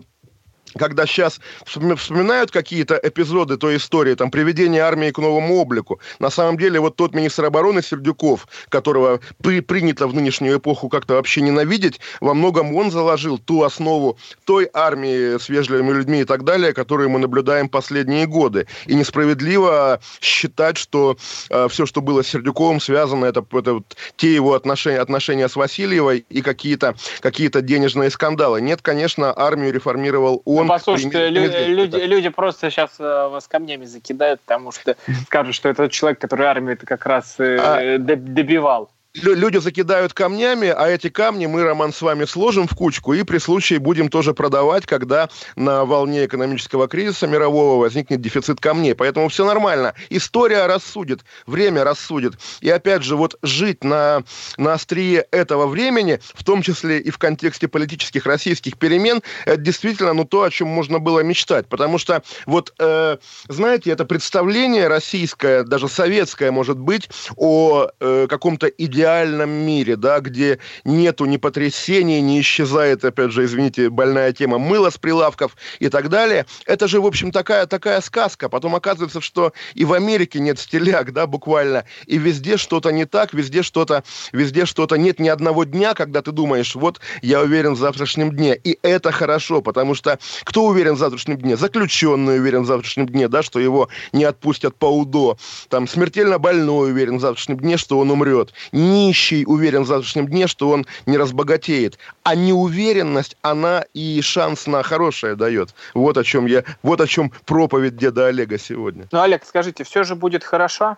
когда 0.77 1.07
сейчас 1.07 1.41
вспоминают 1.67 2.51
какие-то 2.51 2.99
эпизоды 3.03 3.57
той 3.57 3.77
истории, 3.77 4.15
там, 4.15 4.31
приведение 4.31 4.83
армии 4.83 5.11
к 5.11 5.19
новому 5.19 5.57
облику, 5.57 6.01
на 6.19 6.31
самом 6.31 6.59
деле 6.59 6.81
вот 6.81 6.97
тот 6.97 7.15
министр 7.15 7.47
обороны 7.47 7.83
Сердюков, 7.83 8.47
которого 8.69 9.21
при, 9.43 9.61
принято 9.61 10.07
в 10.07 10.15
нынешнюю 10.15 10.59
эпоху 10.59 10.89
как-то 10.89 11.15
вообще 11.15 11.41
ненавидеть, 11.41 12.01
во 12.21 12.35
многом 12.35 12.75
он 12.75 12.91
заложил 12.91 13.39
ту 13.39 13.63
основу 13.63 14.19
той 14.45 14.69
армии 14.73 15.39
с 15.39 15.49
вежливыми 15.49 15.93
людьми 15.93 16.21
и 16.21 16.25
так 16.25 16.45
далее, 16.45 16.73
которую 16.73 17.11
мы 17.11 17.19
наблюдаем 17.19 17.69
последние 17.69 18.27
годы. 18.27 18.67
И 18.87 18.95
несправедливо 18.95 20.01
считать, 20.21 20.77
что 20.77 21.17
э, 21.51 21.69
все, 21.69 21.87
что 21.87 22.01
было 22.01 22.23
с 22.23 22.29
Сердюковым, 22.29 22.81
связано, 22.81 23.27
это, 23.27 23.45
это 23.53 23.75
вот 23.75 23.97
те 24.17 24.35
его 24.35 24.55
отношения, 24.55 24.99
отношения 24.99 25.49
с 25.49 25.57
Васильевой 25.57 26.25
и 26.29 26.43
какие-то 26.43 26.95
какие 27.21 27.49
денежные 27.53 28.11
скандалы. 28.11 28.61
Нет, 28.61 28.81
конечно, 28.83 29.33
армию 29.37 29.73
реформировал 29.73 30.43
он 30.45 30.62
он... 30.63 30.67
Ну, 30.67 30.73
послушайте, 30.73 31.29
лю- 31.29 31.69
люди, 31.69 31.97
люди 31.97 32.29
просто 32.29 32.71
сейчас 32.71 32.99
э, 32.99 33.29
вас 33.29 33.47
камнями 33.49 33.85
закидают, 33.85 34.41
потому 34.41 34.73
что 34.73 34.97
скажут, 35.27 35.55
что 35.55 35.69
это 35.69 35.89
человек, 35.89 36.21
который 36.21 36.47
армию 36.47 36.75
это 36.75 36.87
как 36.87 37.07
раз 37.07 37.37
э, 37.39 37.59
а... 37.59 37.99
добивал 37.99 38.91
люди 39.15 39.59
закидают 39.59 40.15
камнями, 40.15 40.69
а 40.69 40.89
эти 40.89 41.09
камни 41.09 41.47
мы, 41.47 41.63
Роман, 41.65 41.93
с 41.93 42.01
вами 42.01 42.25
сложим 42.25 42.67
в 42.67 42.75
кучку 42.75 43.13
и 43.13 43.23
при 43.23 43.39
случае 43.39 43.79
будем 43.79 44.09
тоже 44.09 44.33
продавать, 44.33 44.87
когда 44.87 45.29
на 45.57 45.85
волне 45.85 46.25
экономического 46.25 46.89
кризиса 46.89 47.27
мирового 47.27 47.81
возникнет 47.81 48.21
дефицит 48.21 48.61
камней. 48.61 48.95
Поэтому 48.95 49.29
все 49.29 49.45
нормально. 49.45 49.95
История 50.09 50.67
рассудит, 50.67 51.21
время 51.47 51.85
рассудит. 51.85 52.35
И 52.61 52.71
опять 52.71 53.03
же, 53.03 53.17
вот 53.17 53.39
жить 53.43 53.85
на, 53.85 54.23
на 54.57 54.75
острие 54.75 55.27
этого 55.31 55.67
времени, 55.67 56.21
в 56.35 56.43
том 56.43 56.63
числе 56.63 56.99
и 56.99 57.11
в 57.11 57.19
контексте 57.19 57.69
политических 57.69 58.25
российских 58.25 58.79
перемен, 58.79 59.23
это 59.45 59.59
действительно 59.59 60.15
ну, 60.15 60.25
то, 60.25 60.43
о 60.43 60.51
чем 60.51 60.69
можно 60.69 60.99
было 60.99 61.21
мечтать. 61.21 61.67
Потому 61.69 61.99
что, 61.99 62.23
вот, 62.47 62.73
э, 62.79 63.19
знаете, 63.49 63.91
это 63.91 64.05
представление 64.05 64.89
российское, 64.89 65.65
даже 65.65 65.89
советское, 65.89 66.51
может 66.51 66.79
быть, 66.79 67.11
о 67.37 67.89
э, 68.01 68.27
каком-то 68.29 68.69
идеале 68.69 69.02
идеальном 69.03 69.51
мире, 69.51 69.97
да, 69.97 70.21
где 70.21 70.61
нету 70.85 71.25
ни 71.25 71.37
потрясений, 71.37 72.21
не 72.21 72.41
исчезает, 72.41 73.05
опять 73.05 73.33
же, 73.33 73.45
извините, 73.45 73.91
больная 73.91 74.33
тема, 74.33 74.59
мыло 74.59 74.91
с 74.91 74.99
прилавков 74.99 75.57
и 75.81 75.89
так 75.89 76.09
далее. 76.09 76.47
Это 76.67 76.87
же, 76.87 77.01
в 77.01 77.07
общем, 77.07 77.33
такая, 77.33 77.67
такая 77.67 78.01
сказка. 78.01 78.49
Потом 78.49 78.77
оказывается, 78.77 79.21
что 79.21 79.53
и 79.75 79.85
в 79.85 79.93
Америке 79.93 80.39
нет 80.39 80.61
стиляк, 80.61 81.13
да, 81.13 81.27
буквально, 81.27 81.85
и 82.07 82.17
везде 82.19 82.57
что-то 82.57 82.91
не 82.91 83.05
так, 83.05 83.35
везде 83.35 83.63
что-то, 83.63 84.05
везде 84.33 84.67
что-то 84.67 84.97
нет 84.97 85.19
ни 85.19 85.29
одного 85.29 85.65
дня, 85.65 85.95
когда 85.95 86.23
ты 86.23 86.31
думаешь, 86.31 86.77
вот, 86.77 87.01
я 87.23 87.41
уверен 87.41 87.75
в 87.75 87.79
завтрашнем 87.79 88.31
дне. 88.31 88.55
И 88.55 88.79
это 88.83 89.11
хорошо, 89.11 89.63
потому 89.63 89.95
что 89.95 90.19
кто 90.45 90.65
уверен 90.65 90.95
в 90.95 90.99
завтрашнем 90.99 91.39
дне? 91.39 91.57
Заключенный 91.57 92.39
уверен 92.39 92.63
в 92.63 92.67
завтрашнем 92.67 93.07
дне, 93.07 93.27
да, 93.27 93.43
что 93.43 93.59
его 93.59 93.89
не 94.13 94.23
отпустят 94.23 94.77
по 94.77 94.87
УДО. 94.87 95.39
Там 95.69 95.89
смертельно 95.89 96.39
больной 96.39 96.93
уверен 96.93 97.19
в 97.19 97.21
завтрашнем 97.21 97.59
дне, 97.59 97.77
что 97.77 97.99
он 97.99 98.11
умрет 98.11 98.53
нищий 98.93 99.45
уверен 99.47 99.83
в 99.83 99.87
завтрашнем 99.87 100.27
дне, 100.27 100.47
что 100.47 100.69
он 100.71 100.87
не 101.07 101.17
разбогатеет. 101.17 101.99
А 102.23 102.35
неуверенность, 102.35 103.37
она 103.43 103.85
и 103.95 104.21
шанс 104.21 104.67
на 104.67 104.83
хорошее 104.83 105.35
дает. 105.35 105.75
Вот 105.95 106.19
о 106.19 106.25
чем 106.25 106.47
я, 106.47 106.65
вот 106.83 107.01
о 107.01 107.07
чем 107.07 107.33
проповедь 107.47 107.97
деда 107.97 108.27
Олега 108.27 108.59
сегодня. 108.59 109.09
Ну, 109.11 109.21
Олег, 109.21 109.45
скажите, 109.45 109.85
все 109.85 110.05
же 110.05 110.15
будет 110.15 110.45
хорошо? 110.45 110.97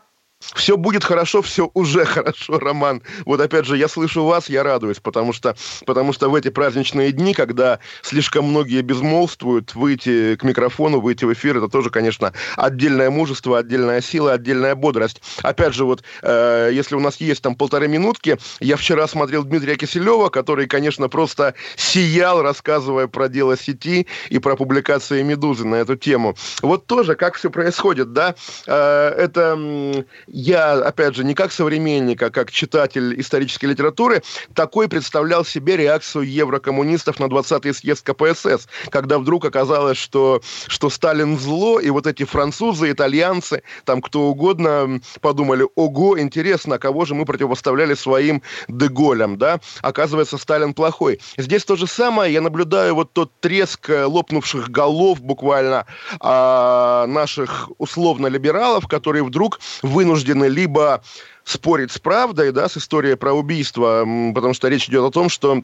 Все 0.55 0.76
будет 0.76 1.05
хорошо, 1.05 1.42
все 1.42 1.70
уже 1.74 2.05
хорошо, 2.05 2.59
Роман. 2.59 3.03
Вот 3.24 3.40
опять 3.40 3.66
же, 3.66 3.76
я 3.76 3.88
слышу 3.88 4.24
вас, 4.24 4.49
я 4.49 4.62
радуюсь, 4.62 5.01
потому 5.01 5.32
что, 5.32 5.57
потому 5.86 6.12
что 6.12 6.28
в 6.28 6.34
эти 6.34 6.51
праздничные 6.51 7.12
дни, 7.12 7.34
когда 7.34 7.78
слишком 8.03 8.47
многие 8.47 8.82
безмолвствуют, 8.82 9.74
выйти 9.74 10.36
к 10.36 10.45
микрофону, 10.45 11.01
выйти 11.01 11.24
в 11.24 11.32
эфир, 11.32 11.57
это 11.59 11.68
тоже, 11.68 11.90
конечно, 11.90 12.32
отдельное 12.57 13.11
мужество, 13.11 13.59
отдельная 13.59 14.01
сила, 14.01 14.32
отдельная 14.32 14.74
бодрость. 14.74 15.22
Опять 15.42 15.74
же, 15.74 15.84
вот, 15.84 16.03
э, 16.22 16.70
если 16.72 16.95
у 16.95 17.01
нас 17.01 17.16
есть 17.20 17.42
там 17.42 17.57
полторы 17.57 17.88
минутки, 17.88 18.38
я 18.61 18.76
вчера 18.76 19.07
смотрел 19.07 19.45
Дмитрия 19.45 19.76
Киселева, 19.76 20.28
который, 20.28 20.66
конечно, 20.66 21.09
просто 21.09 21.55
сиял, 21.76 22.42
рассказывая 22.42 23.07
про 23.07 23.28
дело 23.28 23.57
сети 23.57 24.07
и 24.28 24.38
про 24.38 24.57
публикации 24.57 25.22
«Медузы» 25.22 25.66
на 25.66 25.76
эту 25.76 25.97
тему. 25.97 26.36
Вот 26.62 26.86
тоже, 26.86 27.14
как 27.14 27.34
все 27.36 27.51
происходит, 27.51 28.12
да, 28.12 28.34
э, 28.66 29.09
это 29.18 30.05
я, 30.35 30.72
опять 30.72 31.14
же, 31.14 31.22
не 31.22 31.32
как 31.35 31.53
современник, 31.53 32.20
а 32.20 32.30
как 32.30 32.51
читатель 32.51 33.18
исторической 33.20 33.66
литературы, 33.66 34.22
такой 34.53 34.89
представлял 34.89 35.45
себе 35.45 35.76
реакцию 35.76 36.28
еврокоммунистов 36.28 37.20
на 37.20 37.26
20-й 37.26 37.72
съезд 37.72 38.05
КПСС, 38.05 38.66
когда 38.91 39.20
вдруг 39.20 39.45
оказалось, 39.45 39.97
что, 39.97 40.43
что 40.66 40.91
Сталин 40.91 41.39
зло, 41.39 41.78
и 41.78 41.89
вот 41.91 42.09
эти 42.09 42.24
французы, 42.24 42.91
итальянцы, 42.91 43.62
там 43.85 44.03
кто 44.03 44.22
угодно 44.22 45.01
подумали, 45.20 45.66
ого, 45.76 46.18
интересно, 46.18 46.76
а 46.76 46.78
кого 46.78 47.05
же 47.05 47.14
мы 47.14 47.26
противопоставляли 47.26 47.95
своим 47.95 48.43
Деголям, 48.66 49.39
да? 49.39 49.61
Оказывается, 49.82 50.37
Сталин 50.37 50.74
плохой. 50.74 51.20
Здесь 51.37 51.64
то 51.64 51.76
же 51.76 51.87
самое, 51.87 52.32
я 52.32 52.41
наблюдаю 52.41 52.97
вот 52.97 53.12
тот 53.12 53.30
треск 53.39 53.89
э, 53.89 54.05
лопнувших 54.05 54.68
голов 54.68 55.20
буквально 55.20 55.87
а, 56.18 57.07
наших 57.07 57.70
условно-либералов, 57.78 58.89
которые 58.89 59.22
вдруг 59.22 59.61
вынуждены 59.82 60.13
вынуждены 60.14 60.44
либо 60.44 61.02
спорить 61.44 61.90
с 61.90 61.98
правдой, 61.98 62.52
да, 62.52 62.68
с 62.68 62.76
историей 62.76 63.16
про 63.16 63.32
убийство, 63.32 64.06
потому 64.34 64.54
что 64.54 64.68
речь 64.68 64.88
идет 64.88 65.02
о 65.02 65.10
том, 65.10 65.28
что 65.28 65.62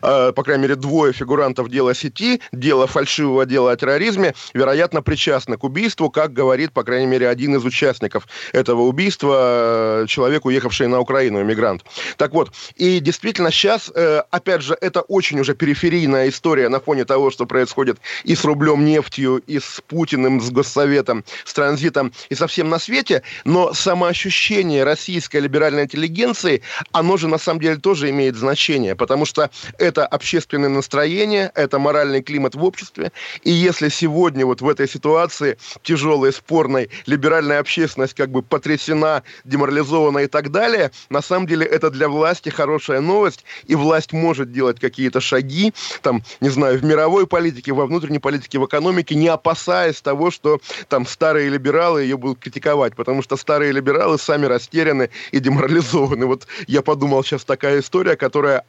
по 0.00 0.42
крайней 0.44 0.62
мере, 0.62 0.76
двое 0.76 1.12
фигурантов 1.12 1.68
дела 1.68 1.94
сети, 1.94 2.40
дела 2.52 2.86
фальшивого 2.86 3.46
дела 3.46 3.72
о 3.72 3.76
терроризме, 3.76 4.34
вероятно, 4.54 5.02
причастны 5.02 5.56
к 5.56 5.64
убийству, 5.64 6.10
как 6.10 6.32
говорит, 6.32 6.72
по 6.72 6.84
крайней 6.84 7.06
мере, 7.06 7.28
один 7.28 7.56
из 7.56 7.64
участников 7.64 8.26
этого 8.52 8.82
убийства, 8.82 10.02
э, 10.02 10.06
человек, 10.06 10.44
уехавший 10.44 10.88
на 10.88 11.00
Украину, 11.00 11.40
иммигрант. 11.42 11.84
Так 12.16 12.32
вот, 12.32 12.52
и 12.76 13.00
действительно 13.00 13.50
сейчас, 13.50 13.90
э, 13.94 14.22
опять 14.30 14.62
же, 14.62 14.76
это 14.80 15.00
очень 15.02 15.40
уже 15.40 15.54
периферийная 15.54 16.28
история 16.28 16.68
на 16.68 16.80
фоне 16.80 17.04
того, 17.04 17.30
что 17.30 17.46
происходит 17.46 17.98
и 18.24 18.34
с 18.34 18.44
рублем 18.44 18.84
нефтью, 18.84 19.42
и 19.46 19.58
с 19.58 19.82
Путиным, 19.86 20.40
с 20.40 20.50
Госсоветом, 20.50 21.24
с 21.44 21.52
транзитом, 21.52 22.12
и 22.28 22.34
со 22.34 22.46
всем 22.46 22.68
на 22.68 22.78
свете, 22.78 23.22
но 23.44 23.72
самоощущение 23.74 24.84
российской 24.84 25.38
либеральной 25.38 25.84
интеллигенции, 25.84 26.62
оно 26.92 27.16
же 27.16 27.28
на 27.28 27.38
самом 27.38 27.60
деле 27.60 27.76
тоже 27.76 28.10
имеет 28.10 28.36
значение, 28.36 28.94
потому 28.94 29.24
что 29.24 29.49
это 29.78 30.06
общественное 30.06 30.68
настроение, 30.68 31.50
это 31.54 31.78
моральный 31.78 32.22
климат 32.22 32.54
в 32.54 32.64
обществе. 32.64 33.12
И 33.42 33.50
если 33.50 33.88
сегодня 33.88 34.46
вот 34.46 34.60
в 34.60 34.68
этой 34.68 34.88
ситуации 34.88 35.58
тяжелой, 35.82 36.32
спорной, 36.32 36.90
либеральная 37.06 37.60
общественность 37.60 38.14
как 38.14 38.30
бы 38.30 38.42
потрясена, 38.42 39.22
деморализована 39.44 40.18
и 40.20 40.26
так 40.26 40.50
далее, 40.50 40.90
на 41.08 41.22
самом 41.22 41.46
деле 41.46 41.66
это 41.66 41.90
для 41.90 42.08
власти 42.08 42.48
хорошая 42.48 43.00
новость, 43.00 43.44
и 43.66 43.74
власть 43.74 44.12
может 44.12 44.52
делать 44.52 44.80
какие-то 44.80 45.20
шаги, 45.20 45.72
там, 46.02 46.22
не 46.40 46.48
знаю, 46.48 46.78
в 46.78 46.84
мировой 46.84 47.26
политике, 47.26 47.72
во 47.72 47.86
внутренней 47.86 48.18
политике, 48.18 48.58
в 48.58 48.66
экономике, 48.66 49.14
не 49.14 49.28
опасаясь 49.28 50.00
того, 50.00 50.30
что 50.30 50.60
там 50.88 51.06
старые 51.06 51.48
либералы 51.48 52.02
ее 52.02 52.16
будут 52.16 52.38
критиковать, 52.38 52.96
потому 52.96 53.22
что 53.22 53.36
старые 53.36 53.72
либералы 53.72 54.18
сами 54.18 54.46
растеряны 54.46 55.10
и 55.32 55.40
деморализованы. 55.40 56.26
Вот 56.26 56.46
я 56.66 56.82
подумал, 56.82 57.24
сейчас 57.24 57.44
такая 57.44 57.80
история, 57.80 58.16
которая, 58.16 58.64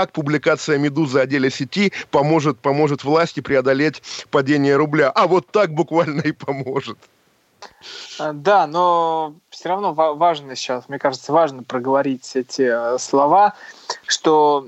как 0.00 0.12
публикация 0.12 0.78
«Медузы» 0.78 1.20
о 1.20 1.26
деле 1.26 1.50
сети 1.50 1.92
поможет, 2.10 2.58
поможет 2.58 3.04
власти 3.04 3.40
преодолеть 3.40 4.02
падение 4.30 4.76
рубля. 4.76 5.10
А 5.10 5.26
вот 5.26 5.48
так 5.48 5.74
буквально 5.74 6.22
и 6.22 6.32
поможет. 6.32 6.96
А, 8.18 8.32
да, 8.32 8.66
но 8.66 9.34
все 9.50 9.68
равно 9.68 9.92
важно 9.92 10.56
сейчас, 10.56 10.88
мне 10.88 10.98
кажется, 10.98 11.32
важно 11.32 11.64
проговорить 11.64 12.30
эти 12.34 12.62
э, 12.62 12.98
слова, 12.98 13.54
что 14.06 14.66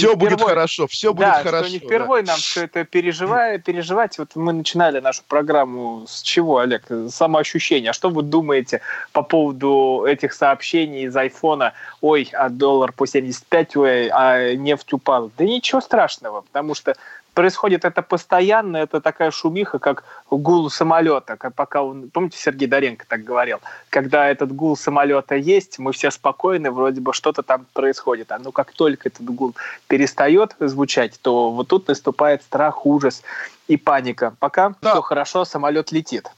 все 0.00 0.16
будет 0.16 0.32
впервой, 0.32 0.48
хорошо, 0.48 0.86
все 0.86 1.12
будет 1.12 1.26
да, 1.26 1.42
хорошо. 1.42 1.64
Что 1.64 1.72
не 1.72 1.78
впервые 1.78 2.22
да. 2.22 2.32
нам 2.32 2.40
все 2.40 2.64
это 2.64 2.84
переживая, 2.84 3.58
переживать. 3.58 4.18
Вот 4.18 4.34
мы 4.34 4.52
начинали 4.52 5.00
нашу 5.00 5.22
программу 5.28 6.04
с 6.06 6.22
чего, 6.22 6.58
Олег? 6.58 6.84
Самоощущение. 7.08 7.90
А 7.90 7.92
что 7.92 8.10
вы 8.10 8.22
думаете 8.22 8.80
по 9.12 9.22
поводу 9.22 10.04
этих 10.06 10.32
сообщений 10.32 11.04
из 11.04 11.16
айфона? 11.16 11.72
Ой, 12.00 12.28
а 12.32 12.48
доллар 12.48 12.92
по 12.92 13.06
75, 13.06 13.76
ой, 13.76 14.08
а 14.08 14.54
нефть 14.54 14.92
упала. 14.92 15.30
Да 15.36 15.44
ничего 15.44 15.80
страшного, 15.80 16.42
потому 16.42 16.74
что 16.74 16.94
происходит 17.34 17.84
это 17.84 18.02
постоянно, 18.02 18.76
это 18.76 19.00
такая 19.00 19.30
шумиха, 19.30 19.78
как 19.78 20.04
гул 20.30 20.70
самолета. 20.70 21.36
Как 21.36 21.54
пока 21.54 21.82
он, 21.82 22.10
помните, 22.10 22.38
Сергей 22.38 22.68
Доренко 22.68 23.06
так 23.08 23.24
говорил, 23.24 23.60
когда 23.88 24.28
этот 24.28 24.52
гул 24.52 24.76
самолета 24.76 25.34
есть, 25.34 25.78
мы 25.78 25.92
все 25.92 26.10
спокойны, 26.10 26.70
вроде 26.70 27.00
бы 27.00 27.12
что-то 27.12 27.42
там 27.42 27.66
происходит. 27.72 28.32
А 28.32 28.38
ну 28.38 28.52
как 28.52 28.72
только 28.72 29.08
этот 29.08 29.24
гул 29.24 29.54
перестает 29.88 30.56
звучать, 30.60 31.18
то 31.20 31.50
вот 31.50 31.68
тут 31.68 31.88
наступает 31.88 32.42
страх, 32.42 32.86
ужас 32.86 33.22
и 33.68 33.76
паника. 33.76 34.34
Пока 34.38 34.74
да. 34.80 34.92
все 34.92 35.02
хорошо, 35.02 35.44
самолет 35.44 35.92
летит. 35.92 36.30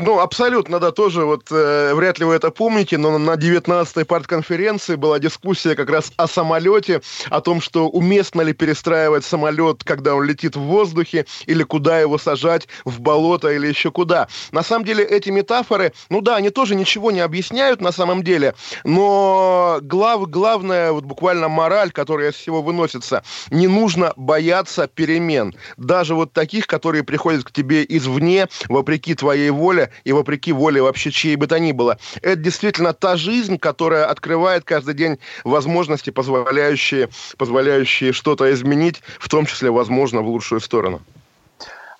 Ну, 0.00 0.20
абсолютно, 0.20 0.78
да, 0.78 0.92
тоже 0.92 1.24
вот 1.24 1.50
э, 1.50 1.92
вряд 1.92 2.20
ли 2.20 2.24
вы 2.24 2.34
это 2.34 2.52
помните, 2.52 2.96
но 2.98 3.18
на 3.18 3.32
19-й 3.32 4.04
партконференции 4.04 4.94
была 4.94 5.18
дискуссия 5.18 5.74
как 5.74 5.90
раз 5.90 6.12
о 6.16 6.28
самолете, 6.28 7.02
о 7.30 7.40
том, 7.40 7.60
что 7.60 7.88
уместно 7.88 8.42
ли 8.42 8.52
перестраивать 8.52 9.24
самолет, 9.24 9.82
когда 9.82 10.14
он 10.14 10.22
летит 10.22 10.54
в 10.54 10.60
воздухе, 10.60 11.26
или 11.46 11.64
куда 11.64 11.98
его 11.98 12.16
сажать, 12.16 12.68
в 12.84 13.00
болото 13.00 13.50
или 13.50 13.66
еще 13.66 13.90
куда. 13.90 14.28
На 14.52 14.62
самом 14.62 14.84
деле 14.84 15.02
эти 15.02 15.30
метафоры, 15.30 15.92
ну 16.10 16.20
да, 16.20 16.36
они 16.36 16.50
тоже 16.50 16.76
ничего 16.76 17.10
не 17.10 17.20
объясняют 17.20 17.80
на 17.80 17.90
самом 17.90 18.22
деле, 18.22 18.54
но 18.84 19.80
глав, 19.82 20.30
главная 20.30 20.92
вот 20.92 21.06
буквально 21.06 21.48
мораль, 21.48 21.90
которая 21.90 22.30
из 22.30 22.36
всего 22.36 22.62
выносится, 22.62 23.24
не 23.50 23.66
нужно 23.66 24.12
бояться 24.14 24.86
перемен. 24.86 25.56
Даже 25.76 26.14
вот 26.14 26.32
таких, 26.32 26.68
которые 26.68 27.02
приходят 27.02 27.42
к 27.42 27.50
тебе 27.50 27.84
извне, 27.88 28.46
вопреки 28.68 29.16
твоей 29.16 29.50
воле, 29.50 29.87
и 30.04 30.12
вопреки 30.12 30.52
воле 30.52 30.82
вообще 30.82 31.10
чьей 31.10 31.36
бы 31.36 31.46
то 31.46 31.58
ни 31.58 31.72
было. 31.72 31.98
Это 32.22 32.36
действительно 32.36 32.92
та 32.92 33.16
жизнь, 33.16 33.58
которая 33.58 34.06
открывает 34.06 34.64
каждый 34.64 34.94
день 34.94 35.18
возможности, 35.44 36.10
позволяющие, 36.10 37.08
позволяющие 37.36 38.12
что-то 38.12 38.52
изменить, 38.52 39.02
в 39.18 39.28
том 39.28 39.46
числе, 39.46 39.70
возможно, 39.70 40.22
в 40.22 40.28
лучшую 40.28 40.60
сторону. 40.60 41.00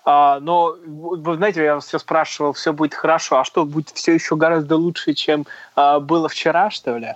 А, 0.05 0.41
но, 0.41 0.75
вы 0.87 1.37
знаете, 1.37 1.63
я 1.63 1.79
все 1.81 1.99
спрашивал, 1.99 2.55
все 2.55 2.73
будет 2.73 2.95
хорошо, 2.95 3.41
а 3.41 3.45
что 3.45 3.67
будет 3.67 3.91
все 3.91 4.15
еще 4.15 4.37
гораздо 4.37 4.77
лучше, 4.77 5.13
чем 5.13 5.47
а, 5.75 6.01
было 6.01 6.31
вчера, 6.31 6.71
что 6.71 6.97
ли? 6.97 7.15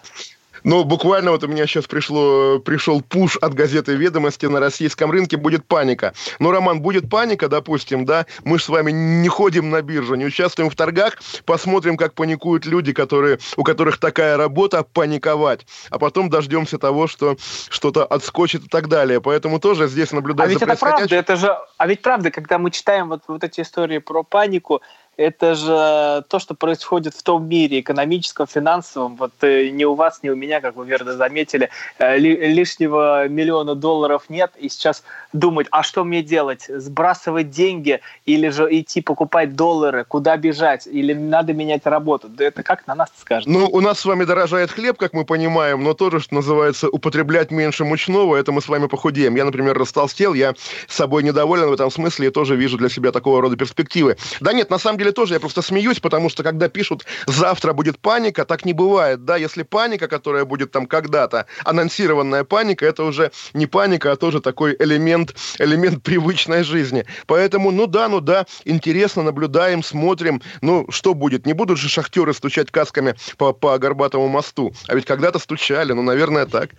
Ну, 0.65 0.85
буквально 0.85 1.33
вот 1.33 1.43
у 1.45 1.49
меня 1.49 1.67
сейчас 1.67 1.87
пришло, 1.87 2.59
пришел 2.61 3.03
пуш 3.03 3.37
от 3.37 3.55
газеты 3.55 3.95
«Ведомости» 3.95 4.47
на 4.47 4.61
российском 4.61 5.11
рынке 5.11 5.37
будет 5.37 5.67
паника. 5.67 6.13
Ну, 6.39 6.51
Роман, 6.51 6.81
будет 6.81 7.11
паника, 7.11 7.49
допустим, 7.49 8.05
да, 8.05 8.27
мы 8.45 8.59
же 8.59 8.65
с 8.65 8.69
вами 8.69 8.93
не 8.93 9.29
ходим 9.29 9.71
на 9.71 9.83
биржу, 9.83 10.15
не 10.15 10.25
участвуем 10.25 10.71
в 10.71 10.77
торгах, 10.77 11.19
посмотрим, 11.45 11.97
как 11.97 12.15
паникуют 12.15 12.65
люди, 12.65 12.93
которые, 12.93 13.39
у 13.57 13.65
которых 13.65 13.99
такая 13.99 14.37
работа 14.37 14.85
паниковать, 14.85 15.67
а 15.91 15.99
потом 15.99 16.31
дождемся 16.31 16.79
того, 16.79 17.07
что 17.09 17.37
что-то 17.69 18.05
отскочит 18.05 18.67
и 18.67 18.69
так 18.69 18.89
далее. 18.89 19.21
Поэтому 19.21 19.59
тоже 19.59 19.89
здесь 19.89 20.13
наблюдать 20.13 20.47
а 20.47 20.49
ведь 20.49 20.63
это 20.63 20.77
правда, 20.77 21.15
это 21.15 21.37
же, 21.37 21.59
а 21.77 21.87
ведь 21.87 22.03
правда, 22.03 22.31
когда 22.31 22.59
мы 22.59 22.71
читаем 22.71 23.09
вот, 23.09 23.23
вот 23.27 23.43
эти 23.43 23.61
истории 23.61 23.99
про 23.99 24.23
панику, 24.23 24.81
это 25.17 25.55
же 25.55 26.25
то, 26.29 26.39
что 26.39 26.55
происходит 26.55 27.15
в 27.15 27.23
том 27.23 27.47
мире 27.47 27.81
экономическом, 27.81 28.47
финансовом. 28.47 29.17
Вот 29.17 29.33
э, 29.43 29.69
ни 29.69 29.85
у 29.85 29.95
вас, 29.95 30.21
ни 30.23 30.31
у 30.31 30.37
меня, 30.37 30.61
как 30.61 30.75
вы 30.77 30.87
верно 30.87 31.15
заметили, 31.15 31.69
э, 31.99 32.17
лишнего 32.19 33.29
миллиона 33.29 33.75
долларов 33.75 34.25
нет. 34.29 34.53
И 34.59 34.69
сейчас 34.69 35.03
думать, 35.33 35.67
а 35.71 35.83
что 35.83 36.05
мне 36.05 36.23
делать? 36.23 36.67
Сбрасывать 36.69 37.51
деньги 37.51 38.01
или 38.25 38.49
же 38.49 38.67
идти 38.71 39.03
покупать 39.03 39.55
доллары? 39.55 40.05
Куда 40.05 40.37
бежать? 40.37 40.87
Или 40.87 41.13
надо 41.13 41.53
менять 41.53 41.87
работу? 41.87 42.29
Да 42.29 42.45
это 42.45 42.63
как 42.63 42.87
на 42.87 42.95
нас 42.95 43.11
скажет? 43.19 43.49
Ну, 43.49 43.69
у 43.71 43.81
нас 43.81 44.01
с 44.01 44.05
вами 44.05 44.25
дорожает 44.25 44.71
хлеб, 44.71 44.97
как 44.97 45.13
мы 45.13 45.25
понимаем, 45.25 45.85
но 45.85 45.93
тоже, 45.93 46.21
что 46.21 46.35
называется, 46.37 46.89
употреблять 46.89 47.51
меньше 47.51 47.85
мучного, 47.85 48.37
это 48.37 48.51
мы 48.53 48.63
с 48.63 48.69
вами 48.69 48.87
похудеем. 48.87 49.37
Я, 49.37 49.45
например, 49.45 49.79
растолстел, 49.79 50.33
я 50.33 50.55
собой 50.89 51.23
недоволен 51.23 51.69
в 51.69 51.73
этом 51.73 51.91
смысле 51.91 52.29
и 52.29 52.31
тоже 52.31 52.57
вижу 52.57 52.79
для 52.79 52.89
себя 52.89 53.13
такого 53.13 53.43
рода 53.43 53.57
перспективы. 53.57 54.17
Да 54.41 54.53
нет, 54.53 54.71
на 54.71 54.79
самом 54.79 54.99
деле 54.99 55.02
тоже 55.11 55.35
я 55.35 55.41
просто 55.41 55.63
смеюсь, 55.63 56.01
потому 56.01 56.29
что 56.29 56.43
когда 56.43 56.69
пишут 56.69 57.05
«завтра 57.27 57.73
будет 57.73 57.99
паника», 57.99 58.45
так 58.45 58.65
не 58.65 58.73
бывает, 58.73 59.25
да, 59.25 59.37
если 59.37 59.63
паника, 59.63 60.09
которая 60.09 60.45
будет 60.45 60.71
там 60.71 60.87
когда-то, 60.87 61.47
анонсированная 61.65 62.45
паника, 62.45 62.87
это 62.87 63.05
уже 63.05 63.33
не 63.55 63.67
паника, 63.67 64.13
а 64.13 64.17
тоже 64.17 64.41
такой 64.41 64.77
элемент, 64.79 65.35
элемент 65.59 66.03
привычной 66.03 66.65
жизни. 66.65 67.05
Поэтому, 67.27 67.71
ну 67.71 67.87
да, 67.87 68.09
ну 68.09 68.21
да, 68.21 68.47
интересно, 68.65 69.23
наблюдаем, 69.23 69.83
смотрим, 69.83 70.43
ну 70.61 70.87
что 70.91 71.15
будет, 71.15 71.47
не 71.47 71.53
будут 71.53 71.79
же 71.79 71.89
шахтеры 71.89 72.35
стучать 72.35 72.71
касками 72.71 73.15
по, 73.37 73.53
по 73.53 73.79
Горбатому 73.79 74.29
мосту, 74.29 74.73
а 74.89 74.95
ведь 74.95 75.07
когда-то 75.07 75.39
стучали, 75.39 75.93
ну, 75.93 76.03
наверное, 76.03 76.47
так. 76.47 76.71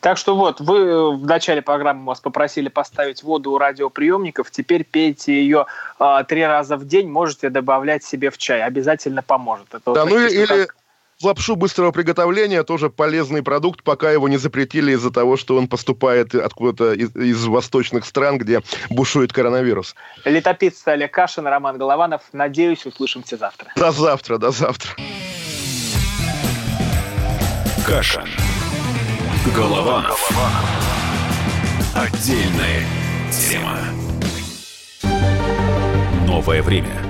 Так 0.00 0.16
что 0.16 0.34
вот, 0.34 0.60
вы 0.60 1.16
в 1.16 1.26
начале 1.26 1.60
программы 1.60 2.06
вас 2.06 2.20
попросили 2.20 2.68
поставить 2.68 3.22
воду 3.22 3.52
у 3.52 3.58
радиоприемников, 3.58 4.50
теперь 4.50 4.84
пейте 4.84 5.34
ее 5.34 5.66
э, 5.98 6.24
три 6.26 6.44
раза 6.44 6.76
в 6.76 6.86
день, 6.86 7.08
можете 7.08 7.39
добавлять 7.48 8.04
себе 8.04 8.30
в 8.30 8.38
чай, 8.38 8.62
обязательно 8.62 9.22
поможет. 9.22 9.68
Это 9.72 9.92
да, 9.92 10.04
вот 10.04 10.10
ну 10.10 10.26
или 10.26 10.64
как... 10.64 10.76
лапшу 11.22 11.56
быстрого 11.56 11.92
приготовления, 11.92 12.62
тоже 12.64 12.90
полезный 12.90 13.42
продукт, 13.42 13.82
пока 13.82 14.10
его 14.10 14.28
не 14.28 14.36
запретили 14.36 14.92
из-за 14.92 15.10
того, 15.10 15.36
что 15.36 15.56
он 15.56 15.68
поступает 15.68 16.34
откуда-то 16.34 16.92
из, 16.92 17.14
из 17.16 17.44
восточных 17.46 18.04
стран, 18.04 18.38
где 18.38 18.62
бушует 18.90 19.32
коронавирус. 19.32 19.94
Летописец 20.24 20.86
Олег 20.86 21.12
Кашин, 21.12 21.46
Роман 21.46 21.78
Голованов. 21.78 22.22
Надеюсь, 22.32 22.84
услышимся 22.84 23.36
завтра. 23.36 23.72
До 23.76 23.92
завтра, 23.92 24.38
до 24.38 24.50
завтра. 24.50 24.90
Кашин. 27.86 28.28
Голованов. 29.56 30.30
Отдельная 31.94 32.84
тема. 33.32 33.78
Новое 36.26 36.62
время 36.62 37.09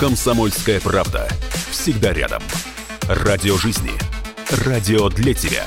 «Комсомольская 0.00 0.80
правда». 0.80 1.28
Всегда 1.70 2.14
рядом. 2.14 2.42
Радио 3.02 3.58
жизни. 3.58 3.92
Радио 4.64 5.10
для 5.10 5.34
тебя. 5.34 5.66